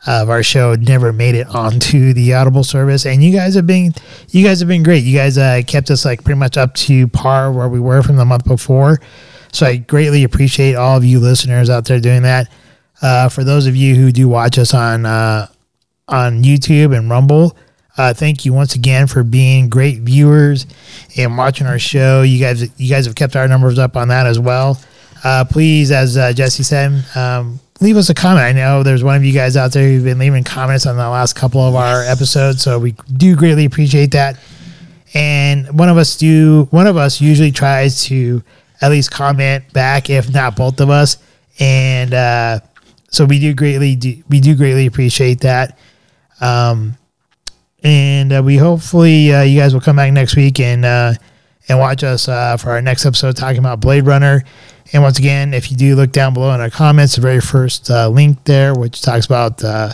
of 0.07 0.31
our 0.31 0.45
show 0.45 0.77
never 0.77 1.13
made 1.13 1.35
it 1.35 1.49
onto 1.55 2.13
the 2.13 2.33
Audible 2.33 2.63
service. 2.63 3.07
And 3.07 3.25
you 3.25 3.33
guys 3.33 3.57
have 3.57 3.67
been 3.67 3.93
you 4.31 4.45
guys 4.45 4.61
have 4.61 4.69
been 4.69 4.85
great. 4.85 5.03
You 5.03 5.19
guys 5.19 5.37
uh, 5.37 5.63
kept 5.67 5.91
us 5.91 6.05
like 6.05 6.23
pretty 6.23 6.39
much 6.39 6.57
up 6.57 6.75
to 6.75 7.09
par 7.09 7.51
where 7.51 7.69
we 7.69 7.81
were 7.81 8.03
from 8.05 8.15
the 8.15 8.25
month 8.25 8.45
before. 8.45 9.01
So 9.53 9.67
I 9.67 9.77
greatly 9.79 10.23
appreciate 10.23 10.77
all 10.77 10.97
of 10.97 11.05
you 11.05 11.19
listeners 11.19 11.69
out 11.69 11.87
there 11.87 11.99
doing 11.99 12.23
that. 12.23 12.53
Uh, 13.03 13.29
for 13.29 13.43
those 13.43 13.67
of 13.67 13.75
you 13.75 13.97
who 13.97 14.13
do 14.13 14.29
watch 14.29 14.59
us 14.59 14.75
on 14.75 15.05
uh, 15.07 15.49
on 16.07 16.45
YouTube 16.45 16.97
and 16.97 17.11
Rumble. 17.11 17.57
Uh, 17.97 18.13
thank 18.15 18.45
you 18.45 18.53
once 18.53 18.77
again 18.77 19.07
for 19.09 19.23
being 19.25 19.69
great 19.69 20.01
viewers 20.01 20.67
and 21.17 21.37
watching 21.37 21.67
our 21.67 21.79
show. 21.79 22.23
You 22.23 22.41
guys, 22.41 22.63
you 22.79 22.91
guys 22.91 23.07
have 23.07 23.15
kept 23.15 23.37
our 23.37 23.47
numbers 23.47 23.79
up 23.79 23.97
on 23.97 24.09
that 24.09 24.27
as 24.27 24.39
well. 24.39 24.81
Uh, 25.25 25.45
please, 25.45 25.91
as 25.91 26.17
uh, 26.17 26.33
Jesse 26.33 26.63
said, 26.63 27.05
um, 27.17 27.59
leave 27.81 27.97
us 27.97 28.11
a 28.11 28.15
comment. 28.15 28.45
I 28.45 28.53
know 28.53 28.83
there's 28.83 29.03
one 29.03 29.17
of 29.17 29.25
you 29.25 29.33
guys 29.33 29.57
out 29.57 29.73
there 29.73 29.89
who've 29.89 30.05
been 30.05 30.19
leaving 30.19 30.45
comments 30.45 30.87
on 30.87 30.97
the 30.97 31.09
last 31.09 31.35
couple 31.35 31.63
of 31.63 31.75
our 31.75 32.03
episodes, 32.03 32.63
so 32.63 32.79
we 32.79 32.95
do 33.17 33.35
greatly 33.35 33.65
appreciate 33.65 34.11
that. 34.13 34.39
And 35.15 35.79
one 35.79 35.89
of 35.89 35.97
us 35.97 36.17
do, 36.17 36.69
one 36.71 36.87
of 36.87 36.97
us 36.97 37.21
usually 37.21 37.53
tries 37.53 38.05
to 38.05 38.43
at 38.81 38.91
least 38.91 39.11
comment 39.11 39.73
back, 39.73 40.11
if 40.11 40.33
not 40.33 40.57
both 40.57 40.81
of 40.81 40.91
us. 40.91 41.17
And 41.59 42.13
uh, 42.13 42.61
so 43.11 43.25
we 43.25 43.39
do 43.39 43.55
greatly, 43.55 43.97
do, 43.97 44.23
we 44.29 44.41
do 44.41 44.55
greatly 44.55 44.87
appreciate 44.87 45.41
that. 45.41 45.79
Um, 46.41 46.99
and 47.83 48.33
uh, 48.33 48.43
we 48.45 48.57
hopefully 48.57 49.33
uh, 49.33 49.43
you 49.43 49.61
guys 49.61 49.73
will 49.73 49.81
come 49.81 49.97
back 49.97 50.13
next 50.13 50.37
week 50.37 50.59
and 50.59 50.85
uh, 50.85 51.15
and 51.69 51.79
watch 51.79 52.03
us 52.03 52.29
uh, 52.29 52.57
for 52.57 52.71
our 52.71 52.83
next 52.83 53.07
episode 53.07 53.37
talking 53.37 53.59
about 53.59 53.81
Blade 53.81 54.07
Runner. 54.07 54.43
And 54.95 55.03
once 55.03 55.19
again, 55.19 55.55
if 55.55 55.73
you 55.73 55.77
do 55.77 55.97
look 55.97 56.13
down 56.13 56.35
below 56.35 56.55
in 56.55 56.61
our 56.61 56.71
comments, 56.71 57.17
the 57.17 57.21
very 57.21 57.41
first 57.41 57.91
uh, 57.91 58.09
link 58.09 58.45
there, 58.45 58.75
which 58.75 59.03
talks 59.03 59.27
about 59.27 59.63
uh, 59.65 59.93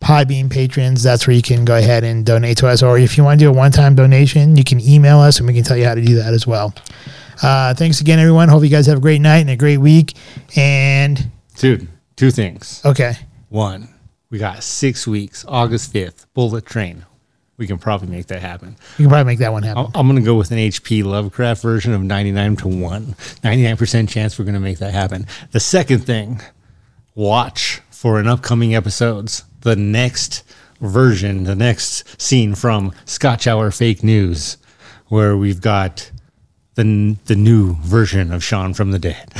Podbean 0.00 0.50
patrons, 0.50 1.02
that's 1.02 1.26
where 1.26 1.36
you 1.36 1.42
can 1.42 1.66
go 1.66 1.76
ahead 1.76 2.04
and 2.04 2.24
donate 2.24 2.56
to 2.58 2.66
us. 2.66 2.82
Or 2.82 2.98
if 2.98 3.18
you 3.18 3.22
want 3.24 3.38
to 3.38 3.44
do 3.44 3.50
a 3.50 3.52
one-time 3.52 3.94
donation, 3.94 4.56
you 4.56 4.64
can 4.64 4.80
email 4.80 5.18
us 5.18 5.38
and 5.38 5.46
we 5.46 5.52
can 5.52 5.62
tell 5.62 5.76
you 5.76 5.84
how 5.84 5.94
to 5.94 6.00
do 6.00 6.14
that 6.16 6.32
as 6.32 6.46
well. 6.46 6.72
Uh, 7.42 7.74
thanks 7.74 8.00
again, 8.00 8.18
everyone. 8.18 8.48
Hope 8.48 8.62
you 8.62 8.70
guys 8.70 8.86
have 8.86 8.96
a 8.96 9.00
great 9.00 9.20
night 9.20 9.40
and 9.40 9.50
a 9.50 9.56
great 9.56 9.76
week. 9.78 10.14
And 10.56 11.30
Dude, 11.56 11.86
two 12.16 12.30
things. 12.30 12.80
okay, 12.82 13.16
One, 13.50 13.88
we 14.30 14.38
got 14.38 14.62
six 14.62 15.06
weeks, 15.06 15.44
August 15.46 15.92
5th, 15.92 16.24
Bullet 16.32 16.64
Train. 16.64 17.04
We 17.56 17.66
can 17.66 17.78
probably 17.78 18.08
make 18.08 18.26
that 18.26 18.40
happen. 18.40 18.76
you 18.98 19.04
can 19.04 19.10
probably 19.10 19.32
make 19.32 19.38
that 19.38 19.52
one 19.52 19.62
happen. 19.62 19.86
I'm, 19.94 20.08
going 20.08 20.18
to 20.18 20.24
go 20.24 20.34
with 20.34 20.50
an 20.50 20.58
HP 20.58 21.04
Lovecraft 21.04 21.62
version 21.62 21.92
of 21.92 22.02
99 22.02 22.56
to 22.56 22.68
1. 22.68 23.02
99% 23.14 24.08
chance 24.08 24.38
we're 24.38 24.44
going 24.44 24.54
to 24.54 24.60
make 24.60 24.78
that 24.78 24.92
happen. 24.92 25.26
The 25.52 25.60
second 25.60 26.00
thing, 26.00 26.40
watch 27.14 27.80
for 27.90 28.18
an 28.18 28.26
upcoming 28.26 28.74
episodes 28.74 29.44
the 29.60 29.76
next 29.76 30.42
version, 30.80 31.44
the 31.44 31.54
next 31.54 32.20
scene 32.20 32.54
from 32.54 32.92
Scotch 33.04 33.46
Hour 33.46 33.70
Fake 33.70 34.02
News, 34.02 34.58
where 35.08 35.36
we've 35.36 35.60
got 35.60 36.10
the, 36.74 37.16
the 37.26 37.36
new 37.36 37.76
version 37.76 38.32
of 38.32 38.42
Sean 38.42 38.74
from 38.74 38.90
the 38.90 38.98
Dead. 38.98 39.32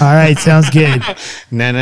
All 0.00 0.14
right, 0.14 0.38
sounds 0.38 0.70
good. 0.70 1.02
na 1.50 1.72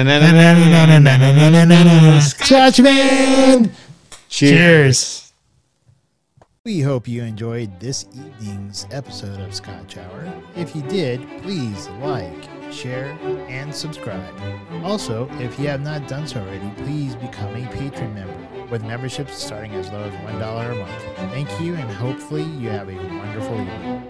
Cheers. 4.30 5.32
We 6.64 6.80
hope 6.80 7.08
you 7.08 7.24
enjoyed 7.24 7.80
this 7.80 8.06
evening's 8.14 8.86
episode 8.92 9.40
of 9.40 9.52
Scotch 9.52 9.96
Hour. 9.96 10.32
If 10.54 10.74
you 10.76 10.82
did, 10.82 11.26
please 11.42 11.88
like, 12.00 12.48
share, 12.72 13.18
and 13.48 13.74
subscribe. 13.74 14.32
Also, 14.84 15.28
if 15.40 15.58
you 15.58 15.66
have 15.66 15.80
not 15.80 16.06
done 16.06 16.28
so 16.28 16.40
already, 16.40 16.70
please 16.76 17.16
become 17.16 17.56
a 17.56 17.68
patron 17.72 18.14
member 18.14 18.66
with 18.70 18.84
memberships 18.84 19.34
starting 19.34 19.72
as 19.72 19.90
low 19.90 20.04
as 20.04 20.14
$1 20.14 20.70
a 20.70 20.74
month. 20.76 21.32
Thank 21.32 21.60
you, 21.60 21.74
and 21.74 21.90
hopefully, 21.90 22.44
you 22.44 22.68
have 22.70 22.88
a 22.88 22.94
wonderful 22.94 23.60
evening. 23.60 24.06